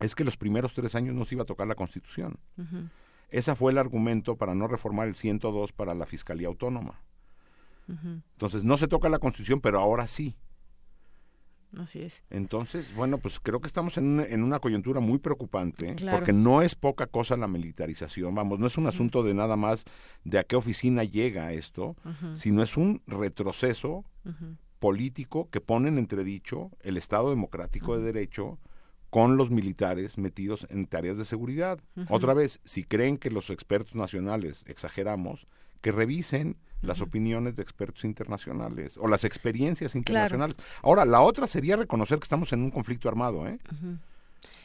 [0.00, 2.38] es que los primeros tres años no se iba a tocar la Constitución.
[3.30, 7.00] Ese fue el argumento para no reformar el 102 para la Fiscalía Autónoma.
[7.88, 10.36] Entonces, no se toca la Constitución, pero ahora sí.
[11.78, 12.22] Así es.
[12.30, 16.62] Entonces, bueno, pues creo que estamos en una, en una coyuntura muy preocupante, porque no
[16.62, 19.84] es poca cosa la militarización, vamos, no es un asunto de nada más
[20.22, 21.96] de a qué oficina llega esto,
[22.34, 24.04] sino es un retroceso
[24.78, 28.58] político que pone en entredicho el Estado democrático de derecho
[29.14, 31.78] con los militares metidos en tareas de seguridad.
[32.08, 35.46] Otra vez, si creen que los expertos nacionales exageramos,
[35.82, 40.56] que revisen las opiniones de expertos internacionales o las experiencias internacionales.
[40.82, 43.60] Ahora, la otra sería reconocer que estamos en un conflicto armado, ¿eh?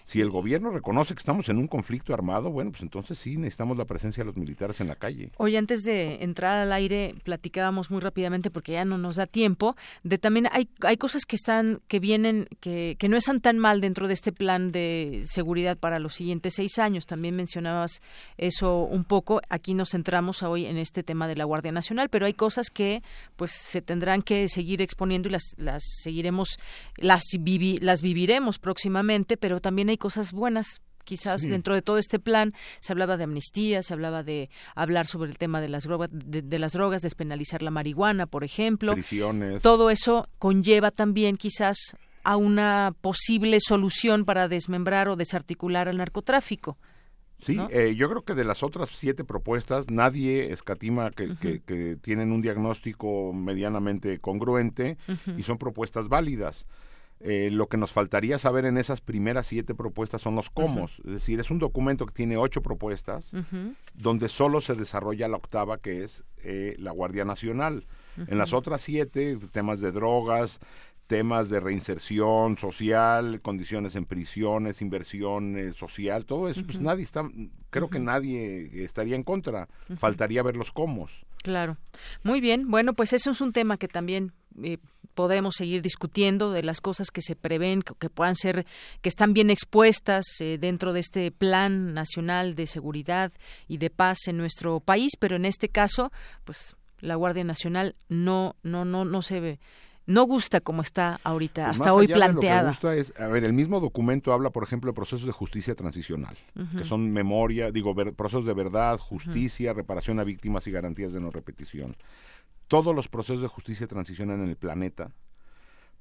[0.10, 3.77] Si el gobierno reconoce que estamos en un conflicto armado, bueno, pues entonces sí necesitamos
[3.77, 5.31] la presencia de los militares en la calle.
[5.38, 9.76] Hoy antes de entrar al aire platicábamos muy rápidamente porque ya no nos da tiempo
[10.02, 13.81] de también hay hay cosas que están que vienen que, que no están tan mal
[13.81, 17.06] dentro de este plan de seguridad para los siguientes seis años.
[17.06, 18.02] También mencionabas
[18.40, 19.41] eso un poco.
[19.48, 23.03] Aquí nos centramos hoy en este tema de la Guardia Nacional, pero hay cosas que
[23.36, 26.57] pues se tendrán que seguir exponiendo y las las seguiremos
[26.98, 27.26] las
[27.81, 32.93] las viviremos próximamente, pero también hay cosas buenas quizás dentro de todo este plan se
[32.93, 36.73] hablaba de amnistía, se hablaba de hablar sobre el tema de las drogas, de, las
[36.73, 38.93] drogas, despenalizar la marihuana, por ejemplo.
[39.61, 46.77] Todo eso conlleva también quizás a una posible solución para desmembrar o desarticular al narcotráfico.
[47.41, 52.34] Sí, eh, yo creo que de las otras siete propuestas nadie escatima que, que, tienen
[52.34, 54.97] un diagnóstico medianamente congruente
[55.38, 56.67] y son propuestas válidas.
[57.21, 60.85] Eh, lo que nos faltaría saber en esas primeras siete propuestas son los cómo.
[60.85, 63.33] Es decir, es un documento que tiene ocho propuestas,
[63.93, 67.85] donde solo se desarrolla la octava, que es eh, la Guardia Nacional.
[68.27, 70.59] En las otras siete, temas de drogas,
[71.10, 77.27] temas de reinserción social, condiciones en prisiones, inversión eh, social, todo eso, pues nadie está,
[77.72, 79.68] creo que nadie estaría en contra.
[79.98, 81.07] Faltaría ver los cómo.
[81.41, 81.77] Claro.
[82.22, 82.69] Muy bien.
[82.69, 84.77] Bueno, pues eso es un tema que también eh,
[85.15, 88.68] podemos seguir discutiendo de las cosas que se prevén, que, puedan ser,
[89.02, 93.31] que están bien expuestas eh, dentro de este plan nacional de seguridad
[93.68, 96.11] y de paz en nuestro país, pero en este caso,
[96.44, 99.60] pues la Guardia Nacional no, no, no, no se ve
[100.10, 102.69] no gusta como está ahorita, pues hasta hoy planteada.
[102.69, 106.38] gusta es, a ver, el mismo documento habla, por ejemplo, de procesos de justicia transicional,
[106.77, 111.31] que son memoria, digo, procesos de verdad, justicia, reparación a víctimas y garantías de no
[111.31, 111.95] repetición
[112.69, 115.11] todos los procesos de justicia transicionan en el planeta,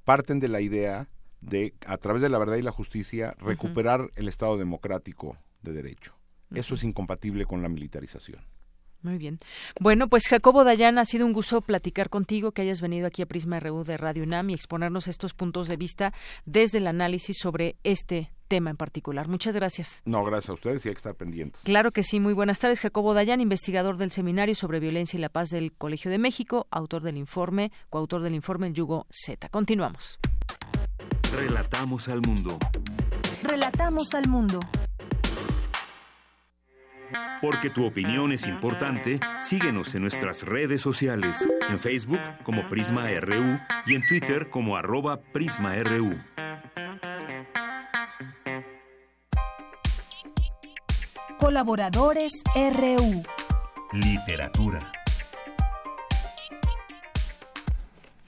[0.05, 1.09] parten de la idea
[1.41, 6.15] de, a través de la verdad y la justicia, recuperar el Estado democrático de derecho.
[6.55, 8.45] Eso es incompatible con la militarización.
[9.03, 9.39] Muy bien.
[9.81, 13.27] Bueno, pues Jacobo Dayan, ha sido un gusto platicar contigo, que hayas venido aquí a
[13.27, 16.13] Prisma RU de Radio UNAM y exponernos estos puntos de vista
[16.47, 19.29] desde el análisis sobre este tema en particular.
[19.29, 20.03] Muchas gracias.
[20.05, 21.63] No, gracias a ustedes y hay que estar pendientes.
[21.63, 22.19] Claro que sí.
[22.19, 22.81] Muy buenas tardes.
[22.81, 27.03] Jacobo Dayan, investigador del Seminario sobre Violencia y la Paz del Colegio de México, autor
[27.03, 29.49] del informe, coautor del informe El Yugo Z.
[29.51, 30.19] Continuamos.
[31.33, 32.59] Relatamos al mundo.
[33.43, 34.61] Relatamos al mundo.
[37.41, 43.59] Porque tu opinión es importante, síguenos en nuestras redes sociales, en Facebook como Prisma RU
[43.87, 46.19] y en Twitter como arroba PrismaRU.
[51.39, 53.23] Colaboradores RU.
[53.93, 54.93] Literatura.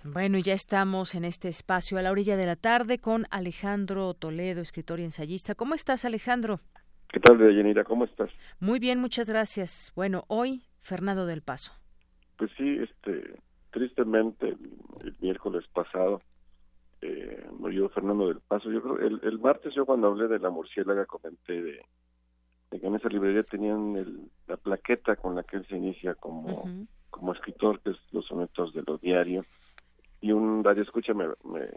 [0.03, 4.63] Bueno, ya estamos en este espacio a la orilla de la tarde con Alejandro Toledo,
[4.63, 5.55] escritor y ensayista.
[5.55, 6.61] ¿Cómo estás, Alejandro?
[7.13, 7.85] ¿Qué tal, Deyanira?
[7.85, 8.31] ¿Cómo estás?
[8.61, 9.93] Muy bien, muchas gracias.
[9.97, 11.73] Bueno, hoy, Fernando del Paso.
[12.37, 13.35] Pues sí, este,
[13.71, 14.57] tristemente,
[15.01, 16.23] el, miércoles pasado
[17.01, 18.71] eh, murió Fernando del Paso.
[18.71, 21.85] Yo creo, el, el martes yo cuando hablé de la murciélaga comenté de,
[22.71, 26.65] que en esa librería tenían la plaqueta con la que él se inicia como,
[27.11, 29.45] como escritor, que es los sonetos de los diarios
[30.21, 31.27] y un radio escucha me,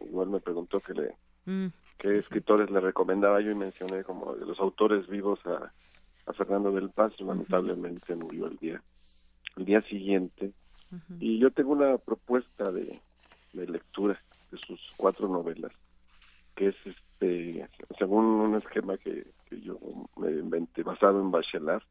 [0.06, 1.16] igual me preguntó que le
[1.46, 3.42] mm, qué escritores le recomendaba.
[3.42, 5.72] Yo y mencioné como de los autores vivos a,
[6.26, 8.82] a Fernando del Paz lamentablemente murió el día
[9.58, 10.52] el día siguiente.
[11.20, 13.00] Y yo tengo una propuesta de,
[13.54, 14.22] de lectura
[14.52, 15.72] de sus cuatro novelas
[16.56, 17.68] que es este
[17.98, 19.80] según un esquema que, que yo
[20.18, 21.82] me inventé basado en Bachelard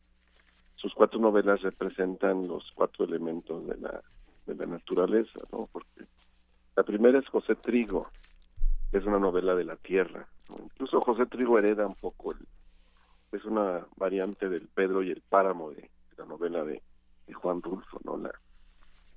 [0.77, 4.01] sus cuatro novelas representan los cuatro elementos de la
[4.47, 6.05] de la naturaleza no porque
[6.75, 8.09] la primera es José Trigo,
[8.93, 10.27] es una novela de la tierra.
[10.63, 12.47] Incluso José Trigo hereda un poco, el,
[13.33, 16.83] es una variante del Pedro y el Páramo de, la novela de,
[17.33, 18.19] Juan Rulfo, ¿no?
[18.19, 18.31] La,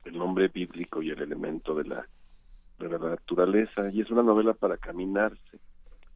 [0.06, 2.08] el nombre bíblico y el elemento de la,
[2.80, 3.90] de la naturaleza.
[3.92, 5.60] Y es una novela para caminarse,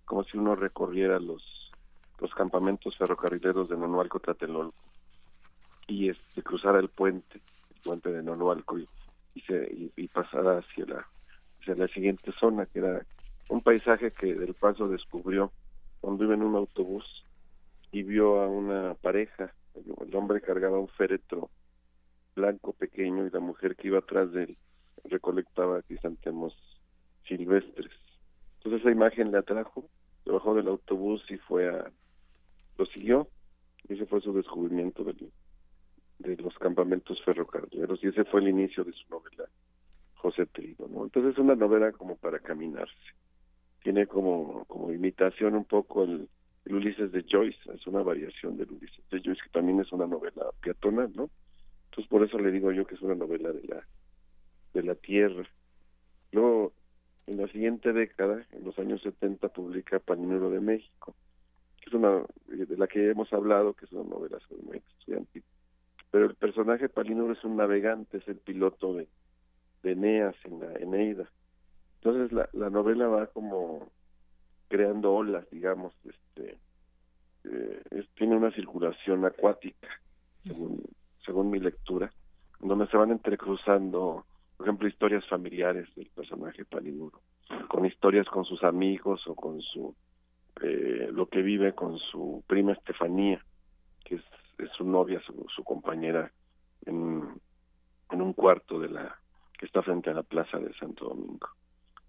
[0.05, 1.43] como si uno recorriera los,
[2.19, 4.81] los campamentos ferrocarrileros de Nonualco Tlatelolco
[5.87, 7.41] y este, cruzara el puente,
[7.75, 8.87] el puente de Nonualco y,
[9.35, 11.05] y, se, y pasara hacia la
[11.59, 13.05] hacia la siguiente zona, que era
[13.49, 15.51] un paisaje que del paso descubrió
[15.99, 17.03] cuando iba en un autobús
[17.91, 21.49] y vio a una pareja, el hombre cargaba un féretro
[22.35, 24.57] blanco pequeño y la mujer que iba atrás de él
[25.05, 26.53] recolectaba crisantemos
[27.27, 27.91] silvestres.
[28.57, 29.89] Entonces esa imagen le atrajo,
[30.23, 31.91] se bajó del autobús y fue a...
[32.77, 33.27] lo siguió,
[33.87, 38.93] y ese fue su descubrimiento de los campamentos ferrocarrileros y ese fue el inicio de
[38.93, 39.45] su novela
[40.15, 41.05] José Trigo, ¿no?
[41.05, 42.93] Entonces es una novela como para caminarse.
[43.83, 46.27] Tiene como, como imitación un poco el,
[46.65, 50.51] Ulises de Joyce, es una variación del Ulises de Joyce, que también es una novela
[50.61, 51.29] peatonal, ¿no?
[51.85, 53.87] Entonces por eso le digo yo que es una novela de la,
[54.75, 55.49] de la tierra.
[56.31, 56.73] Luego,
[57.25, 61.15] en la siguiente década, en los años 70, publica Paninero de México,
[61.81, 65.43] que es una de la que hemos hablado, que es una novela muy estudiantil.
[66.11, 69.07] Pero el personaje Palinuro es un navegante, es el piloto de,
[69.83, 71.29] de Eneas en la Eneida.
[72.01, 73.89] Entonces la, la novela va como
[74.69, 76.57] creando olas, digamos, este,
[77.43, 79.87] eh, tiene una circulación acuática,
[80.43, 80.83] según,
[81.25, 82.11] según mi lectura,
[82.59, 87.21] donde se van entrecruzando, por ejemplo, historias familiares del personaje Palinuro,
[87.67, 89.95] con historias con sus amigos o con su
[90.61, 93.43] eh, lo que vive con su prima Estefanía,
[94.05, 94.23] que es,
[94.57, 96.31] es su novia, su, su compañera
[96.85, 97.23] en,
[98.11, 99.17] en un cuarto de la
[99.57, 101.47] que está frente a la plaza de Santo Domingo.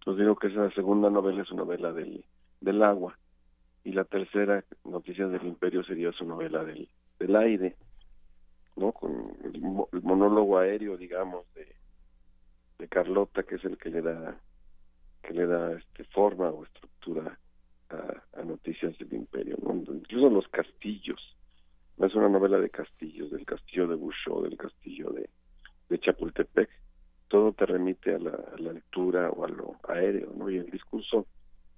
[0.00, 2.24] Entonces digo que esa segunda novela es una novela del,
[2.60, 3.18] del agua
[3.84, 7.76] y la tercera, Noticias del Imperio, sería su novela del, del aire,
[8.76, 8.92] ¿no?
[8.92, 9.60] Con el,
[10.02, 11.66] monólogo aéreo, digamos, de,
[12.78, 14.40] de Carlota, que es el que le da
[15.22, 17.38] que le da este forma o estructura
[17.90, 19.74] a, Noticias del Imperio, ¿no?
[19.74, 21.20] incluso los castillos.
[21.98, 25.28] Es una novela de castillos, del castillo de Bouchot, del castillo de,
[25.90, 26.70] de Chapultepec,
[27.30, 30.50] todo te remite a la, lectura o a lo aéreo, ¿no?
[30.50, 31.26] Y el discurso,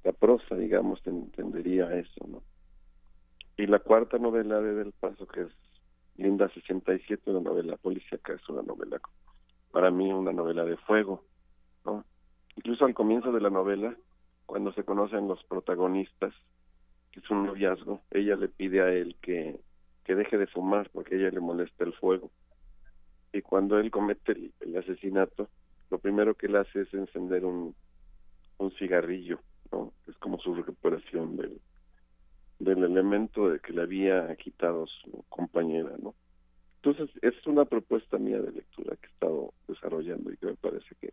[0.02, 2.42] la prosa, digamos, te entendería eso, ¿no?
[3.58, 5.48] Y la cuarta novela de Del Paso, que es
[6.16, 8.98] Linda 67, una novela policíaca, es una novela,
[9.70, 11.22] para mí, una novela de fuego,
[11.84, 12.02] ¿no?
[12.56, 13.94] Incluso al comienzo de la novela,
[14.46, 16.32] cuando se conocen los protagonistas,
[17.10, 19.60] que es un noviazgo, ella le pide a él que,
[20.04, 22.30] que deje de fumar porque a ella le molesta el fuego
[23.32, 25.48] y cuando él comete el, asesinato,
[25.90, 27.74] lo primero que él hace es encender un,
[28.59, 29.40] un cigarrillo,
[29.70, 29.92] ¿no?
[30.06, 31.60] Es como su recuperación del,
[32.59, 36.14] del elemento de que le había quitado su compañera, ¿no?
[36.82, 40.94] Entonces, es una propuesta mía de lectura que he estado desarrollando y que me parece
[41.00, 41.12] que,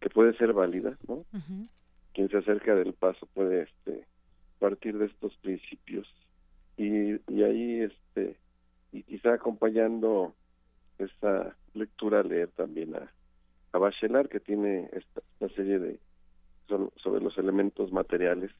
[0.00, 1.24] que puede ser válida, ¿no?
[2.12, 4.06] Quien se acerca del paso puede este
[4.58, 6.06] partir de estos principios
[6.76, 8.36] y, y ahí este
[8.92, 10.34] y quizá acompañando
[10.98, 13.12] esta lectura leer también a,
[13.72, 15.20] a Bachelard que tiene esta,
[15.54, 16.00] serie de
[17.02, 18.50] sobre los elementos materiales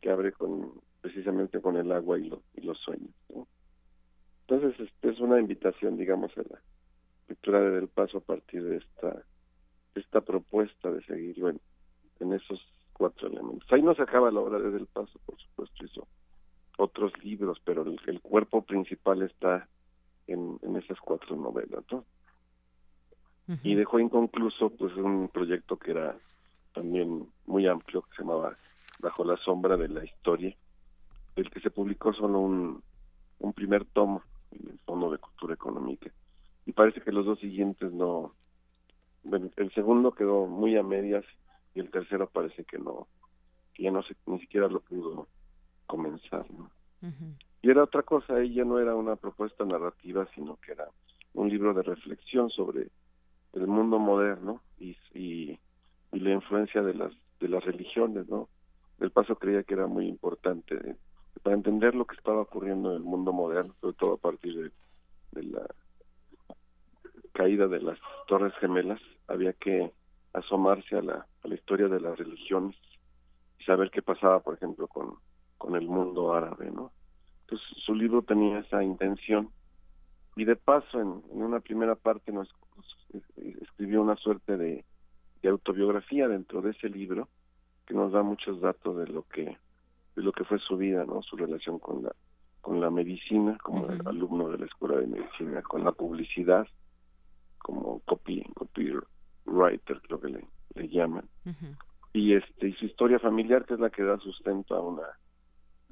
[0.00, 3.14] que abre con precisamente con el agua y, y los sueños
[4.48, 6.60] Entonces, este, es una invitación, digamos, a la
[7.28, 9.22] lectura de Del Paso a partir de esta,
[9.94, 11.60] esta propuesta de seguirlo en,
[12.20, 12.60] en esos
[12.92, 13.70] cuatro elementos.
[13.70, 16.08] Ahí no se acaba la obra de Del Paso, por supuesto, hizo
[16.78, 19.68] otros libros, pero el, cuerpo principal está
[20.26, 22.04] en, en esas cuatro novelas, ¿no?
[23.62, 26.16] Y dejó inconcluso pues un proyecto que era
[26.72, 28.56] también muy amplio, que se llamaba
[29.00, 30.56] Bajo la sombra de la historia,
[31.36, 32.82] del que se publicó solo un,
[33.40, 36.10] un primer tomo en el Fondo de Cultura Económica.
[36.64, 38.34] Y parece que los dos siguientes no...
[39.22, 41.24] Bueno, el segundo quedó muy a medias
[41.74, 43.08] y el tercero parece que no,
[43.74, 45.28] que ya no se, ni siquiera lo pudo
[45.86, 46.70] comenzar, ¿no?
[47.64, 50.86] Y era otra cosa, ella no era una propuesta narrativa, sino que era
[51.32, 52.88] un libro de reflexión sobre
[53.54, 55.58] el mundo moderno y, y,
[56.12, 57.10] la influencia de las
[57.40, 58.50] de las religiones, ¿no?
[58.98, 60.76] Del Paso creía que era muy importante
[61.42, 64.70] para entender lo que estaba ocurriendo en el mundo moderno, sobre todo a partir de,
[65.40, 65.66] de la
[67.32, 69.90] caída de las Torres Gemelas, había que
[70.34, 72.76] asomarse a la, a la historia de las religiones
[73.58, 75.14] y saber qué pasaba, por ejemplo, con,
[75.56, 76.92] con el mundo árabe, ¿no?
[77.44, 79.50] Entonces su libro tenía esa intención.
[80.36, 82.48] Y de paso en, en una primera parte nos,
[83.36, 84.84] escribió una suerte de,
[85.44, 87.28] autobiografía dentro de ese libro
[87.84, 89.58] que nos da muchos datos de lo que
[90.16, 91.20] de lo que fue su vida, ¿no?
[91.20, 92.16] Su relación con la
[92.62, 96.66] con la medicina como alumno de la escuela de medicina, con la publicidad
[97.58, 101.28] como copy copywriter creo que le, le llaman.
[102.14, 105.06] Y este y su historia familiar que es la que da sustento a una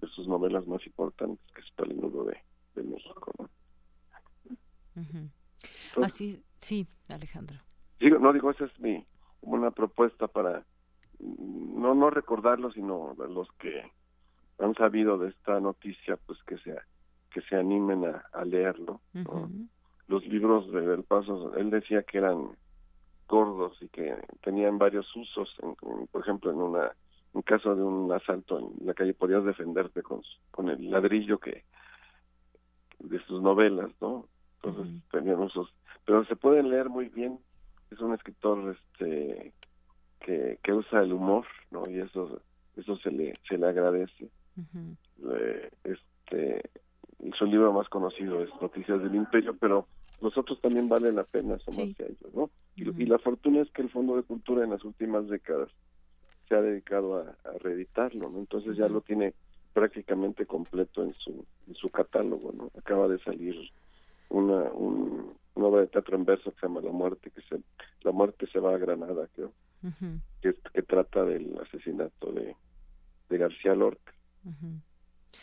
[0.02, 2.36] de sus novelas más importantes que es Palinudo de,
[2.74, 3.48] de México, ¿no?
[6.02, 7.56] Así, sí, Alejandro.
[7.98, 9.06] Digo, no digo, esa es mi,
[9.40, 10.64] una propuesta para
[11.18, 13.90] no no recordarlo, sino los que
[14.58, 16.76] han sabido de esta noticia, pues que se,
[17.30, 19.00] que se animen a, leerlo.
[20.08, 22.56] Los libros de Del Paso, él decía que eran
[23.28, 25.48] gordos y que tenían varios usos,
[26.10, 26.92] por ejemplo, en una
[27.34, 31.64] en caso de un asalto en la calle podías defenderte con, con el ladrillo que
[32.98, 34.28] de sus novelas, ¿no?
[34.62, 35.72] Entonces tenían usos
[36.04, 37.38] pero se pueden leer muy bien.
[37.90, 39.52] Es un escritor este
[40.20, 41.88] que, que usa el humor, ¿no?
[41.88, 42.40] Y eso
[42.76, 44.30] eso se le se le agradece.
[45.84, 46.70] este
[47.38, 49.86] su libro más conocido es Noticias del Imperio, pero
[50.20, 52.50] los otros también valen la pena asomarse a ellos, ¿no?
[52.76, 55.68] y, la fortuna es que el Fondo de Cultura en las últimas décadas
[56.52, 58.38] se ha dedicado a, reeditarlo, ¿no?
[58.38, 59.32] Entonces ya lo tiene
[59.72, 62.70] prácticamente completo en su en su catálogo, ¿no?
[62.78, 63.56] Acaba de salir
[64.28, 67.58] una un, una obra de teatro en verso que se llama La muerte que se
[68.02, 69.50] La muerte se va a Granada, creo,
[70.42, 72.54] que, que, trata del asesinato de,
[73.30, 74.12] de García Lorca.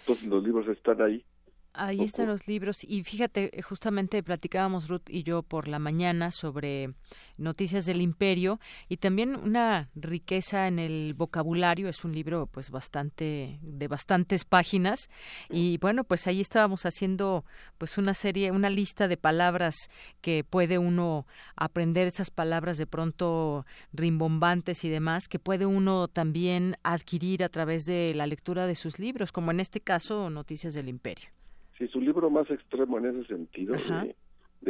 [0.01, 1.25] Entonces los libros están ahí
[1.73, 2.83] Ahí están los libros.
[2.83, 6.93] Y fíjate, eh, justamente platicábamos Ruth y yo por la mañana sobre
[7.37, 8.59] noticias del imperio.
[8.89, 15.09] Y también una riqueza en el vocabulario, es un libro pues bastante de bastantes páginas.
[15.49, 17.45] Y bueno, pues ahí estábamos haciendo
[17.77, 19.75] pues una serie, una lista de palabras
[20.21, 22.07] que puede uno aprender.
[22.07, 28.13] Esas palabras de pronto rimbombantes y demás que puede uno también adquirir a través de
[28.15, 31.38] la lectura de sus libros, como en este caso Noticias del Imperio.
[31.79, 34.15] Sí, su libro más extremo en ese sentido, de,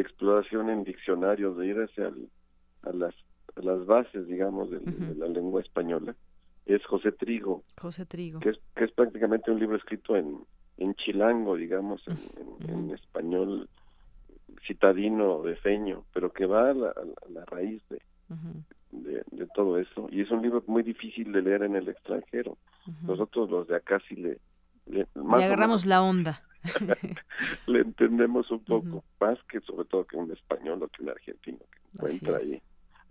[0.02, 2.12] exploración en diccionarios, de ir hacia
[2.84, 3.16] a, las,
[3.56, 4.80] las bases, digamos, de,
[5.16, 6.16] la lengua española,
[6.68, 7.64] es José Trigo.
[7.82, 8.40] José Trigo.
[8.40, 10.38] Que es, que es prácticamente un libro escrito en,
[10.78, 12.02] en chilango, digamos,
[12.68, 13.68] en, español
[14.68, 18.02] citadino de feño, pero que va a la, raíz de,
[18.92, 20.08] de, todo eso.
[20.12, 22.58] Y es un libro muy difícil de leer en el extranjero.
[23.02, 24.38] Nosotros los de acá sí le...
[24.90, 26.44] Le, agarramos la onda.
[27.68, 31.60] le entendemos un poco más que sobre todo que un español o que un argentino
[31.60, 32.62] que encuentra ahí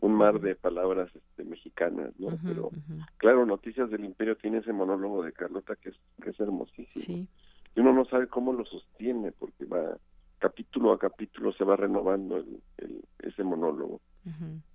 [0.01, 2.39] un mar de palabras este, mexicanas, ¿no?
[2.45, 2.71] Pero
[3.17, 7.27] claro, Noticias del Imperio tiene ese monólogo de Carlota que es, que es hermosísimo.
[7.75, 9.97] Y uno no sabe cómo lo sostiene porque va
[10.39, 14.01] capítulo a capítulo se va renovando el, ese monólogo.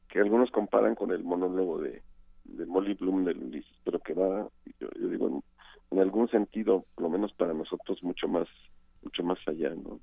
[0.09, 2.01] Que algunos comparan con el monólogo de,
[2.43, 4.47] de Molly Bloom del Ulises, pero que va,
[4.79, 5.43] yo, yo digo,
[5.93, 8.47] en algún sentido, por lo menos para nosotros, mucho más,
[9.03, 9.99] mucho más allá, ¿no?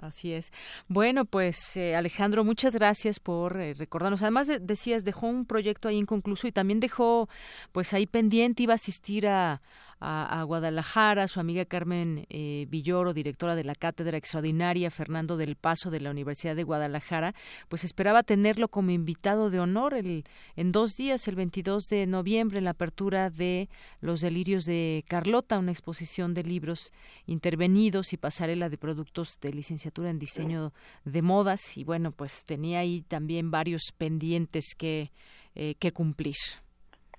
[0.00, 0.50] Así es.
[0.88, 4.22] Bueno, pues eh, Alejandro, muchas gracias por eh, recordarnos.
[4.22, 7.28] Además decías, dejó un proyecto ahí inconcluso y también dejó,
[7.70, 9.62] pues ahí pendiente, iba a asistir a,
[10.02, 15.90] a, Guadalajara, su amiga Carmen eh, Villoro, directora de la Cátedra Extraordinaria Fernando del Paso
[15.90, 17.34] de la Universidad de Guadalajara,
[17.68, 20.24] pues esperaba tenerlo como invitado de honor el,
[20.56, 23.68] en dos días, el 22 de noviembre, en la apertura de
[24.00, 26.92] Los Delirios de Carlota, una exposición de libros
[27.26, 30.72] intervenidos y pasarela de productos de licenciatura en diseño
[31.04, 31.76] de modas.
[31.76, 35.12] Y bueno, pues tenía ahí también varios pendientes que,
[35.54, 36.34] eh, que cumplir.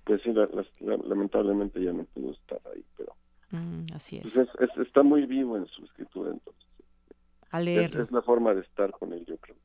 [0.03, 0.33] Pues sí,
[1.07, 3.15] lamentablemente ya no pudo estar ahí, pero...
[3.51, 4.49] Mm, así pues es.
[4.77, 6.63] Está muy vivo en su escritura, entonces.
[7.51, 7.95] A leer.
[7.95, 9.55] Es, la forma de estar con él, yo creo.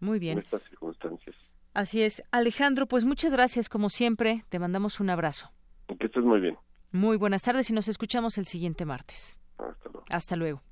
[0.00, 0.38] Muy bien.
[0.38, 1.36] En estas circunstancias.
[1.74, 2.22] Así es.
[2.32, 4.44] Alejandro, pues muchas gracias, como siempre.
[4.48, 5.52] Te mandamos un abrazo.
[5.98, 6.56] Que estés muy bien.
[6.90, 9.36] Muy buenas tardes y nos escuchamos el siguiente martes.
[9.58, 10.04] Hasta luego.
[10.10, 10.71] Hasta luego.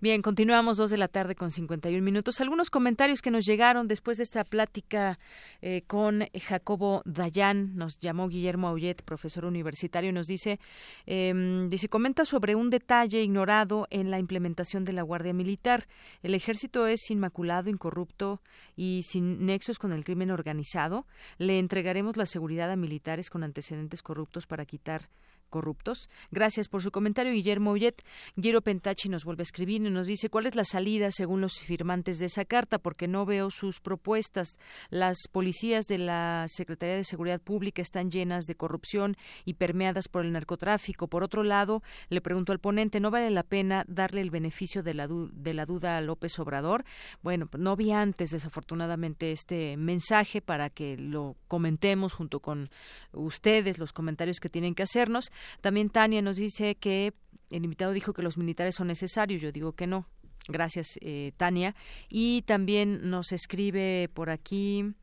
[0.00, 2.40] Bien, continuamos dos de la tarde con 51 minutos.
[2.40, 5.18] Algunos comentarios que nos llegaron después de esta plática
[5.60, 7.74] eh, con Jacobo Dayan.
[7.74, 10.60] Nos llamó Guillermo Aullet, profesor universitario, y nos dice,
[11.06, 15.88] em, dice, comenta sobre un detalle ignorado en la implementación de la Guardia Militar.
[16.22, 18.40] El ejército es inmaculado, incorrupto
[18.76, 21.08] y sin nexos con el crimen organizado.
[21.38, 25.08] Le entregaremos la seguridad a militares con antecedentes corruptos para quitar
[25.48, 26.08] corruptos.
[26.30, 28.02] Gracias por su comentario, Guillermo Ullet.
[28.36, 31.54] Guillermo Pentachi nos vuelve a escribir y nos dice cuál es la salida según los
[31.60, 34.56] firmantes de esa carta, porque no veo sus propuestas.
[34.90, 40.24] Las policías de la Secretaría de Seguridad Pública están llenas de corrupción y permeadas por
[40.24, 41.08] el narcotráfico.
[41.08, 44.94] Por otro lado, le pregunto al ponente, ¿no vale la pena darle el beneficio de
[44.94, 46.84] la, de la duda a López Obrador?
[47.22, 52.68] Bueno, no vi antes, desafortunadamente, este mensaje para que lo comentemos junto con
[53.12, 55.30] ustedes, los comentarios que tienen que hacernos.
[55.60, 57.12] También Tania nos dice que
[57.50, 59.40] el invitado dijo que los militares son necesarios.
[59.40, 60.06] Yo digo que no.
[60.48, 61.74] Gracias, eh, Tania.
[62.08, 64.94] Y también nos escribe por aquí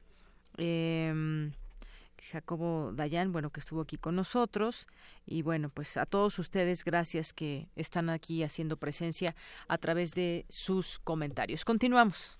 [0.58, 1.52] eh,
[2.32, 4.88] Jacobo Dayan, bueno, que estuvo aquí con nosotros.
[5.26, 9.36] Y bueno, pues a todos ustedes, gracias que están aquí haciendo presencia
[9.68, 11.66] a través de sus comentarios.
[11.66, 12.40] Continuamos.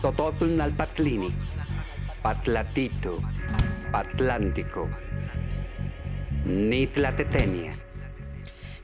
[0.00, 1.32] Tototl Nalpatlini.
[2.22, 3.18] Patlatito,
[3.92, 4.88] Atlántico,
[6.44, 7.76] Nitlatetenia.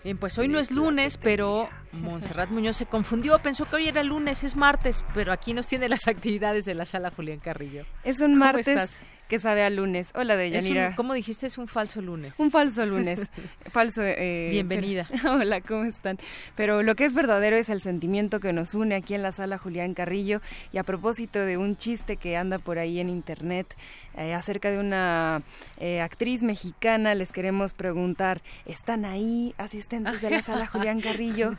[0.03, 4.03] Bien, pues hoy no es lunes, pero Montserrat Muñoz se confundió, pensó que hoy era
[4.05, 7.85] lunes, es martes, pero aquí nos tiene las actividades de la sala Julián Carrillo.
[8.05, 10.11] Es un martes que sabe a lunes.
[10.15, 10.94] Hola, Deyanira.
[10.94, 11.47] ¿Cómo dijiste?
[11.47, 12.39] Es un falso lunes.
[12.39, 13.20] Un falso lunes.
[13.73, 14.03] falso.
[14.03, 15.07] Eh, Bienvenida.
[15.28, 16.19] hola, ¿cómo están?
[16.55, 19.59] Pero lo que es verdadero es el sentimiento que nos une aquí en la sala
[19.59, 20.40] Julián Carrillo.
[20.73, 23.77] Y a propósito de un chiste que anda por ahí en internet
[24.16, 25.43] eh, acerca de una
[25.78, 31.57] eh, actriz mexicana, les queremos preguntar: ¿están ahí asistentes de la sala Julián Carrillo?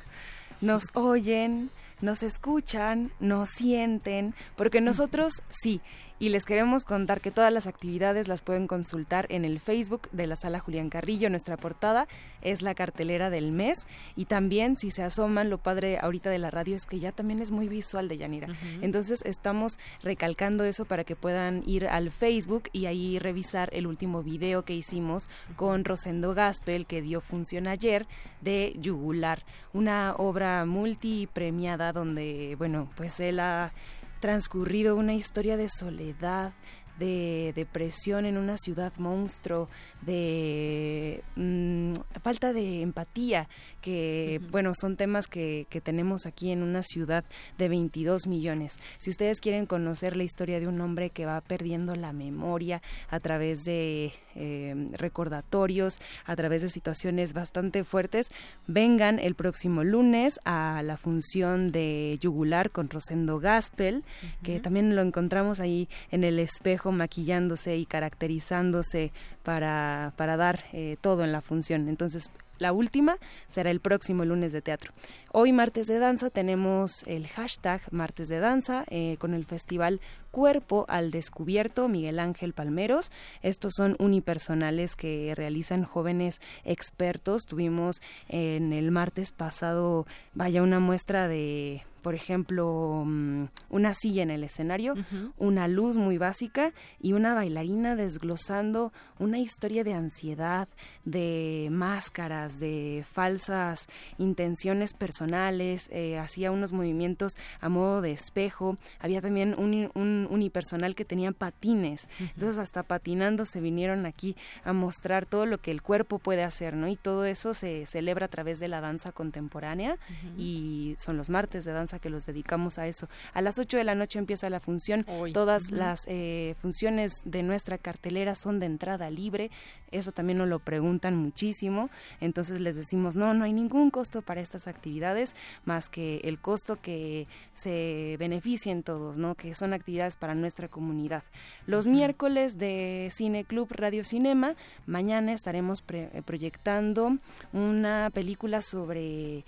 [0.62, 1.70] ¿Nos oyen?
[2.02, 5.82] nos escuchan, nos sienten, porque nosotros sí,
[6.20, 10.28] y les queremos contar que todas las actividades las pueden consultar en el Facebook de
[10.28, 11.30] la Sala Julián Carrillo.
[11.30, 12.08] Nuestra portada
[12.42, 13.86] es la cartelera del mes
[14.16, 17.42] y también si se asoman, lo padre ahorita de la radio es que ya también
[17.42, 18.48] es muy visual de Yanira.
[18.82, 24.24] Entonces estamos recalcando eso para que puedan ir al Facebook y ahí revisar el último
[24.24, 28.08] video que hicimos con Rosendo Gaspel que dio función ayer
[28.42, 33.72] de Yugular, una obra multipremiada donde, bueno, pues él ha
[34.20, 36.54] transcurrido una historia de soledad,
[36.98, 39.70] de depresión en una ciudad monstruo,
[40.02, 43.50] de mm, falta de empatía,
[43.88, 47.24] que bueno, son temas que, que, tenemos aquí en una ciudad
[47.58, 48.78] de 22 millones.
[48.98, 53.22] Si ustedes quieren conocer la historia de un hombre que va perdiendo la memoria a
[53.22, 58.28] través de eh, recordatorios, a través de situaciones bastante fuertes,
[58.68, 64.04] vengan el próximo lunes a la función de Yugular con Rosendo Gaspel,
[64.44, 69.12] que también lo encontramos ahí en el espejo maquillándose y caracterizándose
[69.44, 71.88] para, para dar eh, todo en la función.
[71.90, 73.18] Entonces, la última
[73.48, 74.94] será el próximo lunes de teatro.
[75.32, 80.02] Hoy, martes de danza, tenemos el hashtag martes de danza eh, con el festival
[80.32, 83.12] Cuerpo al Descubierto, Miguel Ángel Palmeros.
[83.42, 87.46] Estos son unipersonales que realizan jóvenes expertos.
[87.46, 94.32] Tuvimos en el martes pasado, vaya, una muestra de por ejemplo, mm, una silla en
[94.32, 94.94] el escenario,
[95.38, 96.72] una luz muy básica
[97.02, 100.70] y una bailarina desglosando una historia de ansiedad,
[101.04, 103.88] de máscaras, de falsas
[104.18, 110.96] intenciones personales, eh, hacía unos movimientos a modo de espejo, había también un, un unipersonal
[110.96, 115.82] que tenía patines, entonces hasta patinando se vinieron aquí a mostrar todo lo que el
[115.82, 116.88] cuerpo puede hacer, ¿no?
[116.88, 119.98] Y todo eso se celebra a través de la danza contemporánea
[120.38, 123.08] y son los martes de danza que los dedicamos a eso.
[123.34, 125.06] A las 8 de la noche empieza la función.
[125.34, 129.52] Todas las eh, funciones de nuestra cartelera son de entrada libre.
[129.92, 131.90] Eso también nos lo preguntan muchísimo.
[132.22, 135.36] Entonces les decimos, no, no hay ningún costo para estas actividades
[135.66, 139.36] más que el costo que se beneficien todos, ¿no?
[139.36, 141.24] Que son actividades para nuestra comunidad.
[141.66, 144.56] Los miércoles de Cine Club Radio Cinema,
[144.86, 147.18] mañana estaremos eh, proyectando
[147.54, 149.44] una película sobre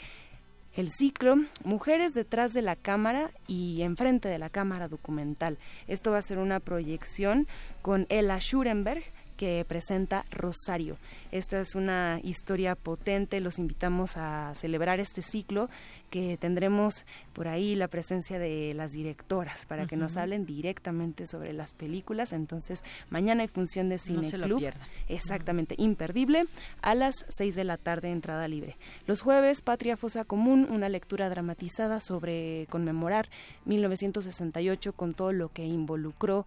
[0.75, 5.57] el ciclo Mujeres detrás de la cámara y enfrente de la cámara documental.
[5.87, 7.47] Esto va a ser una proyección
[7.81, 9.03] con Ella Schurenberg
[9.39, 10.97] que presenta Rosario.
[11.31, 15.69] Esta es una historia potente, los invitamos a celebrar este ciclo
[16.09, 21.53] que tendremos por ahí la presencia de las directoras para que nos hablen directamente sobre
[21.53, 22.33] las películas.
[22.33, 24.71] Entonces, mañana hay función de Cine Club.
[25.07, 26.45] Exactamente, imperdible,
[26.81, 28.77] a las 6 de la tarde, entrada libre.
[29.05, 33.29] Los jueves, Patria Fosa Común, una lectura dramatizada sobre conmemorar
[33.65, 36.45] 1968 con todo lo que involucró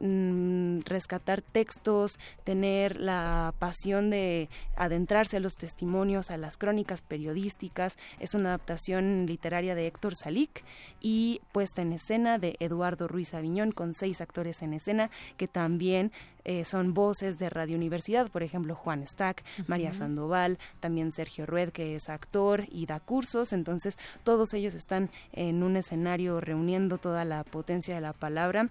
[0.00, 7.96] mm, rescatar textos, tener la pasión de adentrarse a los testimonios, a las crónicas periodísticas.
[8.18, 10.64] Es una adaptación literaria de Héctor Salic
[11.00, 16.12] y puesta en escena de Eduardo Ruiz Aviñón con seis actores en escena que también
[16.44, 21.70] eh, son voces de Radio Universidad, por ejemplo, Juan Stack, María Sandoval, también Sergio Rued,
[21.70, 27.24] que es actor y da cursos, entonces todos ellos están en un escenario reuniendo toda
[27.24, 28.68] la potencia de la palabra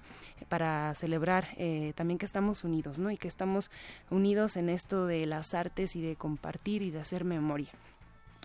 [0.50, 3.10] para celebrar eh, también que estamos unidos, ¿no?
[3.10, 3.72] Y que estamos
[4.12, 7.70] unidos en esto de las artes y de compartir y de hacer memoria.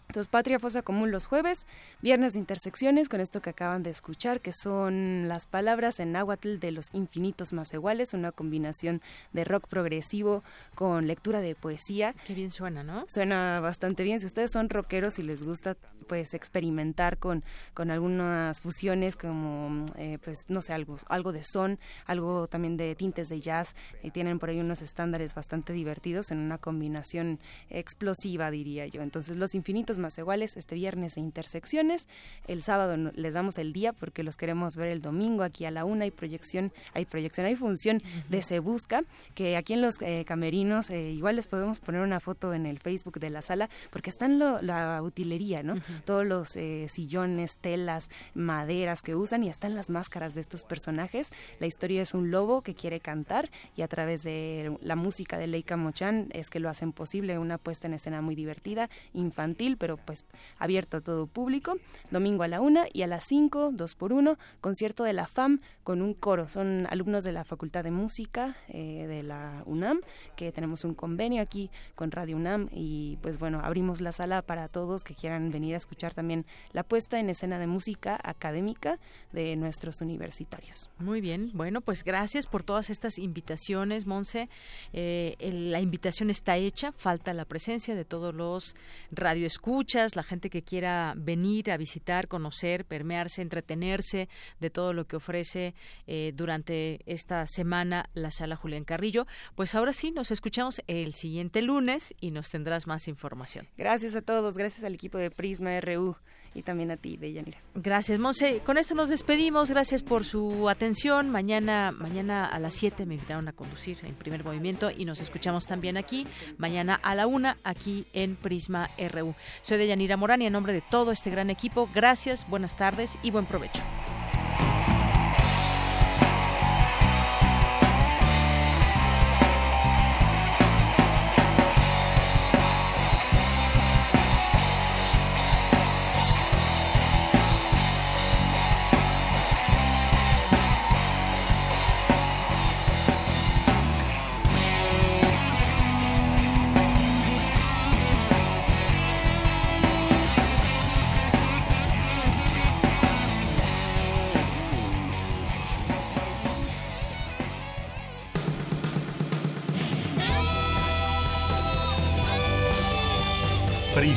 [0.09, 1.66] Entonces, Patria Fosa Común los jueves,
[2.01, 6.59] viernes de intersecciones, con esto que acaban de escuchar, que son las palabras en náhuatl
[6.59, 9.02] de los infinitos más iguales, una combinación
[9.35, 10.43] de rock progresivo
[10.74, 12.14] con lectura de poesía.
[12.26, 13.05] Qué bien suena, ¿no?
[13.09, 14.18] Suena bastante bien.
[14.18, 15.76] Si ustedes son rockeros y les gusta,
[16.06, 17.44] pues, experimentar con,
[17.74, 22.94] con algunas fusiones como, eh, pues, no sé, algo, algo de son, algo también de
[22.94, 28.51] tintes de jazz, y tienen por ahí unos estándares bastante divertidos en una combinación explosiva,
[28.51, 29.02] diría yo.
[29.02, 32.08] Entonces, los infinitos más iguales este viernes de intersecciones.
[32.46, 35.84] El sábado les damos el día porque los queremos ver el domingo aquí a la
[35.84, 36.04] una.
[36.04, 39.02] Hay proyección, hay proyección, hay función de Se Busca,
[39.34, 42.78] que aquí en los eh, camerinos eh, igual les podemos poner una foto en el
[42.78, 45.80] Facebook de la sala porque están la utilería, ¿no?
[46.04, 51.30] Todos los eh, sillones, telas, maderas que usan y están las máscaras de estos personajes.
[51.58, 55.46] La historia es un lobo que quiere cantar y a través de la música de
[55.46, 59.88] Leica Mochan es que lo hacen posible, una puesta en escena muy divertida, infantil, pero
[59.89, 60.27] pero pues
[60.59, 61.77] abierto a todo público.
[62.10, 65.60] Domingo a la una y a las cinco, dos por uno, concierto de la FAM
[65.82, 66.51] con un coro.
[66.51, 70.02] Son alumnos de la Facultad de Música eh, de la UNAM,
[70.36, 74.69] que tenemos un convenio aquí con Radio UNAM y pues bueno, abrimos la sala para
[74.69, 78.98] todos que quieran venir a escuchar también la puesta en escena de música académica
[79.32, 80.90] de nuestros universitarios.
[80.98, 84.51] Muy bien, bueno, pues gracias por todas estas invitaciones, Monse.
[84.93, 88.77] Eh, la invitación está hecha, falta la presencia de todos los
[89.12, 89.77] radioescuchas
[90.14, 94.28] la gente que quiera venir a visitar, conocer, permearse, entretenerse
[94.59, 95.74] de todo lo que ofrece
[96.06, 99.26] eh, durante esta semana la sala Julián Carrillo.
[99.55, 103.68] Pues ahora sí, nos escuchamos el siguiente lunes y nos tendrás más información.
[103.76, 106.16] Gracias a todos, gracias al equipo de Prisma RU
[106.54, 107.58] y también a ti, Deyanira.
[107.74, 108.60] Gracias, Monse.
[108.64, 109.70] Con esto nos despedimos.
[109.70, 111.30] Gracias por su atención.
[111.30, 115.66] Mañana, mañana a las 7 me invitaron a conducir en primer movimiento y nos escuchamos
[115.66, 116.26] también aquí.
[116.56, 119.34] Mañana a la 1 aquí en Prisma RU.
[119.62, 123.30] Soy Deyanira Morán y en nombre de todo este gran equipo, gracias, buenas tardes y
[123.30, 123.80] buen provecho.